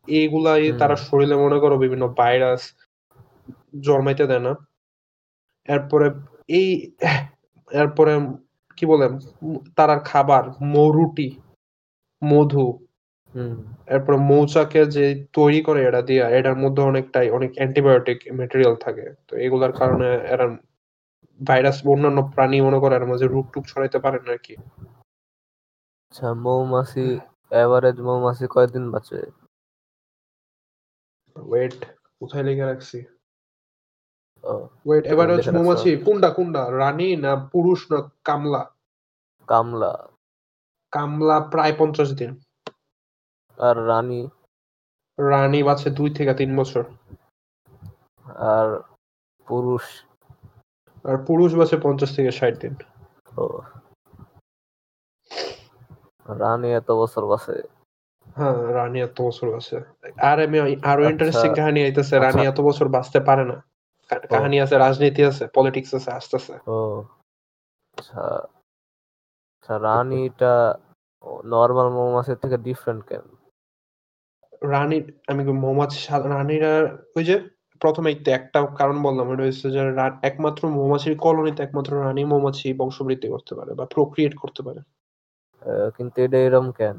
এইগুলাই 0.09 0.64
তারা 0.72 0.96
শরীরে 0.96 1.36
মনে 1.36 1.59
করো 1.59 1.76
বিভিন্ন 1.78 2.05
ভাইরাস 2.18 2.62
জন্মাইতে 3.80 4.24
দেয় 4.26 4.40
না। 4.40 4.53
এরপরে 5.68 6.07
এই 6.49 6.68
এরপরে 7.70 8.12
কি 8.79 8.85
বলে 8.93 9.07
তারার 9.76 10.01
খাবার 10.11 10.45
মৌরুটি 10.74 11.29
মধু 12.22 12.66
এরপর 13.95 14.14
মৌচাকে 14.31 14.81
যে 14.97 15.05
তৈরি 15.33 15.61
করে 15.62 15.81
এরা 15.89 16.01
দিয়া 16.09 16.24
এটার 16.39 16.57
মধ্যে 16.62 16.83
অনেকটাই 16.91 17.29
অনেক 17.31 17.51
অ্যান্টিবায়োটিক 17.59 18.18
মেটেরিয়াল 18.39 18.74
থাকে। 18.85 19.07
তো 19.29 19.33
এগুলার 19.45 19.72
কারণে 19.81 20.09
এরা 20.35 20.47
ভাইরাস 21.41 21.79
অন্যান্য 21.93 22.20
প্রাণী 22.35 22.59
মনে 22.66 22.79
করে 22.83 22.95
এর 22.99 23.05
মাঝে 23.11 23.26
রোগ 23.26 23.45
টুক 23.53 23.64
ছড়াইতে 23.72 23.99
পারে 24.05 24.18
না 24.29 24.37
কি। 24.45 24.55
আচ্ছা 26.07 26.29
মৌমাছি 26.45 27.05
এভারেজ 27.62 27.97
মৌমাছি 28.07 28.45
কয়দিন 28.55 28.85
বাঁচে? 28.95 29.18
ওয়েট 31.37 31.79
কোথায় 32.20 32.45
লিখে 32.49 32.64
রাখছি? 32.70 32.99
ওয়েট 34.43 35.07
এবার 35.07 35.30
হচ্ছে 35.30 35.51
মৌমাছি 35.51 35.97
কোনটা 35.97 36.30
কোনটা 36.30 36.78
রানী 36.78 37.16
না 37.16 37.36
পুরুষ 37.36 37.93
না 37.93 38.11
কামলা? 38.24 38.70
কামলা। 39.47 40.09
কামলা 40.93 41.41
প্রায় 41.41 41.74
পঞ্চাশ 41.78 42.12
দিন। 42.12 42.41
আর 43.59 43.86
রানী? 43.86 44.28
রানী 45.18 45.62
বাঁচে 45.62 45.91
দুই 45.91 46.14
থেকে 46.14 46.34
তিন 46.34 46.57
বছর। 46.57 46.84
আর 48.26 48.80
পুরুষ? 49.47 49.82
আর 51.05 51.16
পুরুষ 51.26 51.55
বাঁচে 51.55 51.76
পঞ্চাশ 51.76 52.16
থেকে 52.16 52.30
ষাট 52.30 52.59
দিন। 52.59 52.74
ও। 53.36 53.61
রানী 56.28 56.72
এত 56.72 56.91
বছর 56.91 57.26
বাঁচে? 57.26 57.62
হ্যাঁ 58.36 58.72
রানী 58.72 59.01
এত 59.01 59.20
বছর 59.22 59.51
বাঁচে। 59.51 59.76
আর 60.20 60.41
আমি 60.45 60.59
আরও 60.61 61.03
আচ্ছা, 61.03 61.11
ইন্টারেস্টিং 61.11 61.55
কাহিনী 61.55 61.82
আইতেছে 61.84 62.18
রানী 62.18 62.26
আচ্ছা। 62.26 62.43
এত 62.43 62.61
বছর 62.61 62.89
বাঁচতে 62.89 63.20
পারে 63.20 63.45
না। 63.45 63.68
কাহিনী 64.11 64.57
আছে 64.61 64.75
রাজনীতি 64.79 65.23
আছে 65.25 65.45
পলিটিক্স 65.55 65.91
আছে 65.95 66.11
আসতেছে 66.11 66.55
ও 66.67 66.77
আচ্ছা 67.97 68.23
আচ্ছা 69.55 69.75
রানীটা 69.79 70.55
নর্মাল 71.45 71.89
মৌমাছির 71.89 72.39
থেকে 72.39 72.57
ডিফারেন্ট 72.59 73.03
কেন 73.09 73.25
রানী 74.73 74.99
আমি 75.29 75.43
কি 75.45 75.53
মৌমাছি 75.53 75.99
রানীরা 76.29 76.73
ওই 77.17 77.25
যে 77.25 77.37
প্রথমে 77.81 78.09
একটু 78.11 78.31
কারণ 78.77 78.97
বললাম 79.03 79.27
ওটা 79.29 79.45
হচ্ছে 79.45 79.69
যে 79.71 79.81
একমাত্র 80.23 80.63
মৌমাছির 80.69 81.15
কলোনিতে 81.17 81.61
একমাত্র 81.63 81.93
রানী 82.03 82.23
মৌমাছি 82.25 82.67
বংশবৃদ্ধি 82.75 83.29
করতে 83.29 83.53
পারে 83.55 83.73
বা 83.75 83.85
প্রক্রিয়েট 83.87 84.35
করতে 84.35 84.61
পারে 84.63 84.81
কিন্তু 85.97 86.17
এটা 86.21 86.39
এরম 86.39 86.67
কেন 86.73 86.97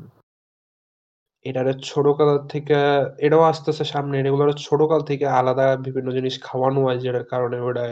এটারে 1.45 1.73
ছোটকাল 1.83 2.29
থেকে 2.47 2.75
এটাও 3.17 3.43
আসতেছে 3.43 3.83
সামনে 3.83 4.15
এগুলোর 4.19 4.51
ছোটকাল 4.59 5.01
থেকে 5.01 5.25
আলাদা 5.39 5.65
বিভিন্ন 5.75 6.09
জিনিস 6.11 6.35
খাওয়ানো 6.43 6.79
হয় 6.83 6.99
যেটার 6.99 7.23
কারণে 7.23 7.57
ওরা 7.59 7.83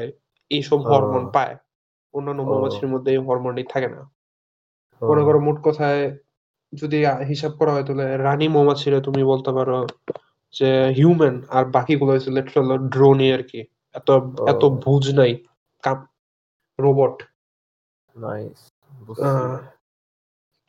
এইসব 0.51 0.79
হরমোন 0.81 1.23
পায়। 1.31 1.55
অন্যান্য 2.13 2.41
মৌমাছির 2.43 2.87
মধ্যে 2.87 3.09
এই 3.11 3.17
হরমোনই 3.17 3.63
থাকে 3.63 3.87
না। 3.87 4.01
মনে 5.01 5.21
করো 5.23 5.39
মোট 5.39 5.57
কথায় 5.63 6.01
যদি 6.73 6.97
হিসাব 7.27 7.51
করা 7.51 7.71
হয় 7.71 7.83
তাহলে 7.83 8.05
রানী 8.17 8.47
মৌমাছিরা 8.47 8.99
তুমি 9.01 9.21
বলতে 9.23 9.51
পারো 9.51 9.77
যে 10.53 10.69
হিউম্যান 10.95 11.35
আর 11.49 11.63
বাকিগুলো 11.65 12.11
হচ্ছে 12.11 12.31
লিটারাল 12.31 12.69
ড্রোনই 12.87 13.29
আর 13.33 13.43
কি। 13.43 13.59
এত 13.95 14.09
এত। 14.47 14.63
বুঝ 14.85 15.05
নাই। 15.15 15.31
রোবট 16.79 17.15
নাইস 18.15 18.59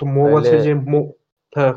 তো 0.01 0.03
মৌমাছি 0.07 0.55
যে 0.61 0.73
হ্যাঁ। 1.53 1.75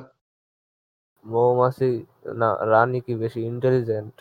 মৌমাছি 1.26 1.90
না 2.36 2.50
রানী 2.72 3.00
কি 3.02 3.14
বেশি 3.22 3.40
ইন্টেলিজেন্ট 3.46 4.14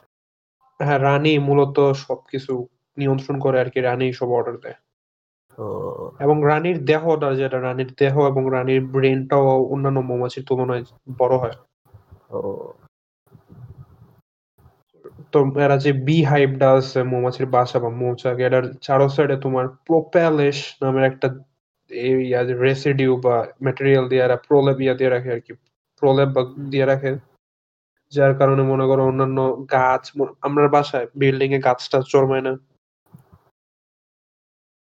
হ্যাঁ 0.81 1.01
রানী 1.01 1.33
মূলত 1.47 1.77
সবকিছু 2.01 2.53
নিয়ন্ত্রণ 2.97 3.37
করে 3.41 3.57
আর 3.61 3.69
কি 3.73 3.81
রানী 3.81 4.07
সব 4.13 4.31
অর্ডার 4.33 4.57
দেয়। 4.61 4.79
এবং 6.21 6.37
রানীর 6.45 6.79
দেহটা 6.85 7.29
যেটা 7.37 7.59
রানীর 7.61 7.91
দেহ 7.99 8.15
এবং 8.31 8.43
রানীর 8.51 8.81
ব্রেনটাও 8.93 9.45
অন্যান্য 9.73 9.99
মৌমাছির 10.09 10.45
তুলনায় 10.47 10.85
বড় 11.19 11.35
হয়। 11.37 11.57
তো 15.33 15.39
এরা 15.65 15.77
যে 15.85 15.91
বি 16.07 16.17
হাইভটা 16.25 16.67
আছে 16.77 16.99
মৌমাছির 17.11 17.47
বাসা 17.55 17.79
বা 17.79 17.91
মৌচাক 18.01 18.37
এটার 18.39 18.65
চারো 18.81 19.07
সাইডে 19.09 19.37
তোমার 19.43 19.67
প্রোপ্যালেশ 19.87 20.57
নামের 20.83 21.05
একটা 21.05 21.29
রেসিডিউ 22.63 23.11
বা 23.25 23.35
ম্যাটেরিয়াল 23.65 24.05
দিয়ে 24.09 24.25
এরা 24.25 24.37
প্রলেপ 24.47 24.79
ইয়া 24.81 24.95
দিয়ে 24.95 25.11
রাখে 25.11 25.31
আর 25.33 25.41
কি। 25.47 25.53
প্রলেপ 26.03 26.29
বা 26.29 26.43
দিয়ে 26.71 26.87
রাখে। 26.87 27.11
যার 28.13 28.33
কারণে 28.39 28.63
মনে 28.63 28.85
করো 28.87 29.03
অন্যান্য 29.05 29.39
গাছ 29.73 30.05
আমরা 30.41 30.69
বাসায় 30.69 31.07
বিল্ডিং 31.15 31.51
এ 31.55 31.59
গাছটা 31.61 31.99
জন্মায় 32.13 32.45
না। 32.45 32.53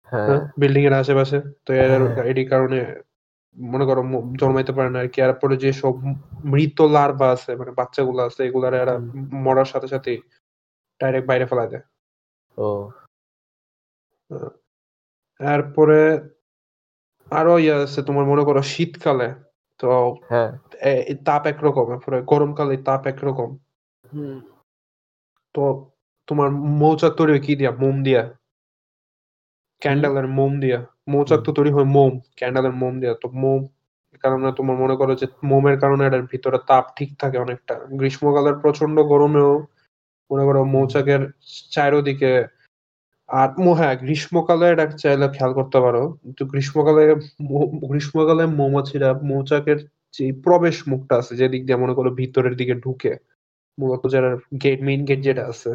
হ্যাঁ। 0.08 0.38
বিল্ডিং 0.58 0.82
এর 0.84 0.94
আশেপাশে। 0.94 1.36
তো 1.66 1.70
এর 1.74 1.90
হ্যাঁ। 2.08 2.46
কারণে 2.50 2.78
মনে 3.56 3.84
করো 3.84 4.00
জন্মাইতে 4.40 4.72
পারে 4.72 4.90
না 4.90 4.98
আর 5.00 5.08
কি 5.08 5.18
এরপরে 5.20 5.54
যে 5.56 5.70
সব 5.72 5.94
মৃত 6.44 6.78
লার্ভা 6.88 7.28
আছে 7.30 7.50
মানে 7.56 7.72
বাচ্চাগুলো 7.72 8.20
আছে 8.22 8.40
এগুলার 8.44 8.74
এরা 8.74 8.94
মরার 9.44 9.68
সাথে 9.68 9.88
সাথে 9.88 10.10
ডাইরেক্ট 11.00 11.26
বাইরে 11.28 11.46
ফেলা 11.46 11.64
দেয়। 11.66 11.84
ও। 12.58 12.68
এরপরে 15.40 16.00
আরও 17.30 17.54
ইয়ে 17.58 17.74
আছে 17.76 18.00
তোমার 18.02 18.24
মনে 18.24 18.42
করো 18.44 18.60
শীতকালে। 18.64 19.28
তো 19.80 19.86
হ্যাঁ। 20.30 20.50
তাপ 21.24 21.42
একরকম 21.46 21.86
এরপরে 21.92 22.22
গরমকালে 22.22 22.74
তাপ 22.84 23.02
একরকম। 23.06 23.50
হুম। 24.04 24.36
তো 25.54 25.62
তোমার 26.28 26.48
মৌচাক 26.80 27.12
তৈরি 27.16 27.30
হয় 27.32 27.42
কি 27.42 27.52
দিয়া? 27.56 27.72
মোম 27.72 27.96
দিয়া। 28.02 28.22
ক্যান্ডেলের 29.82 30.26
মোম 30.28 30.52
দিয়া। 30.60 30.78
মৌচাক 31.08 31.40
তো 31.40 31.50
তৈরি 31.52 31.70
হয় 31.70 31.84
মোম 31.86 32.12
ক্যান্ডেলের 32.36 32.72
মোম 32.72 32.94
দিয়া। 33.00 33.14
তো 33.14 33.28
মোম 33.34 33.60
কারণে 34.24 34.48
তোমার 34.52 34.76
মনে 34.76 34.94
করো 34.96 35.12
যে 35.14 35.26
মোমের 35.44 35.76
কারণে 35.80 36.02
এটার 36.06 36.22
ভিতরে 36.22 36.58
তাপ 36.66 36.84
ঠিক 36.96 37.10
থাকে 37.18 37.36
অনেকটা। 37.38 37.74
গ্রীষ্মকালের 37.98 38.54
প্রচণ্ড 38.54 38.96
গরমেও 39.02 39.52
মনে 40.30 40.44
করো 40.44 40.60
মৌচাকের 40.64 41.22
চারিদিকে 41.70 42.32
আর 43.28 43.48
মো- 43.60 43.74
হ্যাঁ 43.74 43.96
গ্রীষ্মকালে 43.96 44.70
এটা 44.70 44.86
চাইলে 44.86 45.28
খেয়াল 45.28 45.54
করতে 45.54 45.80
পারো। 45.80 46.12
কিন্তু 46.22 46.46
গ্রীষ্মকালে 46.46 47.14
গ্রীষ্মকালে 47.88 48.46
মৌমাছিরা 48.46 49.12
মৌচাকের 49.22 49.78
যে 50.12 50.32
প্রবেশ 50.44 50.88
মুখটা 50.88 51.16
আছে 51.16 51.36
যেদিক 51.36 51.66
দিয়ে 51.66 51.76
মনে 51.76 51.94
করো 51.94 52.10
ভিতরের 52.10 52.56
দিকে 52.56 52.74
ঢুকে 52.74 53.16
মূলত 53.78 54.08
যারা 54.10 54.36
গেট 54.62 54.82
মেইন 54.82 55.04
গেট 55.04 55.20
যেটা 55.20 55.46
আছে 55.46 55.70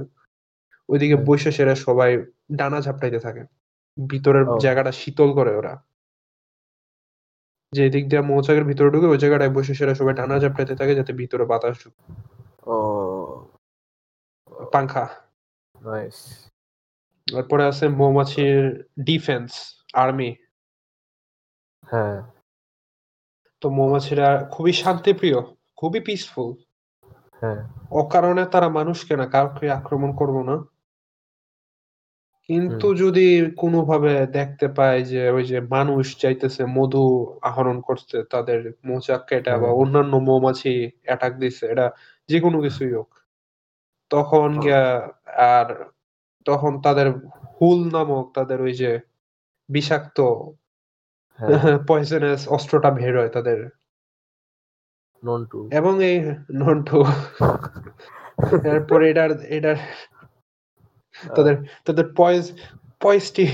ওইদিকে। 0.89 1.16
বসে 1.16 1.52
সেরা 1.52 1.76
সবাই 1.76 2.26
ডানা 2.52 2.82
ঝাপটাইতে 2.82 3.20
থাকে। 3.20 3.43
ভিতরের 4.10 4.45
জায়গাটা 4.62 4.91
শীতল 4.91 5.34
করে 5.34 5.56
ওরা। 5.56 5.84
যে 7.72 7.89
দিক 7.89 8.10
দিয়ে 8.10 8.22
মৌচাকের 8.22 8.64
ভিতরে 8.64 8.89
ঢুকে 8.89 9.08
ওই 9.08 9.18
জায়গাটায় 9.18 9.49
বসে 9.49 9.74
সেরা 9.74 9.95
সবাই 9.95 10.14
ডানা 10.14 10.39
ঝাপটাইতে 10.39 10.76
থাকে 10.76 10.95
যাতে 10.95 11.14
ভিতরে 11.14 11.45
বাতাস 11.45 11.76
ঢুকে। 11.84 12.14
ও। 12.66 13.45
পাংখা। 14.72 15.10
নাইস 15.82 16.51
তারপরে 17.32 17.63
আছে 17.65 17.86
মৌমাছির 17.88 18.59
ডিফেন্স 19.03 19.51
আর্মি 19.93 20.29
হ্যাঁ। 21.84 22.17
তো 23.61 23.69
মৌমাছিরা 23.69 24.27
খুবই 24.51 24.73
শান্তিপ্রিয় 24.73 25.39
খুবই 25.75 25.99
পিসফুল 25.99 26.49
হ্যাঁ। 27.41 27.61
অকারণে 27.91 28.45
তারা 28.45 28.69
মানুষকে 28.69 29.13
না 29.17 29.25
কাউকে 29.25 29.65
আক্রমণ 29.71 30.11
করব 30.15 30.38
না। 30.43 30.55
কিন্তু 32.49 32.88
যদি 32.93 33.27
কোনোভাবে 33.57 34.25
দেখতে 34.27 34.67
পায় 34.67 35.01
যে 35.03 35.21
ওই 35.32 35.43
যে 35.45 35.59
মানুষ 35.61 36.03
চাইতেছে 36.17 36.65
মধু 36.65 37.05
আহরণ 37.41 37.77
করতে 37.82 38.23
তাদের 38.23 38.59
মৌচাক 38.86 39.21
কেটা 39.25 39.53
বা। 39.57 39.69
অন্যান্য 39.71 40.13
মৌমাছি 40.19 40.73
অ্যাটাক 41.03 41.34
দিচ্ছে 41.38 41.65
এটা 41.67 41.86
যে 42.29 42.39
কোনো 42.39 42.61
কিছুই 42.61 42.91
হোক 42.93 43.09
তখন 44.11 44.59
গিয়া 44.59 44.84
আর 45.53 45.67
তখন 46.46 46.72
তাদের 46.82 47.08
হুল 47.56 47.80
নামক 47.92 48.26
তাদের 48.34 48.58
ওই 48.62 48.74
যে 48.74 48.92
বিষাক্ত 49.70 50.18
হ্যাঁ। 51.39 51.50
পয়জনাস 51.89 52.42
অস্ত্রটা 52.48 52.89
বের 52.92 53.14
হয় 53.18 53.30
তাদের। 53.30 53.60
নন্টু। 55.24 55.60
এবং 55.72 55.94
এই 56.04 56.18
নন্টু 56.54 57.00
এরপরে 58.74 59.04
এটার 59.10 59.32
এটার 59.50 59.78
তাদের 61.32 61.56
তাদের 61.86 62.06
পয়েজ 62.16 62.44
পয়েসটি 63.02 63.46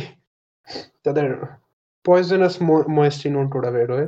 তাদের 1.03 1.27
পয়জনাস 2.05 2.53
ময়েস্টি 2.89 3.27
নন্টুটা 3.29 3.69
বের 3.71 3.89
হয়। 3.91 4.07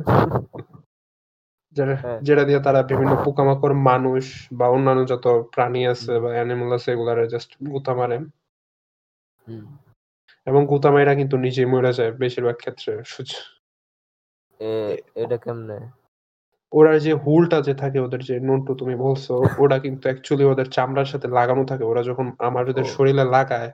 যেটা 1.77 1.95
হ্যাঁ। 1.95 2.19
যেটা 2.21 2.43
দিয়ে 2.43 2.59
তারা 2.59 2.79
বিভিন্ন 2.83 3.13
পোকামাকড় 3.23 3.75
মানুষ 3.81 4.23
বা 4.51 4.65
অন্যান্য 4.67 5.01
যত 5.07 5.25
প্রাণী 5.53 5.81
আছে 5.87 6.13
বা 6.19 6.29
অ্যানিমাল 6.29 6.71
আছে 6.73 6.89
এগুলারে 6.91 7.23
জাস্ট 7.27 7.49
গুতা 7.71 7.93
মারে। 7.93 8.17
এবং 10.45 10.65
গুতা 10.65 10.91
মাইরা 10.91 11.15
কিন্তু 11.15 11.37
নিজেই 11.37 11.65
মরে 11.65 11.93
যায় 11.93 12.11
বেশিরভাগ 12.11 12.55
ক্ষেত্রে 12.55 12.91
এটা 15.15 15.37
কেমনে? 15.37 15.79
ওরা 16.71 16.99
যে 16.99 17.13
হুলটা 17.13 17.61
যে 17.61 17.73
থাকে 17.73 17.99
ওদের 17.99 18.19
যে 18.19 18.39
নন্টু 18.39 18.75
তুমি 18.75 18.95
বলছো 18.95 19.43
ওরা 19.57 19.79
কিন্তু 19.79 20.01
অ্যাকচুয়ালি 20.01 20.45
ওদের 20.45 20.65
চামড়ার 20.65 21.05
সাথে 21.05 21.27
লাগানো 21.27 21.65
থাকে। 21.65 21.83
ওরা 21.83 22.03
যখন 22.03 22.31
আমাদের। 22.39 22.83
শরীরে 22.83 23.23
লাগায় 23.23 23.71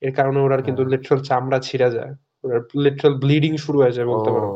এর 0.00 0.14
কারণে 0.14 0.40
ওরা 0.40 0.62
কিন্তু 0.62 0.82
হ্যাঁ। 0.82 0.90
লিটারাল 0.90 1.22
চামড়া 1.24 1.60
ছিঁড়ে 1.60 1.90
যায়। 1.90 2.14
ওরা 2.44 2.60
লিটারাল 2.74 3.14
ব্লিডিং 3.18 3.56
শুরু 3.56 3.78
হয়ে 3.80 3.92
যায় 3.92 4.06
বলতে 4.06 4.30
পারো। 4.30 4.48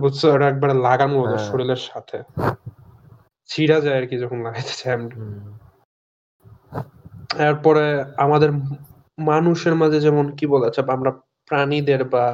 বুঝছ? 0.00 0.24
ওরা 0.24 0.48
একবার 0.48 0.76
লাগানো 0.76 1.22
ওদের 1.22 1.36
হ্যাঁ। 1.36 1.50
শরীরের 1.50 1.76
সাথে। 1.76 2.22
ছিঁড়া 3.46 3.80
যায় 3.80 4.02
আর 4.02 4.06
কি 4.06 4.18
যখন 4.18 4.42
লাগাইতে 4.42 4.74
চায়। 4.76 4.96
এরপরে 7.38 7.84
আমাদের 8.16 8.50
মানুষের 9.18 9.74
মাঝে 9.74 10.00
যেমন 10.00 10.26
কি 10.36 10.46
বলে 10.46 10.64
আচ্ছা 10.66 10.82
আমরা 10.88 11.10
প্রাণীদের 11.50 12.04
বা 12.04 12.24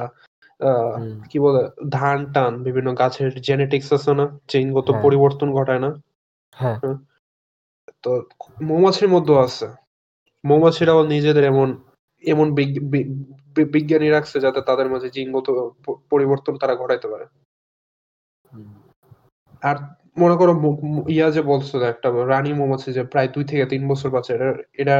কি 1.29 1.37
বলে 1.39 1.61
ধান 1.89 2.17
টান 2.33 2.63
বিভিন্ন 2.63 2.89
গাছের 2.95 3.41
জেনেটিক্স 3.41 3.89
আছে 3.93 4.11
না 4.13 4.25
জিনগত 4.47 4.87
হ্যাঁ। 4.89 5.03
পরিবর্তন 5.03 5.51
ঘটায় 5.53 5.79
না। 5.79 5.89
হ্যাঁ। 6.53 6.77
তো 8.03 8.11
মৌমাছির 8.61 9.09
মধ্যেও 9.09 9.39
আছে। 9.39 9.67
মৌমাছিরাও 10.43 11.01
নিজেদের 11.05 11.43
এমন 11.43 11.69
এমন 12.23 12.47
বিজ্ঞানী 13.73 14.07
রাখছে 14.09 14.37
যাতে 14.39 14.59
তাদের 14.61 14.87
মাঝে 14.89 15.07
জিনগত 15.09 15.47
পরিবর্তন 16.09 16.53
তারা 16.57 16.75
ঘটাইতে 16.75 17.07
পারে। 17.07 17.25
আর 19.61 19.75
মনে 20.17 20.35
করো 20.35 20.51
ইয়া 21.09 21.31
যে 21.31 21.41
বলছো 21.41 21.81
একটা 21.83 22.09
রানী 22.27 22.53
মৌমাছি 22.53 22.93
যে 22.93 23.03
প্রায় 23.03 23.27
দুই 23.27 23.43
থেকে 23.43 23.65
তিন 23.65 23.87
বছর 23.87 24.09
বাঁচে 24.09 24.33
এটা 24.33 24.49
এটা 24.73 24.97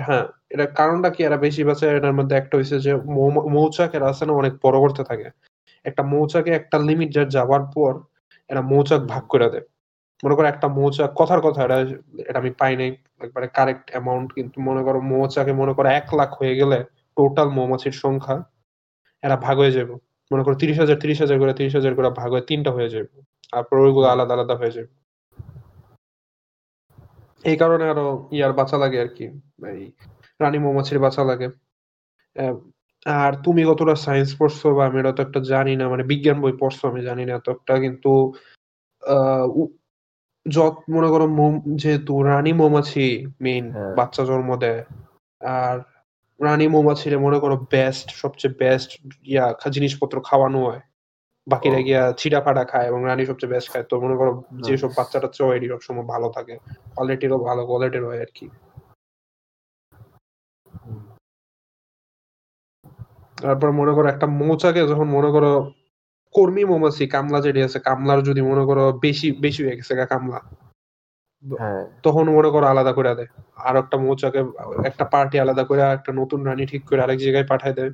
হ্যাঁ 0.00 0.24
এটা 0.50 0.66
কারণটা 0.66 1.10
কি? 1.10 1.24
এরা 1.24 1.36
বেশি 1.36 1.64
বাঁচে, 1.64 1.86
এটার 1.88 2.12
মধ্যে 2.12 2.36
একটা 2.36 2.56
হয়েছে 2.56 2.80
যে 2.80 2.94
মৌ- 2.94 3.48
মৌচাকের 3.48 4.02
আছে 4.02 4.26
না 4.26 4.32
অনেক 4.32 4.52
বড় 4.62 4.78
করতে 4.78 5.04
থাকে। 5.04 5.30
একটা 5.84 6.02
মৌচাকে 6.02 6.50
একটা 6.50 6.78
লিমিট 6.78 7.10
যা 7.14 7.24
যাওয়ার 7.24 7.60
পর 7.74 7.92
এরা 8.50 8.60
মৌচাক 8.60 9.00
ভাগ 9.00 9.22
করে 9.28 9.50
দেয়। 9.50 9.62
মনে 10.24 10.34
করো 10.34 10.46
একটা 10.46 10.68
মৌচাক, 10.68 11.10
কথার 11.16 11.40
কথা 11.40 11.64
এটা 11.64 11.78
এটা 12.28 12.38
আমি 12.38 12.50
পাই 12.50 12.76
নাই, 12.76 12.96
একবারে 13.20 13.48
কারেক্ট 13.48 13.90
অ্যামাউন্ট 13.90 14.32
কিন্তু 14.32 14.60
মনে 14.60 14.82
করো 14.82 15.00
মৌচাকে 15.00 15.52
মনে 15.52 15.72
করো 15.74 15.88
এক 15.88 16.14
লাখ 16.14 16.30
হয়ে 16.42 16.56
গেলে 16.56 16.84
টোটাল 17.16 17.48
মৌমাছির 17.48 17.92
সংখ্যা 17.92 18.44
এরা 19.22 19.36
ভাগ 19.36 19.58
হয়ে 19.58 19.72
যাবে 19.72 19.94
মনে 20.32 20.42
করো 20.44 20.54
তিরিশ 20.54 20.78
হাজার 20.80 20.96
তিরিশ 21.00 21.20
হাজার 21.20 21.38
করে, 21.38 21.52
তিরিশ 21.54 21.74
হাজার 21.74 21.94
করে 21.94 22.10
ভাগ 22.10 22.30
হয়ে 22.32 22.40
তিনটা 22.40 22.70
হয়ে 22.70 22.90
যাবে 22.90 23.31
তারপর 23.52 23.76
ওইগুলো। 23.78 24.06
আলাদা 24.08 24.32
আলাদা 24.34 24.54
হয়ে 24.56 24.74
যাবে 24.76 24.92
এই 27.44 27.56
কারণে 27.56 27.84
আরও 27.84 28.06
ইয়ার 28.30 28.52
বাঁচা 28.52 28.76
লাগে 28.78 28.98
আর 29.00 29.10
কি 29.16 29.24
এই 29.72 29.82
রানী 30.40 30.58
মৌমাছির 30.58 30.98
বাঁচা 30.98 31.22
লাগে 31.24 31.48
আর 33.06 33.32
তুমি 33.44 33.62
কতটা 33.64 33.94
সায়েন্স 33.96 34.30
পড়ছো 34.38 34.66
বা 34.76 34.82
আমি 34.86 34.96
এটা 35.00 35.12
তো 35.12 35.20
একটা 35.22 35.40
জানি 35.52 35.72
না 35.76 35.84
মানে 35.88 36.02
বিজ্ঞান 36.02 36.38
বই 36.40 36.54
পড়ছো 36.60 36.84
আমি 36.88 37.00
জানি 37.02 37.22
না 37.26 37.32
এতটা 37.34 37.74
কিন্তু 37.78 38.10
আহ 39.02 39.46
যত 40.46 40.76
মনে 40.88 41.08
করো 41.08 41.26
যেহেতু 41.74 42.12
রানী 42.22 42.52
মৌমাছি 42.52 43.04
মেইন 43.40 43.64
হ্যাঁ। 43.70 43.92
বাচ্চা 43.94 44.22
জন্ম 44.24 44.50
দেয় 44.56 44.82
আর 45.40 45.76
রানী 46.40 46.66
মৌমাছিরে 46.68 47.16
মনে 47.16 47.38
করো 47.40 47.56
বেস্ট 47.72 48.08
সবচেয়ে 48.22 48.54
বেস্ট 48.60 48.90
ইয়া 49.24 49.46
জিনিসপত্র 49.70 50.16
খাওয়ানো 50.20 50.58
হয় 50.66 50.82
বাকিরা। 51.46 51.78
গিয়া 51.86 52.02
চিড়া 52.12 52.40
ফাড়া 52.40 52.64
খায় 52.64 52.86
এবং 52.86 53.00
রানী 53.04 53.24
সবচেয়ে 53.26 53.52
বেস্ট 53.52 53.68
খায়। 53.72 53.84
তো 53.90 53.94
মনে 54.00 54.16
করো 54.16 54.32
যেসব. 54.66 54.90
বাচ্চা 54.98 55.18
টাচ্চা 55.22 55.42
হয় 55.44 55.56
এরকম 55.58 55.80
সময় 55.88 56.06
ভালো 56.14 56.28
থাকে। 56.28 56.54
কোয়ালিটিরও 56.94 57.38
ভালো 57.48 57.62
কোয়ালিটির 57.68 58.04
হয় 58.04 58.20
আর 58.20 58.30
কি। 58.34 58.46
তারপর 63.38 63.68
মনে 63.80 63.92
করো 63.96 64.06
একটা 64.08 64.26
মৌচাকে 64.40 64.80
যখন 64.90 65.08
মনে 65.08 65.30
করো 65.30 65.52
কর্মী 66.34 66.62
মৌমাছি 66.64 67.04
কামলা 67.06 67.38
যেটি 67.40 67.60
আছে 67.62 67.78
কামলার 67.80 68.20
যদি 68.22 68.40
মনে 68.42 68.64
করো 68.66 68.84
বেশি 69.04 69.28
বেশি 69.40 69.60
হয়ে 69.64 69.78
গেছে 69.78 69.94
কামলা 70.06 70.38
হ্যাঁ। 71.44 71.82
তখন 72.04 72.24
মনে 72.36 72.50
করো 72.50 72.66
আলাদা 72.66 72.92
করে 72.92 73.12
দেয়। 73.14 73.30
আর 73.58 73.74
একটা 73.76 73.96
মৌচাকে 73.98 74.40
একটা 74.84 75.04
পার্টি 75.04 75.36
আলাদা 75.40 75.62
করে 75.64 75.80
একটা 75.96 76.10
নতুন 76.12 76.40
রানী 76.44 76.64
ঠিক 76.66 76.82
করে 76.88 77.00
আরেক 77.02 77.18
জায়গায় 77.18 77.46
পাঠায় 77.50 77.74
দেয়। 77.74 77.92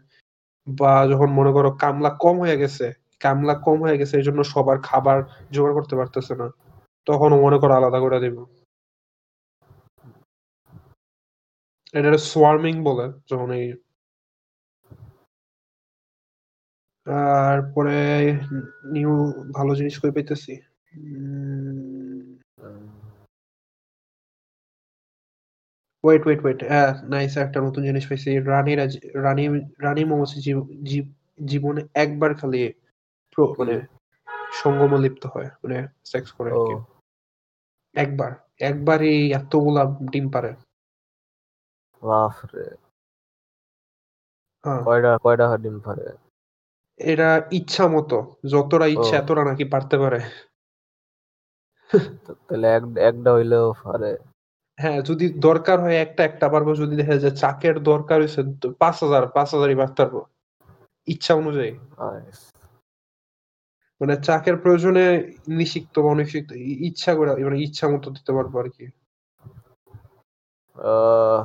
বা 0.66 0.92
যখন 1.06 1.28
মনে 1.30 1.50
করো 1.52 1.68
কামলা 1.82 2.10
কম 2.20 2.36
হয়ে 2.40 2.56
গেছে 2.56 2.86
কামলা 3.20 3.54
কম 3.54 3.82
হয়ে 3.82 3.98
গেছে, 3.98 4.16
এই 4.16 4.22
জন্য 4.22 4.44
সবার 4.44 4.78
খাবার 4.80 5.22
জোগাড় 5.50 5.74
করতে 5.74 5.96
পারতেছে 5.96 6.34
না। 6.36 6.50
তখন 7.04 7.28
মনে 7.28 7.58
করো 7.58 7.74
আলাদা 7.74 8.00
করে 8.00 8.20
দিব। 8.20 8.44
এটা 11.92 12.18
সোয়ার্মিং 12.18 12.84
বলে, 12.84 13.20
যখন 13.30 13.50
এই 13.50 13.72
তারপরে 17.04 18.32
নিউ 18.92 19.32
ভালো 19.54 19.74
জিনিস 19.74 20.00
করে 20.00 20.10
পাইতেছি? 20.10 20.60
ওয়েট 26.04 26.26
ওয়েট 26.26 26.44
ওয়েট 26.44 26.64
হ্যাঁ 26.64 27.02
নাইস 27.02 27.36
একটা 27.36 27.60
নতুন 27.60 27.84
জিনিস 27.84 28.08
পাইছি। 28.08 28.38
রানীরা 28.38 28.86
রানী 29.14 29.48
রানী 29.78 30.04
মৌমাছি 30.04 30.40
জীব- 30.40 30.84
জীব- 30.84 31.46
জীবনে 31.46 31.86
একবার 31.94 32.34
খালি 32.34 32.72
মানে 33.58 33.74
সঙ্গম 34.52 34.92
লিপ্ত 34.96 35.26
হয় 35.26 35.48
মানে 35.62 35.78
সেক্স 36.04 36.32
করে 36.32 36.50
একবার 37.94 38.30
একবারই 38.60 39.32
এতগুলা 39.32 39.82
ডিম 40.10 40.30
পারে। 40.30 40.50
বাপরে। 42.02 42.66
হ্যাঁ। 44.64 44.80
কয়টা 44.84 45.18
কয়টা 45.18 45.56
ডিম 45.56 45.80
পারে? 45.80 46.06
এরা 47.00 47.30
ইচ্ছা 47.50 47.88
মতো 47.88 48.16
যতটা 48.50 48.86
ইচ্ছা 48.86 49.16
এতটা 49.16 49.44
নাকি 49.44 49.64
পারতে 49.64 49.96
পারে। 49.98 50.20
তাহলে 52.48 52.66
এক 52.68 52.84
একটা 53.00 53.30
হইলেও 53.32 53.72
পারে। 53.84 54.12
হ্যাঁ 54.78 55.00
যদি 55.00 55.26
দরকার 55.28 55.80
হয় 55.80 55.96
একটা 55.96 56.24
একটা 56.24 56.48
পারব 56.48 56.68
যদি 56.74 56.96
দেখা 56.96 57.16
যায় 57.16 57.34
চাকের 57.36 57.82
দরকার 57.82 58.18
হয়েছে 58.20 58.40
পাঁচ 58.78 58.96
হাজার 59.02 59.26
পাঁচ 59.26 59.48
হাজারই 59.54 59.76
পারতে 59.76 60.02
পারব। 60.02 60.16
ইচ্ছা 61.08 61.34
অনুযায়ী। 61.34 61.72
মানে 64.00 64.16
চাকের 64.16 64.56
প্রয়োজনে 64.56 65.32
নিষিক্ত 65.48 65.98
বা 65.98 66.10
অনিষিক্ত 66.10 66.52
ইচ্ছা 66.56 67.14
করে 67.14 67.44
মানে 67.44 67.60
ইচ্ছা 67.60 67.88
মতো 67.88 68.10
দিতে 68.10 68.32
পারব 68.32 68.58
আর 68.58 68.68
কি। 68.68 68.86
আহ, 70.76 71.42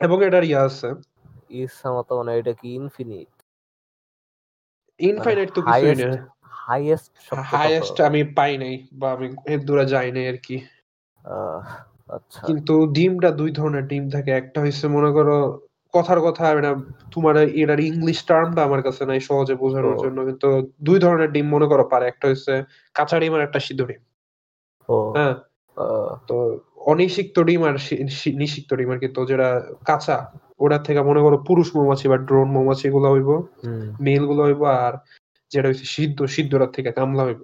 এবং 0.00 0.24
এটার 0.24 0.44
ইয়ে 0.44 0.56
আছে। 0.56 0.94
ইচ্ছা 1.48 1.92
মতো 1.92 2.18
মানে 2.18 2.38
এটা 2.38 2.52
কি 2.52 2.74
ইনফিনিট 2.74 3.28
ইনফাইনাইট 4.98 5.52
তো 5.54 5.62
কিছুই 5.62 5.94
highest 5.94 6.08
না। 6.08 6.28
হাইয়েস্ট 6.42 7.34
হাইয়েস্ট 7.34 8.00
আমি 8.00 8.24
পাই 8.24 8.58
নাই 8.58 8.86
বা 8.92 9.12
আমি 9.12 9.36
এর 9.46 9.64
দূরে 9.64 9.86
যাই 9.86 10.12
নাই 10.12 10.28
আর 10.28 10.36
কি। 10.36 10.66
আচ্ছা। 12.08 12.46
কিন্তু 12.46 12.92
ডিমটা 12.92 13.30
দুই 13.30 13.50
ধরনের 13.50 13.86
ডিম 13.86 14.10
থাকে। 14.10 14.30
একটা 14.30 14.60
হচ্ছে 14.60 14.88
মনে 14.88 15.10
করো 15.12 15.63
কথার 15.94 16.20
কথা 16.20 16.44
এটা 16.50 16.72
তোমার 17.12 17.34
এটার 17.36 17.80
ইংলিশ 17.80 18.18
টার্মটা 18.24 18.62
আমার 18.64 18.82
কাছে 18.82 19.02
নাই 19.06 19.20
সহজে 19.20 19.54
বোঝানোর 19.54 19.96
জন্য। 19.98 20.18
কিন্তু 20.24 20.48
দুই 20.82 20.98
ধরনের 20.98 21.30
ডিম 21.32 21.46
মনে 21.48 21.66
করো 21.66 21.84
পারে। 21.84 22.04
একটা 22.06 22.28
হচ্ছে 22.28 22.52
কাঁচা 22.94 23.16
ডিম 23.20 23.32
আর 23.34 23.40
একটা 23.40 23.60
সিদ্ধ 23.60 23.80
ডিম। 23.84 24.02
হ্যাঁ। 25.16 25.34
তো 26.28 26.36
অনিষিক্ত 26.76 27.36
ডিম 27.40 27.60
আর 27.64 27.74
নিষিক্ত 28.34 28.70
ডিম 28.74 28.90
আর 28.90 28.98
কি। 28.98 29.08
তো 29.08 29.20
যেটা 29.26 29.48
কাঁচা 29.86 30.16
ওটার 30.58 30.82
থেকে 30.82 31.00
মনে 31.00 31.20
করো 31.20 31.36
পুরুষ 31.38 31.68
মৌমাছি 31.76 32.06
বা 32.08 32.16
ড্রোন 32.16 32.48
মৌমাছি 32.50 32.86
গুলো 32.90 33.08
হইব 33.12 33.30
মেলগুলো 34.00 34.42
হইব 34.42 34.62
আর 34.64 34.92
যেটা 35.52 35.68
হচ্ছে 35.68 35.84
সিদ্ধ 35.84 36.18
সিদ্ধটার 36.26 36.70
থেকে 36.70 36.90
কামলা 36.92 37.22
হইব। 37.24 37.42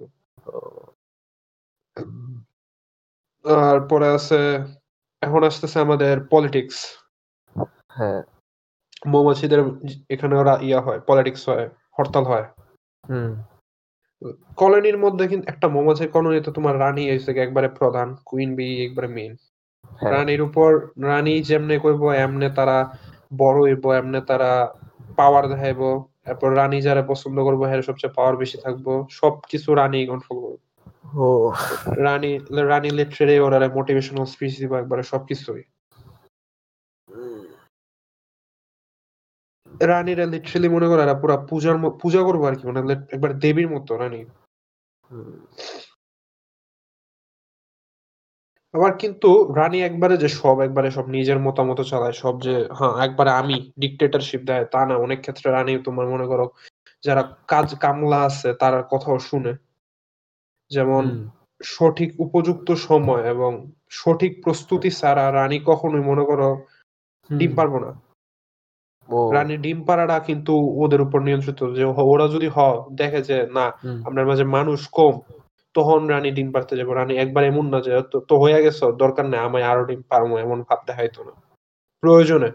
আর 3.45 3.77
পরে 3.81 4.07
আছে 4.07 4.39
এখন 5.23 5.41
আসতেছে 5.43 5.77
আমাদের 5.79 6.15
পলিটিক্স 6.29 6.77
হ্যাঁ। 7.89 8.21
মৌমাছিদের 9.05 9.59
এখানে 10.09 10.35
ওরা 10.35 10.57
ইয়া 10.61 10.81
হয় 10.81 10.99
পলিটিক্স 10.99 11.49
হয় 11.49 11.69
হরতাল 11.99 12.23
হয়। 12.23 12.45
হুম। 13.03 13.31
কলোনির 14.55 14.97
মধ্যে 14.97 15.27
কিন্তু 15.27 15.47
একটা 15.47 15.67
মৌমাছির 15.67 16.09
কলোনিতে 16.11 16.51
তোমার 16.51 16.79
রানী 16.79 17.09
এসে 17.09 17.31
একবারে 17.41 17.67
প্রধান 17.69 18.15
কুইন 18.25 18.55
বি 18.55 18.85
একবারে 18.85 19.07
মেইন 19.07 19.33
হ্যাঁ। 19.91 20.11
রানীর 20.11 20.41
উপর 20.41 20.69
রানী 21.03 21.41
যেমনে 21.41 21.79
করব 21.79 22.13
এমনে 22.13 22.49
তারা 22.49 22.77
বড় 23.37 23.57
হইব 23.61 23.91
এমনে 23.91 24.21
তারা 24.21 24.73
পাওয়ার 25.17 25.47
দেখাইবো। 25.47 26.11
তারপর 26.25 26.55
রানী 26.55 26.81
যারা 26.81 27.01
পছন্দ 27.01 27.37
করব 27.43 27.63
হ্যাঁ 27.63 27.81
সবচেয়ে 27.81 28.13
পাওয়ার 28.13 28.37
বেশি 28.37 28.57
থাকব। 28.57 29.05
সবকিছু 29.09 29.75
রানী 29.75 30.07
কন্ট্রোল 30.07 30.37
করবে। 30.39 30.65
রানী 32.03 32.39
রানী 32.63 32.89
লিটারে 32.89 33.39
ওরা 33.39 33.67
মোটিভেশনাল 33.67 34.25
স্পিচ 34.25 34.59
দিব 34.59 34.73
একবারে 34.73 35.03
সবকিছুই। 35.03 35.63
রানীরা 39.81 40.25
লিটারেলি 40.25 40.69
মনে 40.69 40.87
করো 40.87 41.01
এরা 41.03 41.13
পুরা 41.13 41.37
পূজার 41.37 41.75
পূজা 42.01 42.21
করব 42.23 42.45
আর 42.45 42.55
কি 42.55 42.63
মানে 42.67 42.79
একবার 43.11 43.39
দেবীর 43.39 43.69
মতো 43.69 43.97
রানী। 43.97 44.25
আবার 48.73 48.97
কিন্তু 48.97 49.53
রানী 49.55 49.81
একবারে 49.81 50.17
যে 50.17 50.27
সব 50.27 50.61
একবারে 50.61 50.91
সব 50.91 51.05
নিজের 51.07 51.39
মতামত 51.39 51.81
চালায় 51.81 52.11
সব 52.11 52.41
যে 52.41 52.67
হ্যাঁ 52.79 52.93
একবারে 53.05 53.31
আমি 53.31 53.71
ডিক্টেটরশিপ 53.79 54.41
দেয় 54.43 54.65
তা 54.65 54.85
না। 54.85 54.95
অনেক 54.97 55.21
ক্ষেত্রে 55.21 55.51
রানী 55.51 55.77
তোমার 55.83 56.07
মনে 56.07 56.25
করো 56.25 56.45
যারা 57.03 57.35
কাজ 57.47 57.75
কামলা 57.75 58.19
আছে 58.23 58.53
তারা 58.53 58.81
কথাও 58.83 59.19
শুনে। 59.19 59.53
যেমন 60.71 61.31
সঠিক 61.63 62.19
উপযুক্ত 62.19 62.71
সময় 62.71 63.23
এবং 63.23 63.51
সঠিক 63.89 64.43
প্রস্তুতি 64.43 64.89
ছাড়া 64.89 65.31
রানী 65.31 65.59
কখনোই 65.65 66.01
মনে 66.01 66.23
করো 66.25 66.67
ডিম 67.29 67.55
পারব 67.55 67.79
না। 67.79 67.91
রানী 69.33 69.57
ডিম 69.57 69.83
পাড়াটা 69.83 70.19
কিন্তু 70.19 70.57
ওদের 70.57 71.01
উপর 71.01 71.19
নিয়ন্ত্রিত। 71.19 71.73
যে 71.73 71.83
ওরা 71.83 72.27
যদি 72.27 72.49
হ 72.55 72.59
দেখে 72.91 73.21
যে 73.21 73.47
না 73.47 73.65
আপনার 74.05 74.27
মাঝে 74.27 74.43
মানুষ 74.43 74.87
কম 74.87 75.19
তখন 75.73 76.07
রানী 76.07 76.31
ডিম 76.31 76.51
পারতে 76.51 76.77
যাব। 76.77 76.91
রানী 76.91 77.17
একবার 77.17 77.43
এমন 77.43 77.69
না 77.69 77.79
যে 77.81 78.01
তো- 78.11 78.39
হয়ে 78.39 78.63
গেছে 78.63 78.91
দরকার 78.91 79.25
নেই 79.25 79.39
আমায় 79.39 79.63
আরও 79.63 79.85
ডিম 79.85 80.01
পারব 80.09 80.37
এমন 80.37 80.61
ভাব 80.61 80.77
দেখাইতো 80.87 81.23
না। 81.23 81.31
প্রয়োজনে। 81.99 82.51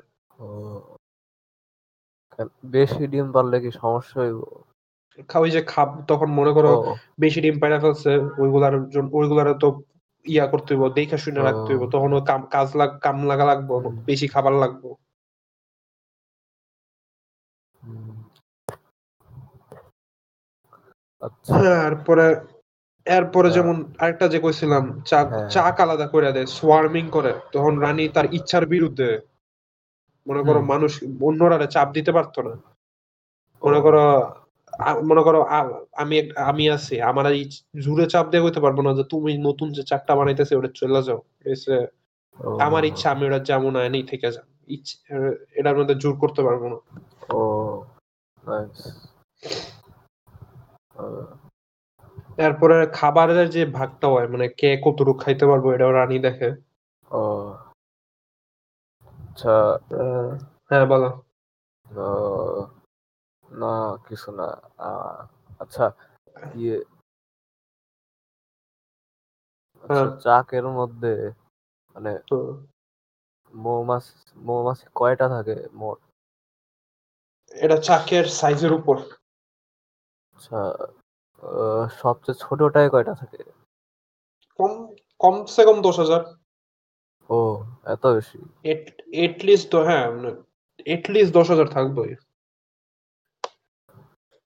বেশি 2.65 3.07
ডিম 3.07 3.33
পারলে 3.33 3.61
কি 3.61 3.71
সমস্যা 3.71 4.21
হইব? 4.21 4.43
ওই 5.35 5.51
যে 5.51 5.63
খাব 5.63 6.03
তখন 6.09 6.27
মনে 6.27 6.53
করো 6.53 6.95
বেশি 7.21 7.41
ডিম 7.41 7.59
পাইরা 7.59 7.79
ফেলছে 7.79 8.19
ওইগুলার 8.39 8.89
জন্য 8.89 9.11
ওইগুলার 9.13 9.55
তো 9.55 9.81
ইয়া 10.25 10.47
করতে 10.47 10.75
হইব 10.75 10.89
দেখে 10.89 11.19
শুনে। 11.19 11.41
রাখতে 11.41 11.77
হইব 11.77 11.91
তখন 11.91 12.25
কাজ 12.51 12.77
লাগ 12.77 12.99
কাম 13.01 13.27
লাগা 13.27 13.45
লাগবো 13.45 13.81
বেশি 13.91 14.29
খাবার 14.29 14.53
লাগবো। 14.53 14.95
আচ্ছা। 21.27 21.55
এরপরে 21.89 22.27
এরপরে 23.07 23.49
যেমন 23.51 23.77
আরেকটা 23.99 24.27
যে 24.29 24.39
কইছিলাম 24.41 24.85
চা 25.09 25.19
হ্যাঁ। 25.23 25.49
চাক 25.49 25.77
আলাদা 25.81 26.07
করে 26.07 26.27
দেয় 26.33 26.49
সোয়ার্মিং 26.57 27.05
করে 27.11 27.33
তখন 27.53 27.73
রানী 27.81 28.05
তার 28.09 28.27
ইচ্ছার 28.33 28.65
বিরুদ্ধে 28.67 29.09
মনে 30.27 30.43
করো 30.43 30.61
মানুষ 30.73 30.93
অন্যরা 31.23 31.67
চাপ 31.67 31.89
দিতে 31.93 32.13
পারতো 32.13 32.39
না। 32.43 32.53
মনে 33.63 33.81
করো 33.81 34.05
মনে 35.03 35.23
করো 35.23 35.41
আমি 35.97 36.17
আমি 36.51 36.65
আছি 36.69 36.95
আমার 37.11 37.25
এই 37.33 37.43
জুড়ে 37.85 38.07
চাপ 38.07 38.27
দিয়ে 38.31 38.45
হইতে 38.45 38.61
পারব 38.61 38.79
না 38.81 38.91
যে 38.99 39.05
তুমি 39.05 39.33
নতুন 39.39 39.69
যে 39.73 39.83
চাকটা 39.83 40.13
বানাইতেছে 40.19 40.55
ওটা 40.59 40.71
চলে 40.81 41.01
যাও। 41.03 41.21
এসে 41.45 41.77
আমার 42.59 42.83
ইচ্ছা 42.85 43.09
আমি 43.11 43.23
ওটা 43.27 43.41
যেমন 43.49 43.73
না 43.77 43.81
এনেই 43.85 44.05
থেকে 44.05 44.27
যান 44.35 44.47
ইচ্ছে 44.69 44.97
এটার 45.55 45.77
মধ্যে 45.79 45.95
জোর 45.95 46.15
করতে 46.23 46.41
পারব 46.43 46.63
না। 46.73 46.79
ও 47.33 47.41
নাইস 48.43 48.79
এরপরে 52.39 52.77
খাবারের 52.93 53.49
যে 53.51 53.63
ভাগটা 53.79 54.07
হয় 54.09 54.29
মানে 54.29 54.47
কে 54.59 54.69
কতটুকু 54.85 55.13
খাইতে 55.23 55.45
পারব 55.47 55.65
এটাও 55.75 55.93
রানী 55.93 56.19
দেখে। 56.19 56.49
ও 57.11 57.23
আচ্ছা 59.27 59.55
হ্যাঁ 60.71 60.87
বলো। 60.87 61.11
না 63.45 63.73
কিছু 64.07 64.29
না 64.39 64.47
আচ্ছা 65.61 65.85
ইয়ে 66.55 66.77
আচ্ছা 69.85 69.95
হ্যাঁ। 69.95 70.09
চাকের 70.21 70.67
মধ্যে 70.79 71.13
মানে 71.97 72.13
মৌমাছি 73.53 74.13
মৌমাছি 74.37 74.85
কয়টা 74.95 75.27
থাকে 75.29 75.57
মোট? 75.73 75.99
এটা 77.55 77.77
চাকের 77.79 78.25
সাইজের 78.31 78.73
উপর। 78.73 78.97
আচ্ছা 80.37 80.57
আহ, 81.43 81.89
সবচেয়ে 81.89 82.35
ছোটটায় 82.41 82.91
কয়টা 82.91 83.15
থাকে? 83.15 83.43
কম 84.57 84.95
কমসে 85.19 85.65
কম 85.65 85.83
দশ 85.83 85.99
হাজার। 85.99 86.21
ও 87.31 87.65
এত 87.85 88.07
বেশি? 88.07 88.39
এটলিস্ট 89.13 89.71
তো 89.71 89.85
হ্যাঁ 89.85 90.35
এটলিস্ট 90.87 91.35
দশ 91.35 91.51
হাজার 91.51 91.69
থাকবোই। 91.69 92.15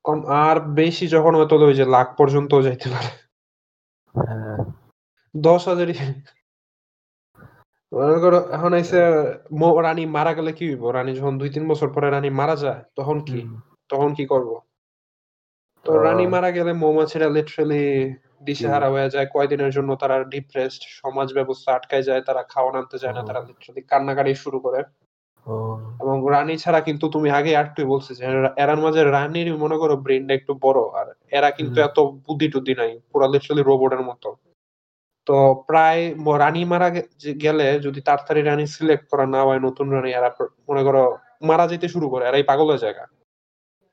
কম 0.05 0.26
আর 0.26 0.61
বেশি 0.61 1.09
যখন 1.09 1.34
হয়তো 1.34 1.57
ওই 1.57 1.74
যে 1.74 1.84
লাখ 1.84 2.16
পর্যন্ত 2.16 2.61
যাইতে 2.61 2.91
পারে। 2.91 3.11
হ্যাঁ। 4.26 4.64
দশ 5.36 5.68
হাজারই। 5.68 5.95
মনে 7.93 8.18
করো 8.20 8.49
এখন 8.49 8.74
এসে 8.74 8.99
ম- 9.53 9.80
রানী 9.82 10.07
মারা 10.07 10.34
গেলে 10.34 10.53
কি 10.53 10.68
হইব? 10.68 10.91
রানী 10.91 11.16
যখন 11.16 11.38
দুই 11.38 11.51
তিন 11.51 11.68
বছর 11.68 11.93
পরে 11.93 12.11
রানী 12.11 12.30
মারা 12.30 12.57
যায় 12.57 12.84
তখন 12.97 13.20
কি? 13.20 13.41
হুম, 13.41 13.61
তখন 13.88 14.14
কি 14.14 14.26
করব? 14.26 14.69
তো 15.85 15.99
রানী 16.03 16.26
মারা 16.26 16.51
গেলে 16.51 16.72
মৌমাছিরা 16.72 17.28
লিটারালি 17.28 18.14
দিশেহারা? 18.43 18.91
হয়ে 18.91 19.11
যায়। 19.11 19.26
কয়দিনের 19.26 19.72
জন্য 19.72 19.97
তারা 19.97 20.24
ডিপ্রেসড 20.24 20.83
সমাজ 20.89 21.35
ব্যবস্থা 21.35 21.72
আটকায় 21.72 22.03
যায় 22.03 22.20
তারা 22.20 22.43
খাওয়া 22.43 22.78
আনতে 22.78 22.99
যায় 22.99 23.12
না। 23.12 23.22
তারা 23.26 23.41
লিটারালি 23.41 23.83
কান্নাকাটি 23.83 24.35
শুরু 24.35 24.61
করে। 24.61 24.83
এবং 26.01 26.26
রানী 26.31 26.57
ছাড়া 26.57 26.81
কিন্তু 26.81 27.09
তুমি 27.09 27.31
আগে 27.31 27.53
একটু 27.53 27.87
বলছি 27.87 28.14
যে 28.14 28.24
এরা- 28.24 28.62
এরার 28.62 28.76
মাঝে 28.76 29.05
রানীর 29.05 29.57
মনে 29.57 29.76
করো 29.76 29.97
ব্রেনটা 29.97 30.35
একটু 30.35 30.59
বড় 30.62 30.81
আর 30.81 31.07
এরা 31.31 31.51
কিন্তু 31.51 31.81
এত 31.81 32.01
বুদ্ধি 32.01 32.49
টুদ্ধি 32.49 32.74
নাই 32.74 33.01
পুরা 33.12 33.26
লিটারালি 33.26 33.62
রোবটের 33.62 34.01
মতো। 34.01 34.37
তো 35.26 35.64
প্রায় 35.66 36.14
রানী 36.39 36.64
মারা 36.64 36.91
গেলে 37.43 37.81
যদি 37.81 38.01
তাড়াতাড়ি 38.01 38.43
রানী 38.43 38.66
সিলেক্ট 38.66 39.09
করা 39.09 39.26
না 39.26 39.45
হয় 39.45 39.61
নতুন 39.61 39.91
রানী 39.91 40.11
এরা 40.11 40.31
মনে 40.68 40.83
করো 40.83 41.18
মারা 41.43 41.68
যেতে 41.68 41.89
শুরু 41.89 42.09
করে 42.09 42.28
এরাই 42.28 42.43
পাগল 42.43 42.68
হয়ে 42.68 42.78
যায় 42.78 42.95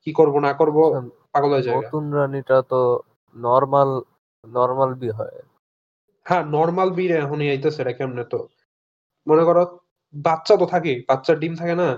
কি 0.05 0.13
করব 0.13 0.39
না 0.39 0.53
করব? 0.53 0.97
আচ্ছা, 0.97 1.26
পাগল 1.33 1.51
হয়ে 1.53 1.63
যায় 1.65 1.75
নতুন 1.77 2.03
রানীটা 2.13 2.57
তো 2.71 2.81
নর্মাল 3.35 3.89
নর্মাল 4.43 4.91
বি 4.93 5.09
হয়। 5.09 5.37
হ্যাঁ 6.25 6.43
নর্মাল 6.55 6.89
বীর 6.91 7.11
এখন 7.23 7.39
আইতেছে 7.41 7.79
এটা 7.81 7.93
কেমনে 7.97 8.23
তো। 8.23 8.39
মনে 9.27 9.43
করো 9.43 9.63
বাচ্চা 10.13 10.53
তো 10.57 10.65
থাকে 10.65 10.93
বাচ্চার 11.09 11.35
ডিম 11.39 11.53
থাকে 11.55 11.75
না। 11.75 11.89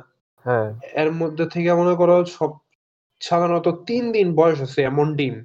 হ্যাঁ। 0.45 0.69
এর 1.01 1.09
মধ্যে 1.11 1.45
থেকে 1.45 1.69
মনে 1.73 1.93
করো 1.95 2.15
সব 2.38 2.51
সাধারণত 3.21 3.67
তিন 3.88 4.03
দিন 4.11 4.27
বয়স 4.36 4.59
আছে 4.61 4.80
এমন 4.82 5.07
ডিম। 5.15 5.36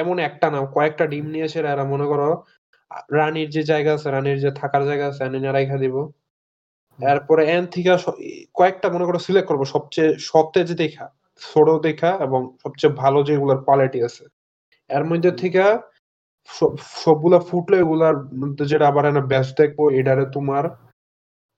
এমন 0.00 0.16
একটা 0.18 0.46
না 0.50 0.58
কয়েকটা 0.76 1.04
ডিম 1.06 1.24
নিয়ে 1.26 1.44
এসে 1.44 1.58
এরা 1.64 1.84
মনে 1.84 2.06
করো 2.06 2.28
রানীর 3.10 3.48
যে 3.50 3.62
জায়গা 3.62 3.90
আছে 3.94 4.08
রানীর 4.10 4.38
যে 4.38 4.50
থাকার 4.50 4.82
জায়গা 4.84 5.06
আছে 5.06 5.22
এনে 5.24 5.50
রাইখা 5.52 5.76
দিব। 5.78 5.96
এরপরে 6.98 7.42
এন 7.46 7.64
থেকে 7.66 7.90
কয়েকটা 8.54 8.86
মনে 8.90 9.04
করো 9.04 9.18
সিলেক্ট 9.18 9.48
করব 9.48 9.62
সবচেয়ে 9.64 10.10
সতেজ 10.18 10.68
দেখা। 10.72 11.06
ছোট 11.40 11.82
দেখা 11.82 12.10
এবং 12.10 12.56
সবচেয়ে 12.62 12.92
ভালো 12.92 13.22
যেগুলোর 13.22 13.64
কোয়ালিটি 13.64 14.02
আছে। 14.02 14.24
এর 14.88 15.04
মধ্যে। 15.04 15.30
থেকে 15.30 15.62
সব- 16.46 16.76
সবগুলা 16.76 17.38
ফুটলে 17.38 17.78
এগুলার 17.78 18.16
মধ্যে 18.16 18.64
যেটা 18.64 18.88
আবার 18.88 19.06
এনে 19.06 19.20
বেস্ট 19.20 19.60
দেখব 19.60 19.90
এটারে 19.92 20.26
তোমার 20.34 20.64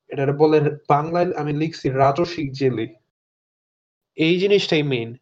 এটারে 0.08 0.32
বলে 0.32 0.60
বাংলায় 0.88 1.32
আমি 1.32 1.52
লিখছি 1.52 1.88
রাজসিক 1.88 2.52
জেলি। 2.52 2.94
এই 4.14 4.38
জিনিসটাই 4.38 4.82
মেইন 4.82 5.16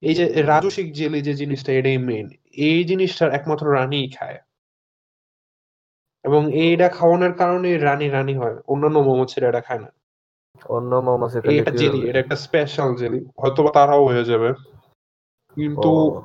এই 0.00 0.14
যে 0.14 0.42
রাজসিক 0.42 0.92
জেলি 0.92 1.22
যে 1.22 1.34
জিনিসটা 1.34 1.72
এটাই 1.72 1.98
মেইন 1.98 2.28
এই 2.44 2.84
জিনিসটার 2.84 3.32
একমাত্র 3.32 3.74
রানীই 3.74 4.10
খায়। 4.10 4.38
এবং 6.24 6.54
এইটা 6.54 6.88
খাওয়ানোর 6.88 7.32
কারণে 7.32 7.78
রানী 7.78 8.08
রানী 8.08 8.34
হয়। 8.34 8.56
অন্যান্য 8.68 8.98
মৌমাছিরা 8.98 9.48
এটা 9.48 9.60
খায় 9.60 9.78
না। 9.78 9.95
অন্য 10.68 10.94
মৌমাছি 10.96 11.36
এটা 11.38 11.70
জেলি 11.70 12.08
এটা 12.08 12.18
একটা 12.18 12.36
স্পেশাল 12.36 12.94
জেলি। 12.94 13.20
হয়তো 13.40 13.62
বা 13.62 13.70
তারাও 13.70 14.06
হয়ে 14.06 14.24
যাবে। 14.24 14.52
কিন্তু 15.56 16.22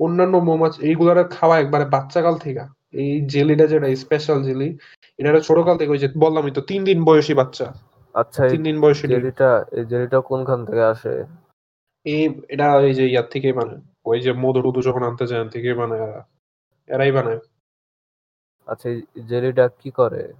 অন্যান্য 0.00 0.36
মৌমাছি 0.36 0.78
এইগুলার 0.86 1.28
খাওয়া 1.28 1.58
একবারে 1.58 1.84
বাচ্চাকাল 1.84 2.38
থেকে। 2.38 2.64
এই 2.92 3.26
জেলিটা 3.26 3.66
যেটা 3.66 3.96
স্পেশাল 3.96 4.42
জেলি 4.42 4.78
এটা 5.18 5.40
ছোটকাল 5.40 5.76
থেকে 5.78 5.90
ওই 5.90 5.98
যে 5.98 6.08
বললামই 6.16 6.50
তো 6.50 6.60
তিন 6.60 6.84
দিন 6.84 7.04
বয়সী 7.04 7.34
বাচ্চা। 7.34 7.74
আচ্ছা 8.14 8.48
তিন 8.48 8.62
দিন 8.62 8.80
বয়সী 8.80 9.08
জেলিটা 9.08 9.64
এই 9.72 9.84
জেলিটা 9.86 10.20
কোনখান 10.20 10.64
থেকে 10.64 10.82
আসে? 10.82 11.24
এই 12.06 12.40
এটা 12.48 12.80
এই 12.80 12.94
যে 12.94 13.08
ইয়ার 13.08 13.26
থেকেই 13.30 13.52
বানায়। 13.52 13.82
ওই 14.06 14.20
যে 14.20 14.32
মধু 14.32 14.62
টুধু 14.62 14.82
যখন 14.82 15.02
আনতে 15.02 15.24
থেকেই 15.50 15.74
বানায় 15.74 16.02
এরা। 16.06 16.20
এরাই 16.88 17.12
বানায়। 17.12 17.40
আচ্ছা 18.68 18.88
জেলিটা 19.28 19.68
কি 19.68 19.90
করে? 19.90 20.32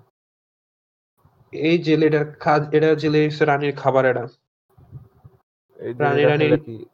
এই 1.52 1.78
জেলিটার 1.78 2.34
কাজ 2.34 2.74
এটা 2.74 2.94
জেলে 2.94 3.28
রানীর 3.40 3.76
খাবার 3.76 4.04
এটা 4.04 4.20
রানী 4.20 5.96
জেলিটা 5.98 6.28
রানী 6.28 6.44
খেলে 6.44 6.58
কি 6.58 6.86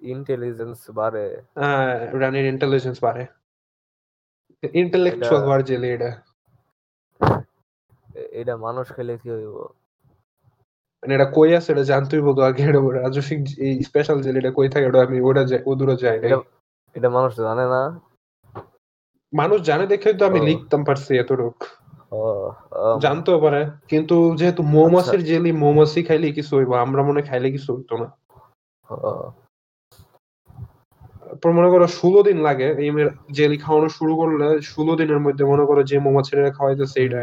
ইন্টেলিজেন্স 0.00 0.90
বাড়ে? 0.90 1.42
আহ, 1.54 2.14
রানীর 2.14 2.44
ইন্টেলিজেন্স 2.46 2.98
বাড়ে। 3.04 3.26
ইন্টেলেকচুয়াল 4.72 5.36
এটা- 5.36 5.48
বার 5.48 5.64
জেলি 5.64 5.88
এটা। 5.88 6.22
এটা 8.14 8.56
মানুষ 8.56 8.92
খেলে 8.92 9.18
কি 9.18 9.30
হইব? 9.30 9.56
মানে 11.02 11.14
এটা 11.14 11.24
কই 11.24 11.54
আছে 11.56 11.72
এটা 11.72 11.82
জানতেই 11.82 12.20
বলতো 12.20 12.42
আগে। 12.42 12.62
এটা 12.62 12.78
রাজস্বিক 13.02 13.38
এই 13.58 13.82
স্পেশাল 13.82 14.22
জেলিটা 14.22 14.50
কই 14.50 14.68
থাকে 14.68 14.86
ওটা 14.86 15.02
আমি 15.02 15.20
ওটা 15.20 15.44
যাই- 15.44 15.62
ও 15.66 15.74
দূরে 15.74 15.96
যাই 15.96 16.18
এটা 16.18 16.36
এটা 16.94 17.10
মানুষ 17.10 17.36
জানে 17.36 17.66
না? 17.66 18.00
মানুষ 19.32 19.60
জানে 19.62 19.86
দেখে 19.86 20.12
তো 20.12 20.26
আমি 20.26 20.40
লিখতাম 20.40 20.84
পারছি 20.84 21.18
এতটুক। 21.18 21.64
জানতেও 23.04 23.38
পারে। 23.40 23.60
কিন্তু 23.88 24.16
যেহেতু 24.36 24.62
মৌমাছির 24.76 25.22
জেলি 25.24 25.52
মৌমাছি 25.52 26.02
খাইলে 26.02 26.28
কিছু 26.32 26.52
হইব 26.56 26.70
আমরা 26.84 27.02
মনে 27.02 27.20
খাইলে 27.22 27.48
কিছু 27.50 27.68
হইতো 27.76 27.94
না। 28.02 28.08
তারপর 31.26 31.50
মনে 31.52 31.68
করো 31.70 31.86
ষোলো 31.86 32.20
দিন 32.22 32.38
লাগে 32.42 32.68
এই 32.84 32.90
জেলি 33.32 33.56
খাওয়ানো 33.58 33.88
শুরু 33.88 34.12
করলে 34.16 34.46
ষোলো 34.62 34.92
দিনের 34.96 35.20
মধ্যে 35.20 35.44
মনে 35.44 35.64
করো 35.66 35.80
যে 35.82 35.96
মৌমাছিরা 35.98 36.50
খাওয়াইতেছে 36.50 36.98
এটা 37.04 37.20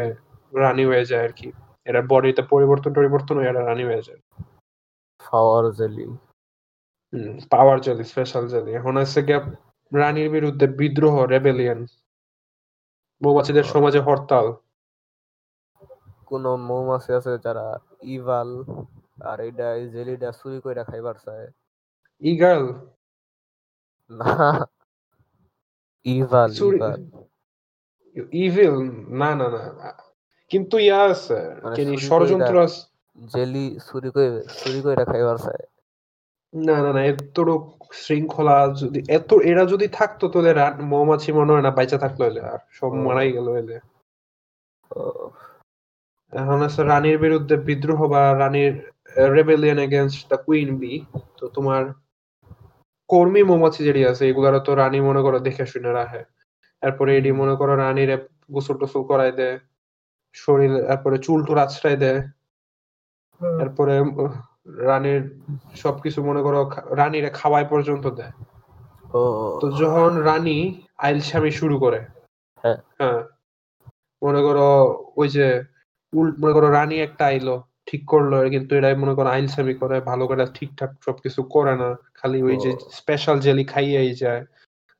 রানী 0.52 0.84
হয়ে 0.84 1.04
যায় 1.04 1.24
আর 1.24 1.32
কি। 1.32 1.48
এরা 1.86 2.00
বডিতে 2.08 2.42
পরিবর্তন 2.42 2.90
পরিবর্তন 2.92 3.34
হয়ে 3.36 3.48
এরা 3.48 3.62
রানী 3.64 3.84
হয়ে 3.84 4.02
যায়। 4.02 4.20
Power 5.20 5.64
jelly. 5.72 6.06
Power 7.50 7.78
jelly 7.80 8.04
special 8.04 8.44
jelly. 8.48 8.70
এখন 8.80 8.94
আছে 8.96 9.20
গিয়ে 9.22 9.40
রানীর 9.92 10.28
বিরুদ্ধে 10.30 10.66
বিদ্রোহ 10.80 11.14
রেবেলিয়ন 11.24 11.80
মৌমাছিদের 13.22 13.66
সমাজে 13.72 14.00
হরতাল। 14.00 14.46
কোন 16.28 16.44
মৌমাছি 16.68 17.10
আছে 17.12 17.32
যারা 17.44 17.66
ইভাল 18.08 18.48
আর 19.22 19.38
এটা 19.40 19.66
এই 19.74 19.84
জেলিটা 19.88 20.28
চুরি 20.32 20.58
কইরা 20.64 20.84
খাইবার 20.84 21.16
চায়। 21.24 21.46
ইগাল? 22.22 22.62
না। 24.10 24.32
ইভাল 26.06 26.50
ইভাল। 26.68 27.00
ইভিল? 28.42 28.74
না 29.20 29.30
না 29.34 29.46
না। 29.52 29.90
কিন্তু 30.50 30.76
ইয়া 30.78 31.00
আছে 31.12 31.38
মানে 31.62 31.74
ষড়যন্ত্র 32.08 32.54
আছে। 32.66 32.82
জেলি 33.18 33.66
চুরি 33.86 34.08
করে 34.14 34.28
চুরি 34.60 34.80
কইরা 34.84 35.04
খাইবার 35.04 35.36
চায়। 35.38 35.64
না 36.52 36.76
না 36.84 36.90
না 36.92 37.00
এতটুক 37.04 37.64
শৃঙ্খলা 38.02 38.56
যদি 38.80 39.00
এত 39.18 39.30
এরা 39.50 39.64
যদি 39.64 39.86
থাকতো 39.98 40.24
তাহলে 40.28 40.52
মৌমাছি 40.92 41.30
মনে 41.32 41.50
হয় 41.52 41.64
না 41.66 41.70
বাইচা 41.70 41.98
থাকল 41.98 42.20
এলে 42.22 42.40
আর 42.52 42.60
সব 42.70 42.90
মারাই 43.04 43.30
গেল 43.32 43.46
এলে 43.56 43.76
এখন 46.32 46.58
আছে 46.62 46.80
রানীর 46.82 47.18
বিরুদ্ধে 47.24 47.54
বিদ্রোহ 47.68 48.00
বা 48.12 48.22
রানীর 48.42 48.74
rebellion 49.36 49.78
against 49.78 50.20
the 50.30 50.38
queen 50.46 50.68
B 50.80 50.92
তো 51.38 51.44
তোমার 51.56 51.82
কর্মী 53.10 53.42
মৌমাছি 53.42 53.80
যেটি 53.88 54.02
আছে 54.10 54.22
এগুলার 54.30 54.54
তো 54.66 54.72
রানী 54.74 54.98
মনে 55.00 55.20
করো 55.22 55.38
দেখে 55.46 55.64
শুনে 55.72 55.90
রাখে। 55.92 56.22
তারপরে 56.82 57.10
এটি 57.18 57.30
মনে 57.32 57.54
করো 57.60 57.72
রানীর 57.76 58.10
গোসল 58.50 58.76
টোসল 58.80 59.02
করাই 59.10 59.32
দেয় 59.32 59.56
শরীর 60.34 60.72
তারপরে 60.88 61.16
চুল 61.18 61.38
টুল 61.46 61.58
আছড়াই 61.64 61.96
দেয়। 62.04 62.20
তারপরে 63.40 63.94
রানীর 64.88 65.22
সবকিছু 65.74 66.18
মনে 66.28 66.40
করো 66.46 66.58
রানীরে 67.00 67.30
খাওয়াই 67.30 67.66
পর্যন্ত 67.72 68.04
দেয়। 68.18 68.34
তো 69.60 69.66
যখন 69.80 70.10
রানী 70.28 70.58
আইলসামি 70.98 71.50
শুরু 71.60 71.76
করে 71.84 72.00
হ্যাঁ। 72.64 72.78
হ্যাঁ 72.98 73.20
মনে 74.22 74.40
করো 74.46 74.68
ওই 75.16 75.28
যে 75.36 75.46
মনে 76.14 76.52
করো 76.52 76.70
রানী 76.70 76.96
একটা 76.96 77.26
আইলো 77.26 77.62
ঠিক 77.86 78.06
করল 78.06 78.50
কিন্তু 78.50 78.76
এরাই 78.76 78.94
মনে 78.94 79.14
করো 79.14 79.28
আইলসামি 79.28 79.74
করে 79.74 80.00
ভালো 80.00 80.26
করে 80.26 80.46
ঠিকঠাক 80.54 80.90
সবকিছু 81.04 81.42
করে 81.42 81.76
না 81.76 81.96
খালি 82.14 82.42
ওই 82.42 82.56
যে 82.56 82.76
স্পেশাল 82.92 83.40
জেলি 83.40 83.64
খাইয়েই 83.64 84.14
যায়। 84.14 84.44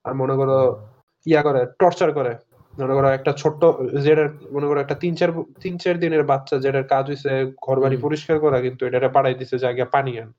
আর 0.04 0.14
মনে 0.14 0.36
করো 0.36 0.86
ইয়া 1.26 1.42
করে 1.42 1.66
টর্চার 1.78 2.12
করে। 2.12 2.36
মনে 2.78 2.94
করো 2.94 3.08
একটা 3.08 3.32
ছোট্ট 3.32 3.64
যেটার 4.00 4.28
মনে 4.52 4.66
করো 4.66 4.80
একটা 4.80 4.94
তিন 4.94 5.14
চার 5.14 5.28
তিন 5.60 5.78
চার 5.78 5.98
দিনের 5.98 6.22
বাচ্চা 6.22 6.58
যেটার 6.58 6.84
কাজ 6.84 7.08
হইছে 7.08 7.52
ঘর 7.62 7.80
বাড়ি 7.80 7.96
পরিষ্কার 7.96 8.40
করা 8.40 8.60
কিন্তু 8.60 8.86
এটা 8.86 9.08
পাঠাই 9.08 9.34
দিছে 9.34 9.58
জায়গায় 9.58 9.88
পানি 9.88 10.20
আন। 10.20 10.32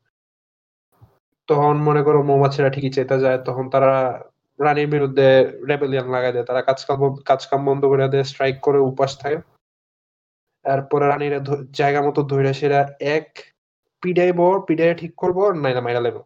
তখন 1.48 1.78
মনে 1.78 2.04
করো 2.04 2.24
মৌমাছিরা 2.24 2.70
ঠিকই 2.70 2.90
চেতে 2.90 3.20
যায় 3.20 3.38
তখন 3.38 3.70
তারা 3.70 4.24
রানীর 4.60 4.88
বিরুদ্ধে 4.88 5.50
রেবেলিয়ান 5.68 6.12
লাগাই 6.12 6.34
দেয় 6.34 6.44
তারা 6.44 6.62
কাজ 6.62 6.86
কাম 6.86 6.98
বন্ধ- 7.00 7.22
কাজ 7.22 7.48
কাম 7.48 7.66
বন্ধ 7.66 7.86
করে 7.86 8.08
দেয় 8.08 8.24
স্ট্রাইক 8.24 8.60
করে 8.62 8.80
উপাস 8.80 9.18
থাকে। 9.18 9.38
তারপরে 10.66 11.06
রানীরা 11.08 11.40
জায়গা 11.72 12.02
মতো 12.02 12.22
ধরে 12.24 12.52
সেরা 12.54 12.82
এক 13.16 13.28
পিডাইব 14.04 14.40
পিডাই 14.68 14.92
ঠিক 14.96 15.14
করব 15.16 15.38
নাইলে 15.54 15.82
মাইরা 15.82 16.02
লেব। 16.02 16.18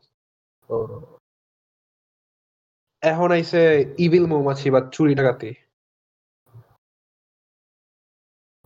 এখন 3.04 3.30
আইছে 3.32 3.60
ইভিল 3.98 4.26
মৌমাছি 4.26 4.68
বা 4.72 4.80
চুরি 4.92 5.14
ডাকাতি। 5.16 5.52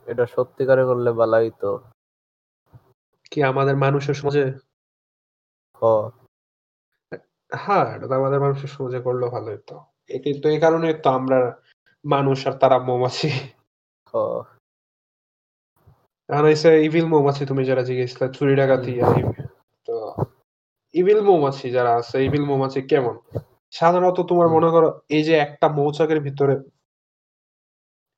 এটা 0.08 0.26
সত্যিকারে 0.36 0.84
করলে 0.86 1.12
বালাই 1.12 1.48
তো। 1.60 1.72
কি 3.32 3.40
আমাদের 3.44 3.76
মানুষের 3.76 4.16
সমাজে? 4.16 4.44
হ্যাঁ 7.52 7.86
এটা 7.96 8.06
তো 8.08 8.14
আমাদের 8.14 8.40
মানুষের 8.40 8.70
সমাজে 8.70 9.00
করলে 9.00 9.26
ভালো 9.30 9.50
হতো 9.52 9.76
এ 10.10 10.18
কিন্তু 10.20 10.46
এই 10.50 10.60
কারণে 10.60 10.88
তো 10.94 11.08
আমরা 11.10 11.40
মানুষ 12.06 12.38
আর 12.48 12.54
তারা 12.54 12.78
মৌমাছি। 12.80 13.30
হইছে 16.30 16.70
ইভিল 16.84 17.06
মৌমাছি 17.06 17.46
তুমি 17.46 17.66
যারা 17.66 17.84
জিজ্ঞেসলা 17.84 18.28
চুরি 18.28 18.56
ডাকাতি 18.56 18.92
তো 19.88 19.96
ইভিল 20.94 21.22
মৌমাছি 21.22 21.72
যারা 21.72 21.92
আছে 21.96 22.26
ইভিল 22.26 22.44
মৌমাছি 22.46 22.82
কেমন? 22.82 23.16
সাধারণত 23.72 24.20
তোমার 24.22 24.48
মনে 24.48 24.70
করো 24.70 25.02
এই 25.10 25.24
যে 25.24 25.34
একটা 25.36 25.68
মৌচাকের 25.70 26.20
ভিতরে 26.22 26.56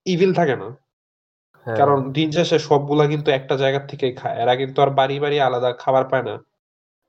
ইভিল 0.05 0.33
থাকে 0.33 0.55
না? 0.55 0.67
হ্যাঁ। 1.65 1.77
কারণ 1.77 2.11
দিন 2.11 2.31
শেষে 2.31 2.59
সবগুলা 2.59 3.07
কিন্তু 3.07 3.31
একটা 3.31 3.55
জায়গা 3.57 3.79
থেকেই 3.79 4.13
খায়। 4.15 4.35
এরা 4.35 4.55
কিন্তু 4.55 4.81
আর 4.81 4.89
বাড়ি 4.89 5.19
বাড়ি 5.19 5.39
আলাদা 5.39 5.73
খাবার 5.73 6.03
পায় 6.05 6.23
না। 6.23 6.35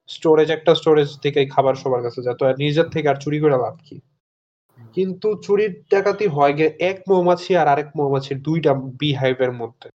স্টোরেজ 0.08 0.50
একটা 0.50 0.74
স্টোরেজ 0.74 1.18
থেকেই 1.18 1.46
খাবার 1.46 1.74
সবার 1.74 2.02
কাছে 2.02 2.22
যায়। 2.22 2.36
তো 2.36 2.46
আর 2.46 2.54
নিজের 2.58 2.88
থেকে 2.90 3.08
আর 3.08 3.16
চুরি 3.16 3.40
করে 3.40 3.56
লাভ 3.56 3.76
কি? 3.84 4.00
কিন্তু 4.96 5.28
চুরির 5.42 5.82
ডাকাতি 5.90 6.26
হয় 6.26 6.52
গে 6.52 6.66
এক 6.80 6.98
মৌমাছি 7.08 7.56
আর 7.56 7.68
আরেক 7.68 7.88
মৌমাছির 7.96 8.38
দুইটা 8.42 8.74
বিহাইভের 8.74 9.52
মধ্যে। 9.52 9.88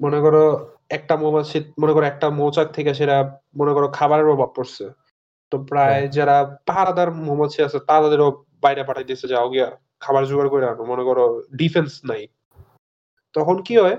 মনে 0.00 0.20
করো 0.20 0.42
একটা 0.88 1.16
মৌমাছি 1.16 1.58
মনে 1.78 1.92
করো 1.92 2.06
একটা 2.06 2.30
মৌচাক 2.30 2.72
থেকে 2.72 2.94
সেটা 2.94 3.16
মনে 3.56 3.72
করো 3.72 3.88
খাবারের 3.88 4.28
অভাব 4.28 4.50
পড়ছে। 4.56 4.84
তো 5.52 5.58
প্রায় 5.58 5.92
হ্যাঁ। 5.92 6.08
যারা 6.08 6.36
পাহারাদার 6.66 7.10
মৌমাছি 7.10 7.62
আছে 7.62 7.78
তাদেরও 7.80 8.44
বাইরে 8.60 8.82
পাঠাই 8.84 9.04
দিয়েছে 9.04 9.28
যাও 9.28 9.50
গিয়া 9.50 9.68
খাবার 10.00 10.26
জোগাড় 10.26 10.48
করে 10.48 10.66
আনো। 10.68 10.84
মনে 10.84 11.04
করো 11.04 11.42
ডিফেন্স 11.56 12.00
নাই। 12.04 12.26
তখন 13.34 13.62
কি 13.62 13.76
হয়? 13.78 13.96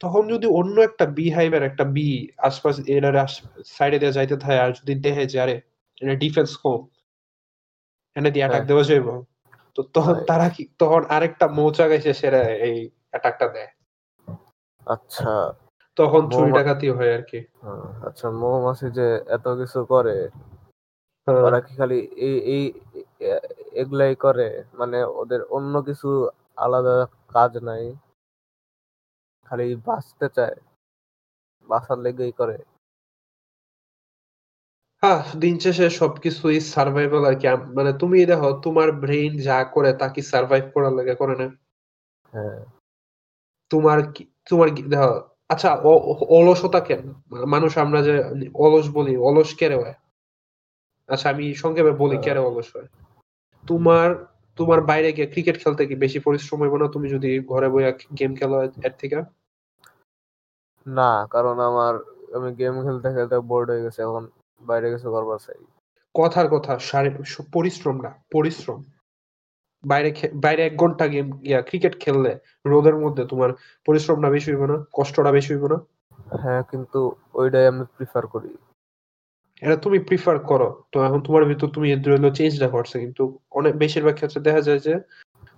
তখন 0.00 0.28
যদি 0.28 0.46
অন্য 0.46 0.80
একটা 0.80 1.06
বি 1.06 1.30
হাইভের 1.30 1.62
একটা 1.62 1.84
বি 1.84 2.28
আশপাশ 2.38 2.74
এর 2.86 3.04
সাইডে 3.64 3.98
দিয়ে 3.98 4.12
যাইতে 4.12 4.36
থাকে 4.36 4.58
আর 4.60 4.72
যদি 4.72 4.94
দেখে 4.94 5.26
যে 5.26 5.40
আরে 5.40 5.60
এটা 6.00 6.14
ডিফেন্স 6.14 6.56
কম। 6.56 6.80
এনে 8.16 8.30
দিয়ে 8.30 8.44
অ্যাটাক 8.44 8.60
হ্যাঁ। 8.60 8.68
দেওয়া 8.68 8.84
যাইব। 8.84 9.08
তো 9.76 9.82
তখন 9.82 10.14
তারা 10.26 10.48
কি 10.48 10.68
তখন 10.78 11.04
আরেকটা 11.04 11.48
মৌচাক 11.48 11.90
এসে 11.90 12.14
সেরা 12.14 12.42
এই 12.42 12.90
অ্যাটাকটা 13.12 13.46
দেয়। 13.48 13.70
আচ্ছা। 14.86 15.32
তখন 15.96 16.22
চুরি 16.30 16.50
ডাকাতি 16.50 16.88
হয় 16.90 17.12
আর 17.14 17.22
কি। 17.22 17.40
হ্যাঁ, 17.62 17.86
আচ্ছা 18.06 18.30
মৌমাছি 18.30 18.86
যে 18.90 19.06
এত 19.26 19.46
কিছু 19.48 19.80
করে 19.84 20.16
হ্যাঁ। 21.26 21.42
ওরা 21.46 21.60
কি 21.60 21.72
খালি 21.76 21.98
এই 22.18 22.36
এই 22.54 22.62
এগুলাই 23.72 24.14
করে? 24.16 24.48
মানে 24.74 24.98
ওদের 25.04 25.40
অন্য 25.50 25.74
কিছু 25.82 26.08
আলাদা 26.56 26.96
কাজ 27.28 27.52
নাই? 27.58 27.84
খালি 29.50 29.76
বাঁচতে 29.86 30.26
চায়? 30.28 30.56
বাঁচার 31.66 31.98
লেগেই 31.98 32.32
করে? 32.32 32.56
হ্যাঁ 35.02 35.20
দিন 35.38 35.54
শেষে 35.58 35.90
সবকিছুই 35.90 36.60
সার্ভাইভাল 36.74 37.22
আর 37.24 37.34
কি। 37.34 37.46
মানে 37.74 37.92
তুমি 37.92 38.26
দেখো 38.26 38.48
তোমার 38.62 38.92
ব্রেইন 38.92 39.32
যা 39.38 39.58
করে 39.64 39.92
তা 39.92 40.06
কি 40.08 40.22
সার্ভাইভ 40.22 40.64
করার 40.74 40.92
লাগে 40.92 41.14
করে 41.14 41.34
না। 41.34 41.46
হ্যাঁ। 42.32 42.60
তোমার 43.70 43.98
কি 44.12 44.22
তোমার 44.50 44.68
কি 44.74 44.82
দেখো 44.82 45.10
আচ্ছা 45.48 45.70
অলসতা 46.30 46.80
কেন? 46.80 47.02
মানুষ 47.46 47.72
আমরা 47.78 48.00
যে 48.02 48.14
অলস 48.54 48.86
বলি 48.88 49.12
অলস 49.18 49.50
কেন 49.54 49.72
হয়? 49.78 49.96
আচ্ছা 51.08 51.26
আমি 51.30 51.44
সংক্ষেপে 51.54 51.92
বলি 51.92 52.16
হ্যাঁ। 52.16 52.24
কেন 52.24 52.38
অলস 52.38 52.68
হয়? 52.76 52.88
তোমার 53.66 54.08
তোমার 54.58 54.80
বাইরে 54.80 55.08
গিয়ে 55.12 55.26
ক্রিকেট 55.26 55.56
খেলতে 55.62 55.82
কি 55.86 55.94
বেশি 55.94 56.18
পরিশ্রম 56.18 56.58
হইব 56.60 56.74
না 56.76 56.86
তুমি 56.88 57.06
যদি 57.08 57.30
ঘরে 57.48 57.68
বইয়া 57.68 57.90
গেম 58.18 58.32
খেলো 58.36 58.56
এর 58.82 58.94
থেকে? 58.98 59.18
না 60.86 61.10
কারণ 61.30 61.56
আমার 61.60 61.94
আমি 62.34 62.48
গেম 62.54 62.74
খেলতে 62.82 63.08
খেলতে 63.14 63.36
বোর্ড 63.40 63.66
হয়ে 63.70 63.84
গেছে 63.84 64.00
এখন 64.02 64.24
বাইরে 64.60 64.86
কিছু 64.90 65.08
করবার 65.10 65.38
চাই। 65.38 65.60
কথার 66.14 66.46
কথা 66.48 66.72
শারীরিক 66.80 67.14
পরিশ্রম 67.52 67.96
না 68.00 68.10
পরিশ্রম। 68.32 68.80
বাইরে 69.84 70.08
বাইরে 70.34 70.62
এক 70.66 70.74
ঘণ্টা 70.76 71.04
গেম 71.08 71.26
ইয়া 71.42 71.60
ক্রিকেট 71.62 71.94
খেললে 72.00 72.32
রোদের 72.64 72.96
মধ্যে 72.96 73.22
তোমার 73.24 73.50
পরিশ্রমটা 73.88 74.28
বেশি 74.30 74.48
হইব 74.52 74.62
না? 74.66 74.76
কষ্টটা 74.92 75.30
বেশি 75.32 75.50
হইব 75.54 75.64
না? 75.72 75.78
হ্যাঁ 76.42 76.62
কিন্তু 76.70 77.00
ওইটাই 77.34 77.66
আমি 77.66 77.84
প্রিফার 77.96 78.24
করি। 78.26 78.50
এটা 79.62 79.76
তুমি 79.76 79.98
প্রিফার 79.98 80.36
করো। 80.40 80.68
তো 80.92 80.96
এখন 81.04 81.20
তোমার 81.20 81.42
ভিতর 81.44 81.68
তুমি 81.68 81.86
জন্য 82.06 82.26
চেঞ্জটা 82.30 82.68
করছে 82.68 82.96
কিন্তু 82.98 83.22
অনেক 83.50 83.72
বেশিরভাগ 83.76 84.14
ক্ষেত্রে 84.14 84.40
দেখা 84.40 84.60
যায় 84.60 84.80
যে 84.80 84.94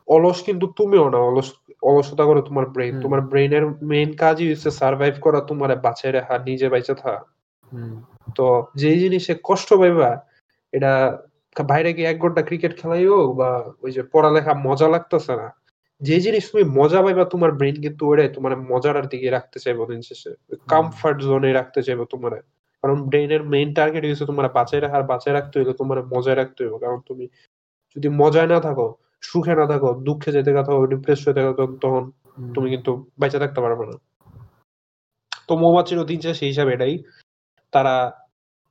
অলস 0.09 0.39
কিন্তু 0.43 0.67
তুমিও 0.77 1.05
না 1.11 1.19
অলস 1.19 1.49
অলসতা 1.83 2.25
করে 2.25 2.41
তোমার 2.43 2.67
ব্রেন 2.67 2.95
তোমার 3.01 3.21
ব্রেনের 3.21 3.65
মেইন 3.83 4.11
কাজই 4.17 4.51
হচ্ছে 4.51 4.71
সার্ভাইভ 4.71 5.15
করা 5.21 5.41
তোমার 5.41 5.71
বাঁচায় 5.77 6.13
রাখা 6.13 6.35
নিজে 6.39 6.67
বাইচে 6.69 6.95
থাকা। 6.95 7.21
তো 8.37 8.47
যেই 8.75 8.99
জিনিসে 9.01 9.33
কষ্ট 9.45 9.69
পাইবা 9.75 10.11
এটা 10.73 10.93
বাইরে 11.61 11.93
গিয়ে 11.93 12.07
এক 12.07 12.19
ঘণ্টা 12.19 12.43
ক্রিকেট 12.43 12.81
খেলাই 12.81 13.07
হোক 13.07 13.37
বা 13.37 13.73
ওই 13.83 13.93
যে 13.93 14.03
পড়ালেখা 14.03 14.55
মজা 14.55 14.89
লাগতেছে 14.89 15.37
না। 15.37 15.55
যে 16.01 16.21
জিনিস 16.21 16.53
তুমি 16.53 16.65
মজা 16.65 17.03
পাইবা 17.03 17.25
তোমার 17.25 17.53
ব্রেন 17.53 17.75
কিন্তু 17.75 18.07
ওরে 18.07 18.29
তোমার 18.29 18.57
মজার 18.57 19.07
দিকে 19.07 19.31
রাখতে 19.31 19.59
চাইব 19.59 19.91
দিন 19.91 20.01
শেষে। 20.01 20.35
কমফর্ট 20.69 21.23
জোনে 21.23 21.53
রাখতে 21.53 21.83
চাইব 21.83 22.05
তোমার। 22.05 22.37
কারণ 22.83 23.03
ব্রেনের 23.03 23.45
মেইন 23.45 23.75
টার্গেট 23.75 24.05
হচ্ছে 24.05 24.27
তোমার 24.27 24.49
বাঁচায় 24.49 24.83
রাখার 24.83 25.03
বাঁচায় 25.03 25.35
রাখতে 25.35 25.59
হইলে 25.59 25.73
তোমার 25.73 26.07
মজায় 26.07 26.37
রাখতে 26.37 26.65
হইবে। 26.65 26.79
কারণ 26.79 27.01
তুমি 27.07 27.27
যদি 27.97 28.09
মজায় 28.09 28.47
না 28.47 28.61
থাকো 28.61 28.95
সুখে 29.21 29.55
না 29.55 29.67
থাকো 29.67 29.95
দুঃখে 29.95 30.33
যেতে 30.33 30.53
থাকো 30.53 30.87
ডিপ্রেস 30.87 31.29
হয়ে 31.29 31.35
থাকো 31.35 31.67
তখন- 31.67 32.11
তুমি 32.55 32.71
কিন্তু 32.71 33.07
বেঁচে 33.21 33.39
থাকতে 33.39 33.61
পারবে 33.61 33.87
না। 33.87 33.93
তো 35.49 35.57
মৌমাছির 35.57 36.05
দিন 36.05 36.21
সেই 36.21 36.49
হিসাবে 36.49 36.73
এটাই। 36.73 37.03
তারা 37.73 38.22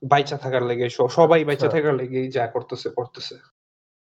বাইচা 0.03 0.37
থাকার 0.37 0.63
লেগে 0.63 0.89
সবাই 0.89 1.45
বাইচা 1.45 1.65
আচ্ছা। 1.65 1.77
থাকার 1.77 1.95
লেগে 1.95 2.31
যা 2.31 2.47
করতেছে 2.47 2.89
করতেছে। 2.89 3.35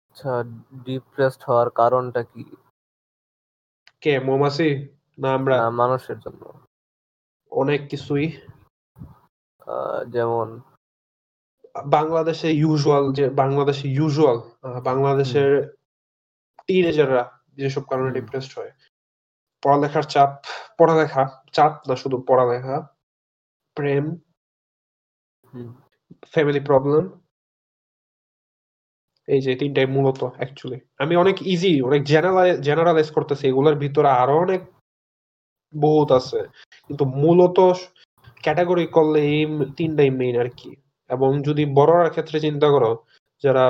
আচ্ছা 0.09 0.43
ডিপ্রেসড 0.85 1.41
হওয়ার 1.43 1.69
কারণটা 1.69 2.23
কি? 2.23 2.43
কে 4.01 4.19
মৌমাছি 4.19 4.67
না 5.17 5.33
আমরা? 5.33 5.69
মানুষের 5.71 6.19
জন্য। 6.19 6.43
অনেক 7.51 7.81
কিছুই। 7.89 8.25
যেমন? 10.07 10.61
বাংলাদেশে 11.89 12.51
ইউজুয়াল 12.53 13.13
যে 13.13 13.29
বাংলাদেশে 13.29 13.87
ইউজুয়াল 13.87 14.37
বাংলাদেশের 14.83 15.51
টিনেজাররা 16.67 17.23
যেসব 17.53 17.81
কারণে 17.81 18.11
ডিপ্রেসড 18.11 18.51
হয় 18.57 18.71
পড়ালেখার 19.63 20.03
চাপ 20.03 20.31
পড়ালেখা 20.77 21.23
চাপ 21.51 21.73
না 21.87 21.95
শুধু 21.95 22.17
পড়ালেখা 22.27 22.75
প্রেম 23.75 24.05
ফ্যামিলি 26.33 26.59
প্রবলেম 26.59 27.03
এই 29.27 29.41
যে 29.41 29.51
তিনটাই 29.55 29.87
মূলত 29.87 30.21
অ্যাকচুয়ালি 30.37 30.79
আমি 30.99 31.13
অনেক 31.15 31.37
ইজি 31.53 31.73
অনেক 31.81 32.01
জেনারেলাইজ 32.67 33.09
করতেছি 33.11 33.43
এগুলোর 33.47 33.75
ভিতরে 33.75 34.09
আরও 34.21 34.35
অনেক 34.39 34.61
বহুত 35.73 36.09
আছে। 36.11 36.39
কিন্তু 36.87 37.03
মূলত 37.15 37.57
ক্যাটাগরি 38.43 38.85
করলে 38.87 39.19
এই 39.33 39.41
তিনটাই 39.77 40.11
মেইন 40.11 40.35
আর 40.39 40.49
কি। 40.49 40.71
এবং 41.09 41.29
যদি 41.41 41.63
বড়রা 41.77 42.09
ক্ষেত্রে 42.09 42.37
চিন্তা 42.39 42.67
করো 42.67 42.91
যারা 43.43 43.63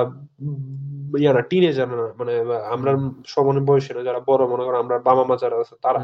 ইয়া 1.18 1.32
না 1.32 1.42
টিনেজার 1.50 1.88
না 1.92 2.06
মানে 2.18 2.34
আমরা 2.74 2.92
সমান 3.26 3.56
বয়সী 3.64 3.90
না 3.94 4.00
যারা 4.02 4.20
বড় 4.20 4.42
মনে 4.46 4.64
করো 4.64 4.76
আমরা 4.78 4.96
বাবা 4.98 5.22
মা 5.24 5.34
যারা 5.36 5.56
আছে 5.60 5.74
তারা 5.82 6.00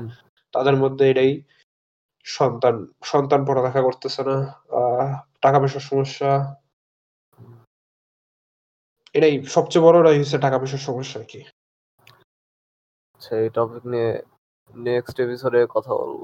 তাদের 0.55 0.77
মধ্যে 0.77 1.05
এটাই 1.11 1.31
সন্তান 2.27 2.75
সন্তান 3.03 3.41
পড়ালেখা 3.45 3.81
করতেছে 3.83 4.21
না। 4.23 4.37
আহ, 4.79 5.11
টাকা 5.45 5.59
পয়সার 5.61 5.85
সমস্যা। 5.91 6.31
এটাই 9.15 9.35
সবচেয়ে 9.47 9.85
বড়টাই 9.85 10.19
হচ্ছে 10.19 10.39
টাকা 10.39 10.57
পয়সার 10.59 10.87
সমস্যা 10.89 11.17
আর 11.21 11.27
কি। 11.29 11.41
আচ্ছা 13.15 13.33
এই 13.37 13.49
টপিক 13.51 13.83
নিয়ে 13.87 14.11
নেক্সট 14.75 15.17
এপিসোডে 15.21 15.61
কথা 15.67 15.93
বলব। 15.95 16.23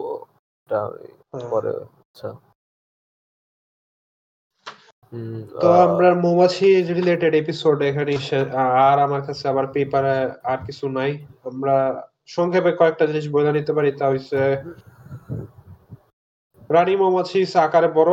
এটা 0.59 0.79
আমি 0.87 1.07
হ্যাঁ। 1.33 1.49
পরে 1.51 1.73
আচ্ছা। 2.03 2.29
তো 5.63 5.69
আমরা 5.87 6.09
মৌমাছি 6.15 6.67
রিলেটেড 6.91 7.33
এপিসোড 7.35 7.79
এখানে 7.83 8.13
আর 8.89 8.97
আমার 8.99 9.23
কাছে 9.27 9.45
আবার 9.49 9.67
পেপারে 9.67 10.17
আর 10.43 10.59
কিছু 10.67 10.85
নাই। 10.89 11.11
আমরা 11.45 11.77
সংক্ষেপে 12.27 12.73
কয়েকটা 12.73 13.05
জিনিস 13.07 13.27
বলে 13.29 13.51
নিতে 13.53 13.73
পারি। 13.73 13.91
তা 13.93 14.07
হচ্ছে 14.09 14.41
রানী 16.71 16.95
মৌমাছি 16.97 17.39
আকারে 17.59 17.89
বড়। 17.89 18.11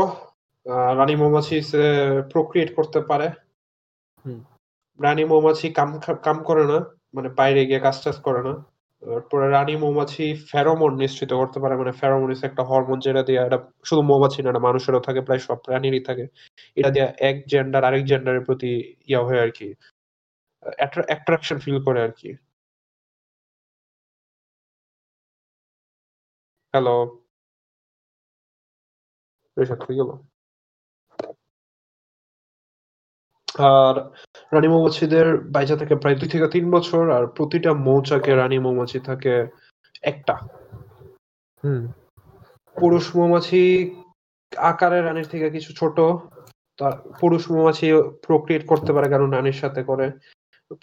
রানী 0.97 1.15
মৌমাছি 1.15 1.55
প্রক্রিয়েট 2.33 2.69
করতে 2.75 2.99
পারে। 3.01 3.27
হুম। 4.25 4.39
রানী 4.99 5.23
মৌমাছি 5.25 5.67
কাম 5.73 5.89
কাম 6.23 6.37
করে 6.43 6.63
না 6.65 6.77
মানে 7.13 7.29
বাইরে 7.37 7.61
গিয়ে 7.65 7.79
কাজ 7.79 7.97
টাজ 8.03 8.17
করে 8.21 8.41
না। 8.43 8.53
তারপরে 9.03 9.45
রানী 9.49 9.75
মৌমাছি 9.75 10.23
ফেরোমন 10.51 10.91
নিশ্চিত 10.97 11.31
করতে 11.33 11.57
পারে 11.59 11.75
মানে 11.77 11.91
ফেরোমন 11.91 12.29
একটা 12.43 12.63
হরমোন 12.63 12.99
যেটা 12.99 13.23
দিয়ে 13.23 13.39
এটা 13.45 13.57
শুধু 13.85 14.01
মৌমাছি 14.01 14.39
না 14.43 14.59
মানুষেরও 14.59 15.01
থাকে 15.01 15.21
প্রায় 15.21 15.39
সব 15.39 15.57
প্রাণীরই 15.65 16.01
থাকে। 16.03 16.25
এটা 16.77 16.89
দিয়ে 16.89 17.07
এক 17.21 17.37
জেন্ডার 17.47 17.83
আরেক 17.83 18.03
জেন্ডারের 18.05 18.43
প্রতি 18.45 18.71
ইয়া 19.09 19.21
হয় 19.23 19.41
আর 19.41 19.51
কি 19.51 19.67
অ্যাট্রাকশন 21.09 21.57
ফিল 21.59 21.79
করে 21.85 21.99
আর 22.03 22.11
কি। 22.11 22.29
হ্যালো 26.73 26.95
রেশাদ 29.57 29.79
হয়ে 29.83 29.97
গেল। 29.99 30.09
আর 33.59 33.95
রানী 34.53 34.67
মৌমাছিদের 34.67 35.37
বাইচা 35.37 35.75
থাকে 35.77 35.95
প্রায় 35.95 36.15
দুই 36.15 36.29
থেকে 36.29 36.47
তিন 36.47 36.71
বছর 36.71 37.11
আর 37.11 37.27
প্রতিটা 37.27 37.73
মৌচাকে 37.73 38.35
রানী 38.35 38.59
মৌমাছি 38.59 38.99
থাকে 38.99 39.47
একটা। 40.01 40.33
হুম, 41.63 41.91
পুরুষ 42.75 43.15
মৌমাছি 43.15 43.91
আকারে 44.57 45.01
রানীর 45.01 45.25
থেকে 45.25 45.49
কিছু 45.49 45.73
ছোট 45.73 45.99
তার 46.77 46.91
পুরুষ 47.19 47.51
মৌমাছি 47.51 47.93
প্রক্রিয়েট 48.27 48.67
করতে 48.67 48.93
পারে 48.93 49.09
কারণ 49.09 49.31
রানীর 49.31 49.53
সাথে 49.53 49.83
করে। 49.83 50.11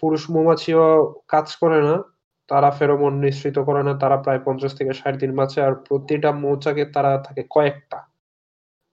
পুরুষ 0.01 0.29
মৌমাছিও 0.29 1.13
কাজ 1.27 1.55
করে 1.55 1.81
না 1.81 2.03
তারা 2.47 2.71
ফেরোমন 2.71 3.13
নিঃসৃত 3.13 3.59
করে 3.59 3.83
না 3.83 3.93
তারা 3.97 4.17
প্রায় 4.17 4.39
পঞ্চাশ 4.45 4.77
থেকে 4.77 4.93
ষাট 4.93 5.15
দিন 5.15 5.35
বাঁচে 5.35 5.61
আর 5.61 5.75
প্রতিটা 5.75 6.31
মৌচাকে 6.31 6.85
তারা 6.85 7.23
থাকে 7.23 7.43
কয়েকটা। 7.49 8.07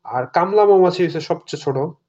আর 0.05 0.27
কামলা 0.27 0.65
মৌমাছি 0.65 1.05
হচ্ছে 1.05 1.21
সবচেয়ে 1.21 1.63
ছোট 1.63 2.02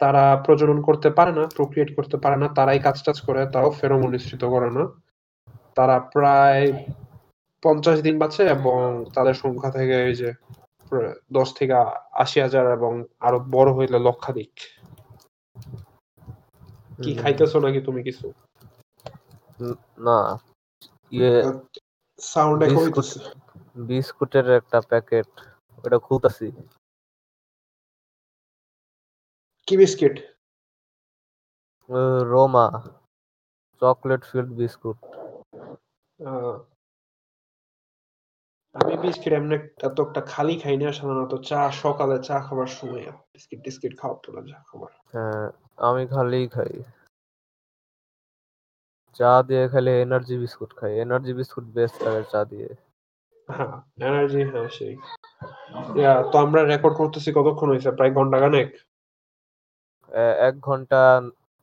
তারা 0.00 0.24
প্রজনন 0.36 0.78
করতে 0.82 1.08
পারে 1.10 1.32
না 1.32 1.44
প্রক্রিয়েট 1.56 1.90
করতে 1.96 2.16
পারে 2.16 2.36
না 2.36 2.46
তারাই 2.48 2.78
কাজ 2.78 2.96
টাজ 3.04 3.18
করে 3.20 3.42
তাও 3.46 3.68
ফেরোমন 3.70 4.10
নিঃসৃত 4.10 4.42
করে 4.44 4.68
না। 4.70 4.84
তারা 5.74 5.96
প্রায় 6.14 6.64
পঞ্চাশ 7.62 7.96
দিন 8.02 8.16
বাঁচে 8.18 8.42
এবং 8.56 8.78
তাদের 9.14 9.34
সংখ্যা 9.34 9.70
থেকে 9.70 9.96
এই 10.02 10.14
যে 10.14 10.30
দশ 11.32 11.48
থেকে 11.54 11.74
আশি 12.12 12.38
হাজার 12.40 12.64
এবং 12.72 12.92
আরও 13.20 13.38
বড় 13.50 13.70
হইলে 13.72 13.98
লক্ষাধিক। 13.98 14.52
কি 17.02 17.10
খাইতেছো 17.14 17.58
নাকি 17.60 17.80
তুমি 17.80 18.00
কিছু? 18.02 18.26
না 19.98 20.18
ইয়ে 21.12 21.32
সাউন্ড 22.18 22.60
বিস্কুটের 23.88 24.46
একটা 24.50 24.78
প্যাকেট 24.80 25.30
ওটা 25.84 25.98
খুলতাছি। 25.98 26.46
কি 29.68 29.74
biscuit 29.82 30.14
Roma 32.32 32.66
chocolate 33.82 34.22
filled 34.30 34.50
biscuit 34.60 34.98
আমি 38.74 38.94
বিস্কিট 39.04 39.32
এমনি 39.38 39.56
এত 39.88 39.96
একটা 40.06 40.20
খালি 40.32 40.54
খাই 40.62 40.76
না 40.80 40.88
সাধারণত। 40.98 41.32
চা 41.48 41.60
সকালে 41.82 42.16
চা 42.28 42.36
খাবার 42.46 42.68
সময় 42.78 43.04
বিস্কিট 43.32 43.60
টিস্কিট 43.64 43.92
খাওয়া 44.00 44.16
না 44.34 44.40
চা 44.50 44.58
খাবার 44.68 44.90
হ্যাঁ 45.14 45.44
আমি 45.88 46.02
খালি 46.14 46.40
খাই। 46.54 46.72
চা 49.20 49.30
দিয়ে 49.48 49.64
খালি 49.72 49.90
এনার্জি 50.04 50.34
বিস্কুট 50.42 50.70
খাই। 50.78 50.92
এনার্জি 51.04 51.32
বিস্কুট 51.38 51.66
বেস্ট 51.76 51.96
লাগে 52.04 52.22
চা 52.32 52.40
দিয়ে। 52.50 52.68
হ্যাঁ 53.48 53.76
এনার্জি 54.08 54.40
হ্যাঁ 54.50 54.68
সেই। 54.76 54.94
তো 56.30 56.36
আমরা 56.44 56.60
রেকর্ড 56.72 56.94
করতেছি 57.00 57.30
কতক্ষণ 57.38 57.68
হয়েছে 57.72 57.90
প্রায় 57.98 58.12
ঘণ্টা 58.18 58.38
খানেক? 58.42 58.68
এক 60.48 60.54
ঘণ্টা 60.60 61.00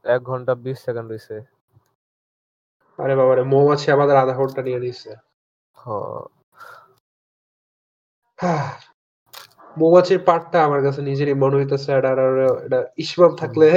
এক 0.06 0.22
ঘণ্টা 0.24 0.54
বিশ 0.56 0.78
সেকেন্ড 0.80 1.08
হয়েছে 1.12 1.36
আরে 3.00 3.14
বাবারে 3.16 3.44
মৌমাছি 3.44 3.88
আমাদের 3.92 4.16
আধা 4.16 4.34
ঘণ্টা 4.34 4.62
নিয়ে 4.62 4.80
হ্যাঁ, 8.40 8.66
মৌমাছির 9.78 10.20
পার্টটা 10.26 10.58
আমার 10.66 10.82
কাছে 10.84 11.02
নিজেরই 11.02 11.34
মনে 11.34 11.56
হইতেছে 11.56 11.90
এটা 11.92 12.10
আর 12.12 12.20
এটা 12.66 12.80
ইসমাম 12.98 13.32
থাকলে 13.36 13.68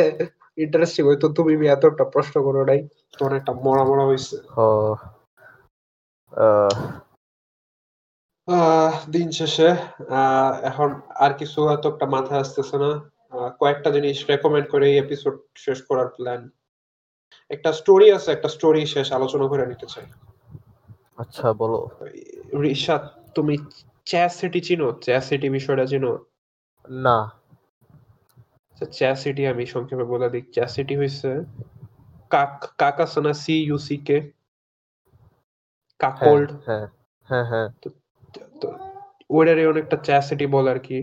ইন্টারেস্টিং 0.57 1.03
হইতো। 1.07 1.27
তুমি 1.29 1.53
এতটা 1.67 2.05
প্রশ্ন 2.05 2.35
করো 2.43 2.63
নাই 2.65 2.81
তোর 3.19 3.31
একটা 3.37 3.53
মরা 3.65 3.85
মরা 3.85 4.05
হইছে। 4.07 4.37
দিন 9.13 9.29
শেষে 9.31 9.69
আহ, 10.19 10.53
এখন 10.63 10.89
আর 11.15 11.33
কিছু 11.39 11.59
এত 11.69 11.85
একটা 11.87 12.07
মাথায় 12.07 12.41
আসতেছে 12.41 12.77
না। 12.79 12.91
কয়েকটা 13.61 13.89
জিনিস 13.97 14.17
রেকমেন্ড 14.31 14.67
করে 14.73 14.85
এই 14.91 14.97
এপিসোড 14.99 15.35
শেষ 15.65 15.79
করার 15.89 16.09
প্ল্যান 16.17 16.43
একটা 17.51 17.71
স্টোরি 17.73 18.07
আছে 18.17 18.29
একটা 18.33 18.49
স্টোরি 18.49 18.83
শেষ 18.87 19.07
আলোচনা 19.13 19.47
করে 19.49 19.65
নিতে 19.67 19.87
চাই। 19.95 20.07
আচ্ছা 21.23 21.47
বলো। 21.53 21.81
রিশাদ 22.63 23.03
তুমি 23.35 23.55
চ্যাস 24.07 24.33
সিটি 24.39 24.61
চিনো? 24.61 24.89
চ্যাস 25.05 25.25
সিটি 25.29 25.49
বিষয়টা 25.51 25.85
চিনো? 25.87 26.13
না। 27.05 27.19
চ্যাস 28.93 29.17
সিটি 29.23 29.43
আমি 29.47 29.65
সংক্ষেপে 29.67 30.07
বলে 30.13 30.29
দিই। 30.31 30.45
চ্যাস 30.55 30.71
সিটি 30.75 30.95
হইছে 30.97 31.31
কাক 32.31 32.53
কাক 32.79 32.97
আছে 33.01 33.21
না 33.21 33.33
C 33.43 33.55
U 33.69 33.77
C 33.87 33.97
K 34.07 34.19
cuckold. 36.01 36.49
হ্যাঁ 36.67 36.87
হ্যাঁ 37.29 37.47
হ্যাঁ। 37.51 37.69
তো 38.61 38.69
ওইটারই 39.31 39.67
অনেকটা 39.73 39.97
চ্যাস 40.07 40.25
সিটি 40.29 40.47
বলে 40.47 40.69
আর 40.71 40.81
কি। 40.87 40.99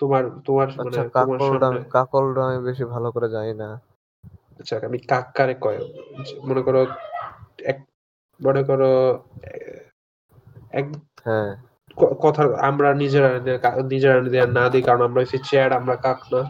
তোমার 0.00 0.24
তোমার 0.44 0.66
মানে 0.68 0.88
আচ্ছা 0.88 1.02
সামনে 1.60 1.80
কাকলটা 1.90 2.42
আমি 2.46 2.58
বেশি 2.64 2.84
ভালো 2.84 3.08
করে 3.12 3.28
জানি 3.28 3.52
না। 3.54 3.68
আচ্ছা 4.60 4.74
আমি 4.86 4.98
কাকারে 5.04 5.54
কয় 5.60 5.80
মনে 6.44 6.62
করো 6.62 6.80
এক 7.62 7.78
মনে 8.40 8.62
করো 8.64 8.92
এক 10.70 10.86
হ্যাঁ। 11.24 11.50
কথা 12.20 12.42
আমরা 12.60 12.88
নিজেরা 12.94 13.30
নিজেরা 13.88 14.16
নিজেরা 14.20 14.46
না 14.52 14.64
দিই 14.68 14.82
কারণ 14.82 15.02
আমরা 15.02 15.20
হচ্ছে 15.22 15.38
চেয়ার 15.44 15.72
আমরা 15.72 15.94
কাক 15.96 16.20
না। 16.32 16.40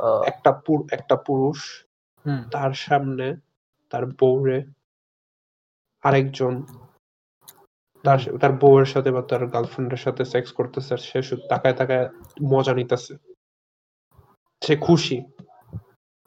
আহ, 0.00 0.20
একটা 0.22 0.50
পুর- 0.64 0.88
একটা 0.90 1.16
পুরুষ 1.16 1.58
হুম। 2.24 2.40
তার 2.50 2.72
সামনে 2.78 3.26
তার 3.92 4.06
বউরে 4.18 4.58
আরেকজন 6.04 6.54
তার 8.04 8.38
তার 8.40 8.52
বউয়ের 8.52 8.84
সাথে 8.84 9.10
বা 9.10 9.22
তার 9.22 9.46
গার্লফ্রেন্ডের 9.46 9.98
সাথে 9.98 10.24
সেক্স 10.24 10.52
করতেছে 10.52 10.94
আর 10.94 10.98
সে 10.98 11.22
শুধু 11.22 11.42
তাকায় 11.48 11.74
তাকায় 11.74 12.06
মজা 12.42 12.72
নিতেছে। 12.74 13.12
সে 14.62 14.76
খুশি। 14.76 15.16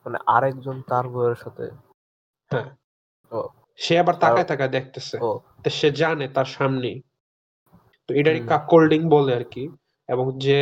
মানে 0.05 0.17
আরেকজন 0.25 0.82
তার 0.82 1.09
বউয়ের 1.09 1.36
সাথে। 1.36 1.65
হ্যাঁ। 2.51 2.67
ও। 3.32 3.39
সে 3.80 3.99
আবার 3.99 4.15
তাকায় 4.15 4.43
তাকায় 4.43 4.69
দেখতেছে। 4.69 5.15
তো 5.63 5.69
সে 5.69 5.91
জানে 5.91 6.28
তার 6.28 6.45
সামনেই। 6.45 6.97
তো 8.09 8.13
এটারই 8.13 8.39
হুম। 8.39 8.47
কাক 8.47 8.63
কোল্ডিং 8.67 9.09
বলে 9.09 9.36
আর 9.36 9.43
কি। 9.43 9.63
এবং 10.09 10.39
যে 10.39 10.59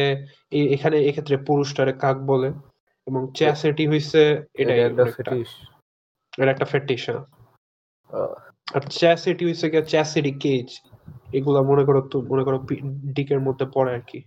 এখানে 0.74 0.98
এক্ষেত্রে 1.00 1.38
পুরুষটারে 1.38 1.94
কাক 1.94 2.18
বলে। 2.26 2.50
এবং 3.08 3.22
চ্যাসিটি 3.34 3.88
হইছে 3.88 4.22
এটা 4.54 4.74
একটা 4.76 5.06
ফেটিস 5.06 5.50
এটা 6.38 6.52
একটা 6.52 6.66
ফেটিস 6.66 7.04
আর 8.74 8.82
চ্যাসিটি 8.92 9.46
হইছে 9.46 9.70
গিয়ে 9.70 9.86
চ্যাসিটি 9.86 10.32
কেজ 10.40 10.68
এগুলা 11.34 11.60
মনে 11.62 11.84
করো 11.88 12.02
তো 12.12 12.18
মনে 12.32 12.44
করো 12.44 12.58
ডিকের 13.16 13.40
মধ্যে 13.40 13.66
পড়ে 13.76 13.92
আর 13.94 14.04
কি। 14.10 14.20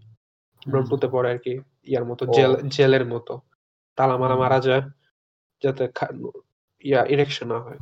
ব্রন্টুতে 0.63 1.09
পড়ে 1.09 1.29
আর 1.31 1.39
কি 1.39 1.53
ইয়ার 1.91 2.05
মতো। 2.05 2.23
জেল 2.37 2.53
জেলের 2.77 3.05
মতো। 3.07 3.35
তালা 3.99 4.15
মারা 4.17 4.37
মারা 4.37 4.59
যায় 4.61 4.83
যাতে 5.63 5.85
ইয়া 6.85 7.01
ইরেকশন 7.15 7.47
না 7.53 7.59
হয়। 7.59 7.81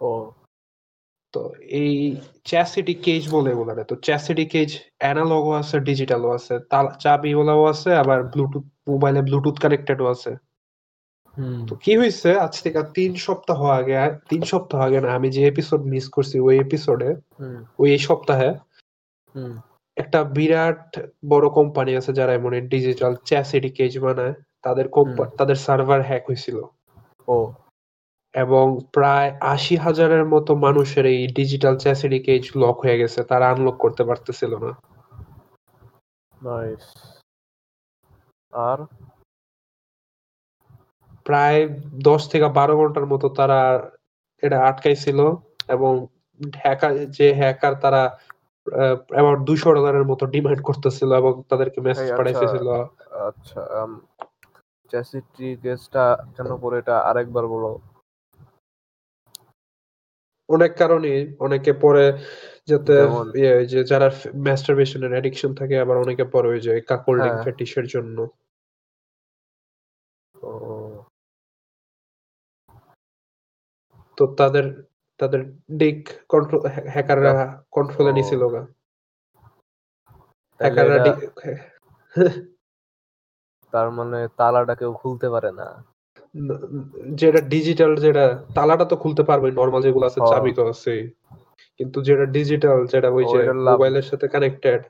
ও। 0.00 0.10
তো 1.34 1.42
এই 1.80 1.92
চ্যাসিটি 2.44 2.94
কেজ 3.06 3.22
বলে 3.28 3.48
এগুলারে 3.50 3.82
তো 3.84 3.94
চ্যাসিটি 4.06 4.44
কেজ 4.44 4.70
অ্যানালগও 4.98 5.52
আছে 5.60 5.76
ডিজিটালও 5.80 6.30
আছে 6.38 6.54
তালা 6.70 6.90
চাবিওয়ালাও 7.02 7.62
আছে 7.72 7.90
আবার 8.02 8.18
ব্লুটুথ 8.32 8.64
মোবাইলে 8.88 9.20
ব্লুটুথ 9.22 9.56
কানেক্টেডও 9.58 10.06
আছে। 10.14 10.32
তো 11.68 11.74
কি 11.76 11.96
হয়েছে 11.96 12.38
আজ 12.38 12.62
থেকে 12.62 12.80
তিন 12.94 13.14
সপ্তাহ 13.16 13.64
আগে 13.70 13.94
তিন 14.28 14.42
সপ্তাহ 14.42 14.80
আগে 14.80 15.00
না 15.00 15.08
আমি 15.14 15.30
যে 15.30 15.46
এপিসোড 15.46 15.80
মিস 15.84 16.08
করছি 16.08 16.40
ওই 16.40 16.56
এপিসোডে 16.58 17.10
ওই 17.78 17.98
সপ্তাহে 17.98 18.50
একটা 19.96 20.24
বিরাট 20.24 20.98
বড় 21.28 21.48
কোম্পানি 21.50 21.96
আছে 21.96 22.12
যারা 22.12 22.32
এমন 22.34 22.60
ডিজিটাল 22.68 23.16
চ্যাসিটি 23.24 23.70
কেজ 23.70 23.98
বানায় 23.98 24.34
তাদের 24.62 24.88
কোম্পানি 24.88 25.30
তাদের 25.36 25.56
সার্ভার 25.56 26.02
হ্যাক 26.02 26.22
হয়েছিল 26.26 26.56
ও। 27.28 27.52
এবং 28.34 28.80
প্রায় 28.92 29.30
আশি 29.40 29.76
হাজারের 29.76 30.24
মতো 30.24 30.54
মানুষের 30.56 31.06
এই 31.06 31.26
ডিজিটাল 31.32 31.76
চ্যাসিটি 31.76 32.18
কেজ 32.18 32.50
লক 32.56 32.76
হয়ে 32.80 32.98
গেছে 32.98 33.24
তারা 33.24 33.50
আনলক 33.50 33.76
করতে 33.76 34.04
পারতেছিল 34.04 34.52
না। 34.56 34.70
আর? 38.52 38.78
প্রায় 41.26 41.60
দশ 42.02 42.22
থেকে 42.28 42.46
বারো 42.50 42.74
ঘণ্টার 42.76 43.06
মতো 43.06 43.26
তারা 43.28 43.60
এটা 44.42 44.58
আটকাইছিল 44.64 45.18
এবং 45.68 45.92
হ্যাকার 46.62 46.92
যে 47.08 47.26
হ্যাকার 47.34 47.74
তারা 47.80 48.02
আবার 49.16 49.34
দুইশো 49.44 49.68
ডলারের 49.72 50.04
মতো 50.04 50.24
ডিমান্ড 50.26 50.60
করতেছিল 50.62 51.10
এবং 51.12 51.32
তাদেরকে 51.48 51.78
মেসেজ 51.80 52.08
এই 52.08 52.12
আচ্ছা। 52.12 52.80
আচ্ছা 53.28 53.60
চ্যাসিটি 54.90 55.48
কেসটা 55.56 56.04
কেন 56.36 56.50
করে 56.56 56.76
এটা 56.78 56.96
আরেকবার 57.00 57.44
বলো 57.46 57.70
অনেক 60.48 60.72
কারণে 60.76 61.12
অনেকে 61.40 61.72
পরে 61.74 62.04
যাতে? 62.68 62.94
ইয়ে, 63.34 63.54
যে 63.64 63.80
যারা 63.84 64.08
ম্যাস্টারবেশনের 64.46 65.12
অ্যাডিকশন 65.12 65.50
থাকে 65.54 65.74
আবার 65.78 65.96
অনেকে 65.96 66.24
পরে 66.24 66.48
ওই 66.48 66.60
যে 66.60 66.72
কাকোল্ডিং 66.88 67.32
হ্যাঁ। 67.32 67.44
ফেটিশের 67.44 67.86
জন্য 67.86 68.16
তো 74.18 74.22
তাদের 74.36 74.64
তাদের 75.20 75.40
ডিক 75.78 75.98
কন্ট্রোল 76.28 76.60
হ্যাকাররা 76.94 77.32
কন্ট্রোলে। 77.72 78.10
নিছিল 78.12 78.42
গা। 78.48 78.62
হ্যাকাররা 80.60 80.96
ডিক 80.98 81.16
তার 83.72 83.88
মানে 83.90 84.18
তালাটা 84.36 84.74
কেউ 84.74 84.92
খুলতে 84.92 85.26
পারে 85.30 85.50
না। 85.52 85.66
যেটা 87.12 87.40
ডিজিটাল 87.48 87.92
যেটা 87.96 88.24
তালাটা 88.54 88.84
তো 88.84 88.96
খুলতে 88.96 89.22
পারবে 89.22 89.48
নরমাল 89.50 89.82
যেগুলো 89.82 90.04
আছে 90.06 90.20
হ্যাঁ। 90.20 90.30
চাবি 90.32 90.52
তো 90.52 90.62
আছে 90.68 90.94
কিন্তু 91.80 91.98
যেটা 92.02 92.24
ডিজিটাল 92.26 92.78
যেটা 92.86 93.08
ওই 93.10 93.24
যে 93.24 93.38
মোবাইলের 93.68 94.02
সাথে 94.02 94.26
কানেক্টেড 94.28 94.80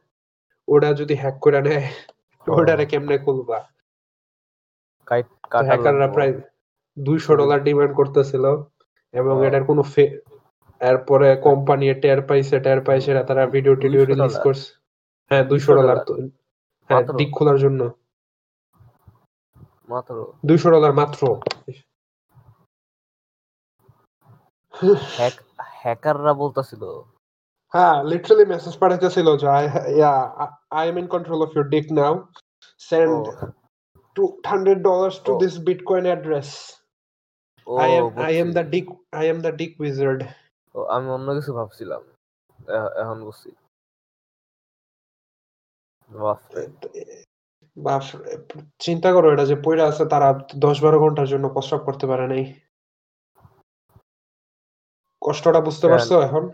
ওটা 0.68 0.89
যদি 0.93 1.14
হ্যাক 1.14 1.37
করে 1.41 1.61
নেয় 1.62 1.85
হ্যাঁ। 2.47 2.57
ওটারে 2.57 2.85
কেমনে 2.87 3.16
খুলবা? 3.18 3.59
হ্যাকাররা 5.68 6.09
প্রায় 6.09 6.33
দুইশো 6.97 7.33
ডলার 7.37 7.61
ডিমান্ড 7.62 7.93
করতেছিল। 7.95 8.45
এবং। 9.15 9.47
এটার 9.47 9.65
কোনো 9.65 9.83
ফে- 9.83 10.19
এরপরে 10.81 11.37
কোম্পানি 11.37 11.95
টের 11.95 12.23
পাইছে 12.23 12.61
টের 12.61 12.81
পাইছে 12.81 13.25
তারা 13.25 13.47
ভিডিও 13.47 13.75
টিডিও 13.75 14.05
রিলিজ 14.05 14.35
করছে। 14.43 14.73
হ্যাঁ 15.31 15.45
দুইশো 15.45 15.73
200 15.73 15.83
ডলার 15.83 15.97
হ্যাঁ? 16.91 17.03
দিক 17.03 17.31
খোলার 17.37 17.59
জন্য। 17.59 17.91
মাত্র? 19.89 20.33
দুইশো 20.47 20.71
ডলার 20.71 20.93
মাত্র। 20.93 21.21
হ্যাক 25.17 25.33
হ্যাকাররা 25.59 26.33
বলতাছিল। 26.35 26.83
হ্যাঁ 27.73 28.05
লিটারালি 28.05 28.47
মেসেজ 28.47 28.79
পাঠাইতেছিল 28.79 29.37
যে 29.37 29.49
I 29.49 29.65
ya 29.97 30.12
I 30.71 30.89
am 30.89 30.99
in 30.99 31.07
control 31.07 31.43
of 31.43 31.57
your 31.57 31.69
dick 31.69 31.87
now 31.93 32.27
send 32.79 33.29
two 34.15 34.43
hundred 34.47 34.79
dollars 34.83 35.21
to. 35.21 35.39
This 35.39 35.59
bitcoin 35.59 36.05
address 36.05 36.51
I 37.67 37.91
am 37.99 38.07
I 38.27 38.33
am. 38.43 38.49
The 38.57 38.65
dick 38.75 38.87
I 39.19 39.25
am 39.33 39.39
the 39.47 39.53
dick 39.61 39.73
wizard 39.83 40.21
ও, 40.75 40.79
আমি 40.95 41.07
অন্য 41.17 41.29
কিছু 41.39 41.51
ভাবছিলাম। 41.59 42.03
এখন 43.03 43.19
বুঝছি। 43.27 43.51
চিন্তা 48.85 49.09
করো 49.15 49.27
এটা 49.35 49.45
যে 49.51 49.57
পইরা 49.65 49.85
আছে 49.91 50.05
তারা 50.12 50.29
দশ 50.67 50.77
বারো 50.85 50.97
ঘণ্টার 51.05 51.31
জন্য 51.33 51.45
প্রস্রাব 51.55 51.81
করতে 51.89 52.05
পারে 52.11 52.27
নাই। 52.33 52.45
কষ্টটা 55.23 55.61
বুঝতে 55.69 55.87
পারছ 55.93 56.11
এখন? 56.29 56.45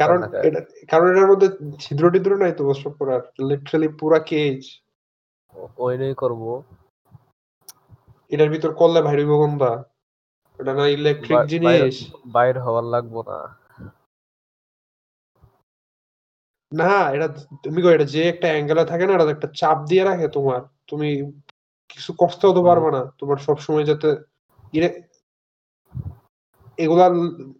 কারণ 0.00 0.18
এটা 0.48 0.60
কারণ 0.92 1.06
এটার 1.12 1.30
মধ্যে 1.32 1.48
ছিদ্র 1.82 2.04
টিদ্র 2.14 2.32
নাই 2.42 2.52
তো 2.56 2.60
অবশ্য 2.66 2.84
পুরা 2.98 3.16
লিটারালি 3.48 3.88
পুরা 4.00 4.18
কেজ 4.30 4.60
ওইটাই 5.84 6.14
করব। 6.22 6.42
এটার 8.32 8.50
ভিতর 8.54 8.70
করলে 8.80 9.00
ভাই 9.06 9.16
হইব 9.18 9.32
কোনটা? 9.42 9.70
এটা 10.58 10.72
না 10.74 10.84
ইলেকট্রিক 10.88 11.40
জিনিস। 11.46 11.94
বাইর 12.26 12.56
হওয়ার 12.58 12.84
লাগবো 12.84 13.20
না। 13.22 13.38
না 16.72 16.92
এটা 17.10 17.28
তুমি 17.62 17.78
কো 17.82 17.88
এটা 17.90 18.04
যে 18.04 18.22
একটা 18.28 18.46
অ্যাঙ্গেলে 18.46 18.84
থাকে 18.84 19.04
না 19.06 19.12
এটা 19.14 19.24
একটা 19.30 19.48
চাপ 19.54 19.78
দিয়ে 19.86 20.04
রাখে 20.04 20.28
তোমার। 20.28 20.60
তুমি 20.86 21.08
কিছু 21.90 22.10
করতেও 22.12 22.52
তো 22.52 22.60
পারবে 22.62 22.90
না। 22.90 23.02
তোমার 23.18 23.38
সব 23.38 23.56
সময় 23.58 23.84
যাতে 23.84 24.08
এগুলা 26.78 27.06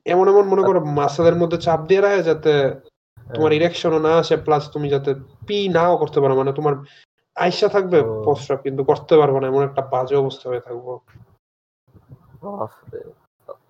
এমন 0.04 0.26
এমন 0.28 0.44
মনে 0.48 0.62
করো 0.62 0.80
মাসেলের 1.00 1.36
মধ্যে 1.36 1.58
চাপ 1.58 1.80
দিয়ে 1.86 2.00
রাখে 2.00 2.22
যাতে 2.22 2.52
তোমার 3.26 3.50
হ্যাঁ। 3.50 3.58
ইরেকশনও 3.60 3.98
না 3.98 4.12
আসে 4.18 4.36
প্লাস 4.36 4.62
তুমি 4.70 4.86
যাতে 4.88 5.10
পি 5.46 5.68
নাও 5.68 5.94
করতে 5.96 6.18
পারো। 6.20 6.34
মানে 6.36 6.52
তোমার 6.52 6.74
আইসা 7.36 7.68
থাকবে। 7.68 7.98
প্রস্রাব 8.24 8.58
কিন্তু 8.62 8.82
করতে 8.84 9.14
পারবে 9.16 9.38
না। 9.40 9.46
এমন 9.46 9.62
একটা 9.64 9.82
বাজে 9.92 10.16
অবস্থা 10.16 10.46
হয়ে 10.48 10.60
থাকব। 10.60 10.86
বাপরে 12.42 13.00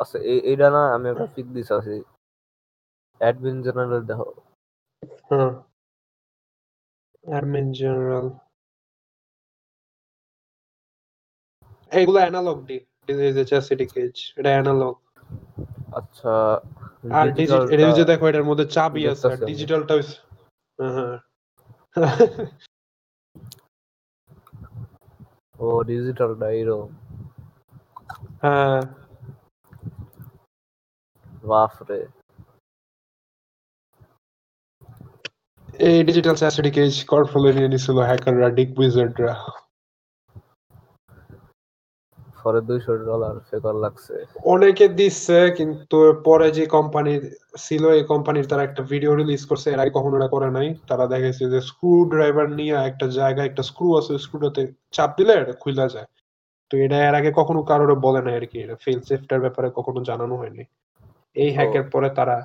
আচ্ছা 0.00 0.18
এই 0.30 0.38
এইটা 0.50 0.68
না 0.70 0.82
আমি 0.96 1.06
একটা 1.08 1.26
পিক 1.34 1.46
দিছি 1.54 1.72
আছি। 1.78 1.96
অ্যাডমিন 3.20 3.56
জেনারেল 3.62 4.02
দেখো। 4.10 4.28
হ্যাঁ 5.28 5.52
অ্যাডমিন 7.24 7.66
জেনারেল 7.72 8.26
এইগুলো 11.92 12.18
অ্যানালগ 12.18 12.58
ডি 12.68 12.76
চ্যাসিটি 13.50 13.86
কেজ 13.94 14.14
এটা 14.38 14.50
অ্যানালগ 14.56 14.94
আচ্ছা 15.98 16.32
আর 17.16 17.26
ডিজিটাল 17.30 17.64
এটা 17.74 17.86
যে 17.98 18.04
দেখো 18.12 18.24
এটার 18.28 18.46
মধ্যে 18.50 18.66
চাবি 18.76 19.02
আছে 19.12 19.24
আর। 19.28 19.38
ডিজিটালটা 19.50 19.94
হ্যাঁ 20.78 21.16
ও 25.56 25.66
ডিজিটালটা 25.90 26.46
এরকম 26.52 26.90
হ্যাঁ। 28.42 28.80
বাপরে। 31.44 31.98
এই 35.86 35.98
ডিজিটাল 36.08 36.36
চ্যাসিটি 36.38 36.70
কেজ 36.76 36.92
কন্ট্রোলে 37.12 37.50
নিয়ে 37.56 37.72
নিছিল 37.72 37.96
হ্যাকাররা 38.08 38.48
ডিক 38.58 38.70
উইজার্ডরা 38.78 39.34
পরে 42.40 42.60
দুইশো 42.68 42.92
ডলার 43.10 43.34
ফেকর 43.48 43.74
লাগছে। 43.84 44.14
অনেকে 44.54 44.86
দিচ্ছে 44.98 45.38
কিন্তু 45.58 45.96
পরে 46.24 46.48
যে 46.58 46.64
কোম্পানি 46.76 47.12
ছিল 47.64 47.82
এই 47.98 48.04
কোম্পানির 48.12 48.48
তারা 48.50 48.62
একটা 48.64 48.82
ভিডিও 48.92 49.12
রিলিজ 49.12 49.42
করছে 49.50 49.66
এর 49.70 49.80
আগে 49.82 49.92
কখনো 49.98 50.14
এটা 50.18 50.28
করে 50.28 50.48
নাই। 50.50 50.68
তারা 50.88 51.04
দেখেছে 51.14 51.44
যে 51.52 51.58
স্ক্রু 51.70 51.92
ড্রাইভার 52.12 52.46
নিয়ে 52.58 52.74
একটা 52.90 53.06
জায়গায় 53.18 53.48
একটা 53.48 53.62
স্ক্রু 53.70 53.88
আছে 54.00 54.12
স্ক্রুটাতে 54.24 54.62
চাপ 54.92 55.10
দিলে 55.18 55.32
এটা 55.34 55.54
খুলে 55.62 55.86
যায়। 55.94 56.08
তো 56.70 56.74
এটা 56.76 56.96
এর 57.08 57.14
আগে 57.14 57.30
কখনো 57.32 57.60
কারোর 57.62 57.90
বলে 58.06 58.20
নাই 58.22 58.34
আর 58.36 58.46
কি 58.46 58.56
এটা 58.60 58.76
ফেল 58.76 59.00
সেফটার 59.00 59.40
ব্যাপারে 59.40 59.68
কখনো 59.70 60.00
জানানো 60.04 60.34
হয়নি। 60.36 60.64
এই। 61.36 61.50
হ্যাকের 61.56 61.84
পরে 61.90 62.08
তারা 62.10 62.36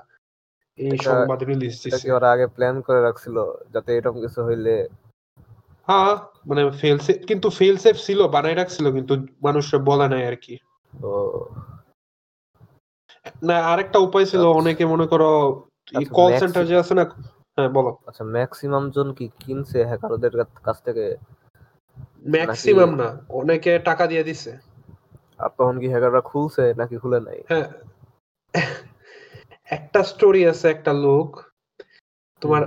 এই 0.78 0.98
সংবাদ 1.06 1.40
রিলিজ 1.44 1.76
কি 1.96 2.08
ওরা 2.12 2.28
আগে 2.32 2.48
প্ল্যান 2.48 2.76
করে 2.82 3.00
রাখছিল 3.02 3.38
যাতে 3.74 3.90
এরকম 3.98 4.18
কিছু 4.22 4.40
হইলে 4.44 4.74
হ্যাঁ 5.88 6.14
মানে 6.46 6.62
ফেল 6.82 6.98
সেফ 7.00 7.18
কিন্তু 7.26 7.48
ফেল 7.50 7.76
সেফ 7.78 7.96
ছিল 7.98 8.20
বানাই 8.28 8.56
রাখছিল 8.56 8.86
কিন্তু 8.92 9.14
মানুষরা 9.44 9.80
বলে 9.90 10.08
নাই 10.08 10.24
আর 10.28 10.36
কি। 10.36 10.54
না 13.44 13.56
আরেকটা 13.72 13.98
উপায় 14.00 14.26
ছিল 14.26 14.44
আচ্ছা। 14.44 14.58
অনেকে 14.62 14.84
মনে 14.86 15.06
করো 15.08 15.30
আচ্ছা, 15.92 16.12
কল 16.14 16.32
সেন্টার 16.42 16.64
যে 16.66 16.76
আছে 16.78 16.94
না 16.94 17.04
হ্যাঁ 17.56 17.70
বলো। 17.70 17.92
আচ্ছা 18.08 18.24
ম্যাক্সিমাম 18.36 18.86
জন 18.96 19.08
কি 19.14 19.26
কিনছে 19.40 19.80
হ্যাকারদের 19.90 20.34
কাছ 20.64 20.78
থেকে? 20.86 21.06
ম্যাক্সিমাম 22.26 22.96
না। 22.96 23.08
অনেকে 23.30 23.80
টাকা 23.80 24.08
দিয়ে 24.08 24.24
দিছে। 24.24 24.52
আর 25.40 25.50
তখন 25.58 25.80
কি 25.80 25.88
হ্যাকাররা 25.88 26.22
খুলছে 26.22 26.74
নাকি 26.78 26.98
খুলে 26.98 27.20
নাই? 27.20 27.40
হ্যাঁ। 27.50 27.68
একটা 29.70 30.04
স্টোরি 30.04 30.48
আছে 30.48 30.70
একটা 30.70 30.94
লোক 30.94 31.30
তোমার 32.42 32.62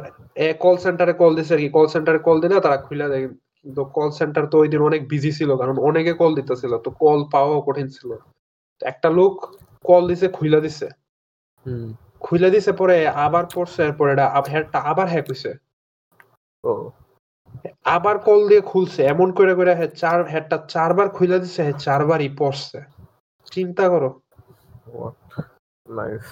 কল 0.59 0.77
সেন্টারে 0.77 1.13
কল 1.13 1.35
দিছে 1.35 1.55
আর 1.55 1.61
কি 1.61 1.69
কল 1.69 1.87
সেন্টারে 1.87 2.19
কল 2.19 2.41
দিলে 2.41 2.61
তারা 2.61 2.77
খুলে 2.77 3.09
দেয়। 3.09 3.29
কিন্তু 3.63 3.85
কল 3.85 4.11
সেন্টার 4.11 4.47
তো 4.47 4.59
ওই 4.59 4.69
দিন 4.69 4.81
অনেক 4.81 5.09
বিজি 5.09 5.33
ছিল 5.33 5.57
কারণ 5.57 5.77
অনেকে 5.79 6.13
কল 6.13 6.35
দিতেছিল 6.35 6.79
তো 6.79 6.91
কল 7.01 7.25
পাওয়া 7.33 7.61
কঠিন 7.67 7.89
ছিল। 7.89 8.11
একটা 8.83 9.11
লোক 9.11 9.35
কল 9.85 10.09
দিছে 10.09 10.29
খুইলা 10.29 10.61
দিছে। 10.61 10.87
হুম। 11.67 11.89
খুইলা 12.21 12.51
দিছে 12.51 12.73
পরে 12.73 13.09
আবার 13.09 13.45
পড়ছে 13.55 13.83
হ্যাকটা 14.49 14.79
আবার 14.79 15.09
হ্যাক 15.09 15.25
হইছে। 15.31 15.51
ও। 16.65 16.73
আবার 17.97 18.17
কল 18.19 18.41
দিয়ে 18.49 18.63
খুলছে 18.63 19.01
এমন 19.05 19.29
করে 19.33 19.53
করে 19.55 19.73
হ্যাঁ 19.75 19.93
চার 19.95 20.19
হ্যাডটা 20.29 20.57
চারবার 20.69 21.07
খুইলা 21.09 21.39
দিছে 21.39 21.61
হ্যাঁ 21.63 21.79
চারবারই 21.79 22.31
পড়ছে। 22.39 22.79
চিন্তা 23.53 23.85
করো। 23.89 24.11
নাইস 25.87 26.27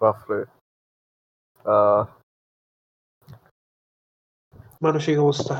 বাপরে 0.00 0.40
আহ 1.64 2.02
মানসিক 4.82 5.16
অবস্থা। 5.18 5.56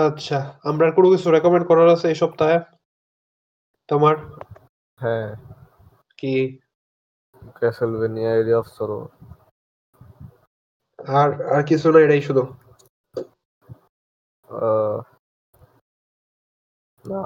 আচ্ছা 0.00 0.38
আমরা 0.64 0.86
কোনো 0.90 1.08
কিছু 1.10 1.26
রেকমেন্ড 1.30 1.64
করার 1.66 1.88
আছে 1.88 2.06
এই 2.08 2.14
সপ্তাহে? 2.14 2.58
তোমার? 3.88 4.14
হ্যাঁ। 4.98 5.28
কি? 6.18 6.34
ক্যাসেলভেনিয়া 7.56 8.30
এরিয়া 8.34 8.58
অফ 8.58 8.66
সরো 8.76 8.98
আর 11.08 11.30
আর 11.56 11.62
কিছু 11.66 11.86
না 11.92 11.98
এটাই 11.98 12.22
শুধু। 12.22 12.42
না। 17.04 17.22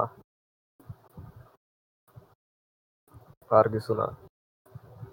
আর 3.51 3.65
কিছু 3.69 3.93
না। 3.95 4.07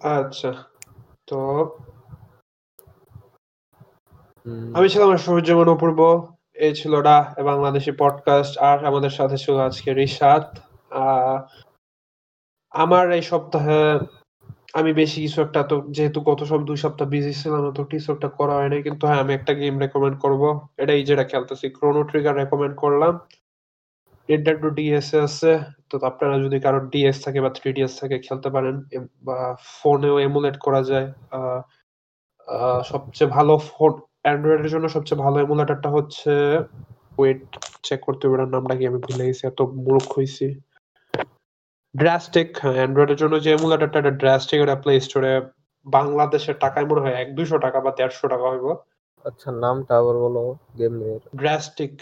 আচ্ছা 0.10 0.52
তো 1.28 1.40
আমি 4.74 4.90
ছিলাম 4.90 5.18
সূর্যমন 5.18 5.68
অপূর্ব। 5.70 6.00
এই 6.54 6.76
ছিল 6.76 7.02
ডা 7.02 7.18
বাংলাদেশি 7.46 7.92
পডকাস্ট 7.92 8.58
আর 8.60 8.78
আমাদের 8.86 9.10
সাথে 9.10 9.38
ছিল 9.38 9.56
আজকে 9.58 9.94
রিশাদ। 9.94 10.44
আমার 12.72 13.12
এই 13.12 13.22
সপ্তাহে 13.22 14.00
আমি 14.74 14.92
বেশি 14.94 15.18
কিছু 15.24 15.40
একটা 15.42 15.62
তো, 15.64 15.76
যেহেতু 15.90 16.20
গত 16.30 16.40
সব 16.52 16.60
দুই 16.70 16.78
সপ্তাহ 16.84 17.08
বিজি 17.14 17.34
ছিলাম, 17.42 17.64
তো 17.78 17.82
কিছু 17.92 18.08
একটা 18.16 18.30
করা 18.40 18.54
হয় 18.54 18.62
হয়নি 18.64 18.78
কিন্তু 18.88 19.04
হ্যাঁ 19.10 19.22
আমি 19.24 19.34
একটা 19.36 19.54
গেম 19.60 19.76
রেকমেন্ড 19.84 20.18
করব। 20.24 20.42
এটাই 20.84 21.02
যেটা 21.10 21.26
খেলতেছি। 21.32 21.66
ক্রোনো 21.78 22.02
ট্রিগার 22.10 22.34
রেকমেন্ড 22.42 22.76
করলাম। 22.84 23.14
এটা 24.30 24.50
একটু 24.56 24.70
ডিএস 24.78 25.10
আছে। 25.26 25.52
তো 25.90 25.96
আপনারা 26.12 26.36
যদি 26.46 26.58
কারও 26.66 26.80
ডিএস 26.94 27.18
থাকে 27.26 27.40
বা 27.46 27.52
থ্রি 27.58 27.70
ডিএস 27.78 27.94
থাকে, 28.02 28.16
খেলতে 28.28 28.50
পারেন। 28.56 28.76
বা 29.28 29.38
ফোনেও 29.80 30.16
এমুলেট 30.28 30.56
করা 30.66 30.82
যায়। 30.92 31.08
সবচেয়ে 32.92 33.30
ভালো 33.38 33.54
ফোন 33.70 33.92
অ্যান্ড্রয়েডের 34.26 34.72
জন্য 34.74 34.86
সবচেয়ে 34.96 35.20
ভালো 35.26 35.38
এমুলেটরটা 35.46 35.90
হচ্ছে 35.98 36.32
ওয়েট 37.20 37.44
চেক 37.84 38.00
করতে 38.08 38.24
হবে 38.28 38.38
নামটা 38.56 38.74
কি 38.80 38.84
আমি 38.92 39.00
ভুলে 39.06 39.24
গেছি, 39.30 39.44
এত 39.52 39.60
মূর্খ 39.86 40.08
হয়েছি 40.18 40.46
ড্রাস্টিক 41.96 42.50
অ্যান্ড্রয়েডের 42.76 43.20
জন্য 43.22 43.36
যে 43.46 43.50
এমুলেটরটা 43.52 43.98
এটা 44.00 44.14
ড্রাস্টিক 44.22 44.60
এটা 44.62 44.76
প্লে 44.84 44.94
স্টোরে 45.00 45.34
বাংলাদেশের 45.88 46.56
টাকায় 46.60 46.88
মনে 46.90 47.04
হয় 47.04 47.16
এক 47.16 47.30
দুইশো 47.38 47.58
টাকা 47.66 47.78
বা 47.86 47.92
দেড়শো 47.98 48.26
টাকা 48.28 48.46
হইব। 48.52 48.68
আচ্ছা 49.26 49.50
নামটা 49.64 49.94
আবার 50.02 50.16
বলো 50.26 50.44
গেমের 50.80 51.20
ড্রাস্টিক 51.36 51.94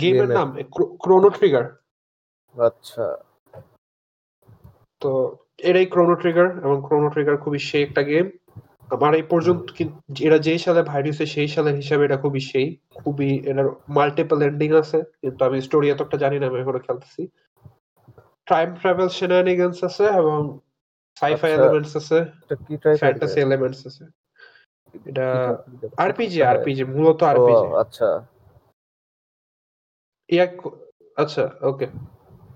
গেমের 0.00 0.28
নাম 0.28 0.48
ক্রোনো 1.02 1.28
ট্রিগার 1.36 1.64
আচ্ছা। 2.54 3.04
তো 5.02 5.10
এটাই 5.58 5.86
ক্রোনো 5.86 6.14
ট্রিগার 6.14 6.48
এবং 6.64 6.76
ক্রোনো 6.86 7.08
ট্রিগার 7.14 7.36
খুবই 7.44 7.60
সেই 7.68 7.82
একটা 7.82 8.02
গেম 8.02 8.26
আমার 8.94 9.12
এই 9.14 9.26
পর্যন্ত 9.32 9.64
এরা 10.28 10.38
যেই 10.38 10.60
সালে 10.64 10.80
ভাইরাসে 10.82 11.24
সেই 11.26 11.48
সালের 11.48 11.76
হিসাবে 11.76 12.02
এটা 12.04 12.18
খুবই 12.24 12.42
সেই। 12.50 12.66
খুবই 12.96 13.30
এটার 13.50 13.68
মাল্টিপল 13.88 14.38
এন্ডিং 14.42 14.70
আছে 14.82 14.98
কিন্তু 15.22 15.40
আমি 15.44 15.58
স্টোরি 15.60 15.86
এতটা 15.90 16.16
জানি 16.24 16.36
না 16.38 16.46
আমি 16.46 16.58
এখনও 16.60 16.84
খেলতেছি। 16.86 17.22
টাইম 18.46 18.68
ট্রাভেল 18.80 19.08
শেনানিগান্স 19.08 19.78
আছে 19.84 20.04
এবং 20.20 20.40
সাইফাই 21.16 21.50
আচ্ছা। 21.50 21.58
এলিমেন্টস 21.58 21.92
আছে 22.00 22.18
কি 22.66 22.74
ফ্যান্টাসি 23.00 23.38
এলিমেন্টস 23.40 23.80
আছে। 23.86 24.04
এটা 25.06 25.26
আরপিজি। 25.96 26.38
আরপিজি 26.42 26.84
মূলত 26.84 27.20
ও 27.22 27.26
আরপিজি 27.26 27.66
আচ্ছা। 27.82 28.08
ইয়াক 30.30 30.52
আচ্ছা 31.16 31.44
ওকে। 31.62 31.86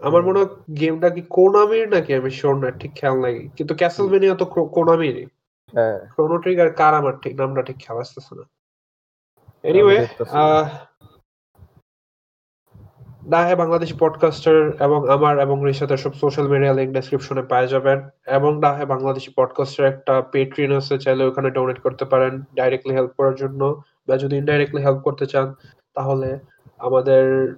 আমার 0.00 0.22
মনে 0.22 0.38
হয় 0.38 0.50
গেমটা 0.80 1.08
কি 1.10 1.22
কোনামির 1.28 1.86
নাকি? 1.88 2.10
আমি 2.14 2.30
শিওর 2.30 2.54
না 2.62 2.68
ঠিক 2.80 2.92
খেয়াল 2.94 3.16
নাই। 3.20 3.36
কিন্তু 3.56 3.72
ক্যাসেলভেনিয়া 3.74 4.34
তো 4.34 4.44
কোনামিরই 4.76 5.26
হ্যাঁ। 5.72 5.98
ক্রোনো 6.14 6.36
ট্রিগার 6.38 6.70
কার 6.70 6.92
আমার 6.94 7.14
ঠিক 7.22 7.32
নামটা 7.40 7.62
ঠিক 7.62 7.78
খেয়াল 7.78 7.98
আসতেছে 8.00 8.32
না। 8.34 8.44
এনিওয়ে 9.64 9.96
ডাহে 13.28 13.56
বাংলাদেশি 13.56 13.94
পডকাস্টার 13.98 14.70
এবং 14.80 15.08
আমার 15.08 15.38
এবং 15.38 15.64
রিশাতের 15.64 15.96
সব 15.96 16.12
সোশ্যাল 16.12 16.48
মিডিয়া 16.48 16.72
লিঙ্ক 16.72 16.92
ডেসক্রিপশনে 16.94 17.42
পেয়ে 17.42 17.68
যাবেন। 17.68 18.08
এবং 18.26 18.60
ডাহে 18.60 18.86
বাংলাদেশি 18.86 19.32
পডকাস্টার 19.36 19.86
একটা 19.86 20.20
পেট্রিন 20.20 20.72
আছে 20.72 20.98
চাইলে 20.98 21.24
ওখানে 21.24 21.50
ডোনেট 21.50 21.78
করতে 21.78 22.04
পারেন 22.04 22.42
ডাইরেক্টলি 22.56 22.94
হেল্প 22.94 23.10
করার 23.16 23.34
জন্য। 23.34 23.82
বা 24.08 24.16
যদি 24.16 24.36
ইনডাইরেক্টলি 24.36 24.82
হেল্প 24.82 24.98
করতে 24.98 25.26
চান 25.26 25.54
তাহলে 25.94 26.38
আমাদের 26.78 27.54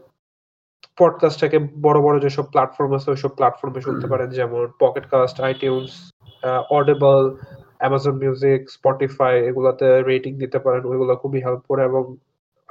পডকাস্টটাকে 0.99 1.59
বড় 1.59 2.01
বড় 2.01 2.21
যেসব 2.21 2.43
প্ল্যাটফর্ম 2.43 2.95
আছে 2.95 3.11
ওইসব 3.11 3.29
প্ল্যাটফর্মে 3.29 3.81
শুনতে 3.81 4.07
পারেন। 4.07 4.31
যেমন 4.31 4.67
Pocket 4.81 5.07
Cast 5.07 5.41
iTunes 5.41 6.11
Audible 6.71 7.37
Amazon 7.79 8.13
Music 8.13 8.71
Spotify 8.71 9.45
এগুলাতে 9.45 10.03
রেটিং 10.03 10.39
দিতে 10.39 10.59
পারেন। 10.59 10.85
ওইগুলো 10.85 11.17
খুবই 11.17 11.41
হেল্প 11.41 11.61
করে 11.69 11.85
এবং 11.85 12.17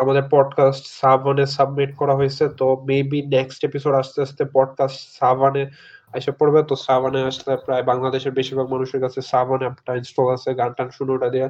আমাদের 0.02 0.24
পডকাস্ট 0.32 0.84
সাভানে 1.02 1.46
সাবমিট 1.46 1.92
করা 1.96 2.14
হয়েছে 2.16 2.44
তো 2.50 2.68
মেবি 2.88 3.20
নেক্সট 3.28 3.62
এপিসোড 3.66 3.94
আস্তে 3.94 4.22
আস্তে 4.22 4.44
পডকাস্ট 4.54 5.00
সাভানে 5.20 5.64
এসে 6.14 6.32
পড়বে। 6.32 6.64
তো 6.64 6.76
সাভানে 6.76 7.20
আসলে 7.24 7.54
প্রায় 7.66 7.84
বাংলাদেশের 7.84 8.32
বেশিরভাগ 8.32 8.68
মানুষের 8.68 9.02
কাছে 9.02 9.20
সাভান 9.22 9.60
অ্যাপটা 9.60 9.96
ইনস্টল 9.96 10.28
আছে 10.34 10.50
গান 10.54 10.72
টান 10.74 10.90
শুনে 10.90 11.12
ওটা 11.12 11.30
দিয়ে। 11.30 11.48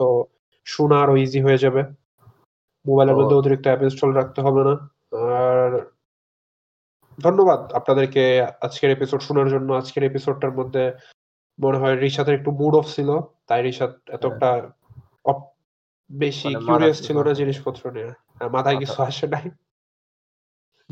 তো 0.00 0.24
শোনা 0.66 0.96
আরও 1.02 1.14
ইজি 1.16 1.40
হয়ে 1.40 1.58
যাবে। 1.58 1.82
মোবাইলের 2.86 3.16
মধ্যে 3.16 3.36
অতিরিক্ত 3.36 3.66
অ্যাপ 3.66 3.82
ইনস্টল 3.82 4.10
রাখতে 4.12 4.40
হবে 4.40 4.62
না। 4.64 4.74
আর 5.18 5.70
ধন্যবাদ 7.18 7.60
আপনাদেরকে 7.72 8.22
আজকের 8.60 8.90
এপিসোড 8.90 9.20
শোনার 9.20 9.48
জন্য। 9.48 9.68
আজকের 9.72 10.04
এপিসোডটার 10.04 10.52
মধ্যে 10.52 10.84
মনে 11.58 11.78
হয় 11.78 11.94
রিশাতের 11.96 12.34
একটু 12.34 12.50
মুড 12.50 12.74
অফ 12.74 12.86
ছিল 12.86 13.08
তাই 13.48 13.60
রিশাত 13.62 13.92
এতটা 14.08 14.50
বেশি 16.12 16.48
মানে 16.48 16.64
কিউরিয়াস 16.66 17.02
ছিল 17.02 17.22
না 17.22 17.34
জিনিসপত্র 17.34 17.90
নিয়ে। 17.90 18.10
আর 18.40 18.50
মাথায় 18.50 18.78
কিছু 18.78 19.02
আসে 19.02 19.26
নাই। 19.26 19.50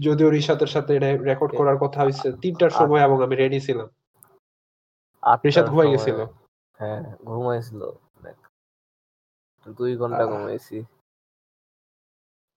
যদিও 0.01 0.30
রিশাতের 0.30 0.66
সাথে 0.66 0.97
এটা 0.97 1.16
রেকর্ড 1.16 1.56
করার 1.56 1.76
কথা 1.78 2.02
হয়েছে 2.02 2.32
তিনটার 2.32 2.70
সময় 2.70 3.01
এবং 3.01 3.22
আমি 3.22 3.36
রেডি 3.36 3.60
ছিলাম। 3.60 3.88
আটটার 5.22 5.44
রিশাদ 5.44 5.68
ঘুমাই 5.68 5.90
গেছিল। 5.90 6.24
হ্যাঁ 6.80 7.16
ঘুমাইছিল। 7.24 7.90
দুই 9.66 9.97
ঘণ্টা 9.97 10.26
ঘুমাইছি। 10.26 10.84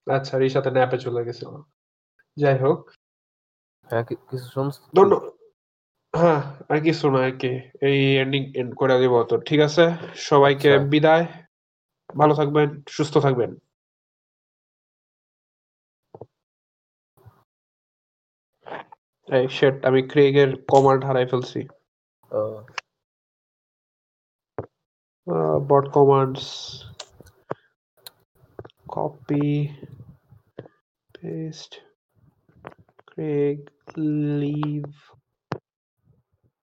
আচ্ছা 0.07 0.37
রিশাতে 0.37 0.71
ন্যাপে 0.71 0.97
চলে 0.97 1.23
গেছিল। 1.23 1.61
যাই 2.37 2.57
হোক। 2.59 2.91
হ্যাঁ 3.91 4.03
কিছু 4.03 4.37
শুনছ? 4.37 4.79
ধন্য 4.95 5.13
হ্যাঁ 6.13 6.41
আর 6.69 6.79
কিছু 6.79 7.11
না 7.11 7.19
আর 7.25 7.31
কি। 7.31 7.61
এই 7.81 8.17
এন্ডিং 8.17 8.53
এন্ড 8.55 8.75
করে 8.75 8.99
দিব 8.99 9.23
তো 9.23 9.37
ঠিক 9.37 9.59
আছে? 9.59 9.91
সবাইকে 10.15 10.73
আচ্ছা। 10.73 10.87
বিদায়। 10.87 11.42
ভালো 12.09 12.33
থাকবেন 12.39 12.69
সুস্থ 12.95 13.13
থাকবেন। 13.25 13.51
এই 19.37 19.45
শেট 19.57 19.75
আমি 19.87 20.01
ক্রেগের 20.11 20.49
কমান্ড 20.71 21.01
হারাই 21.07 21.27
ফেলছি। 21.31 21.61
bot 25.69 25.85
commands 25.95 26.45
copy 28.95 29.49
paste 31.15 31.75
craig 33.09 33.59
leave 34.41 34.97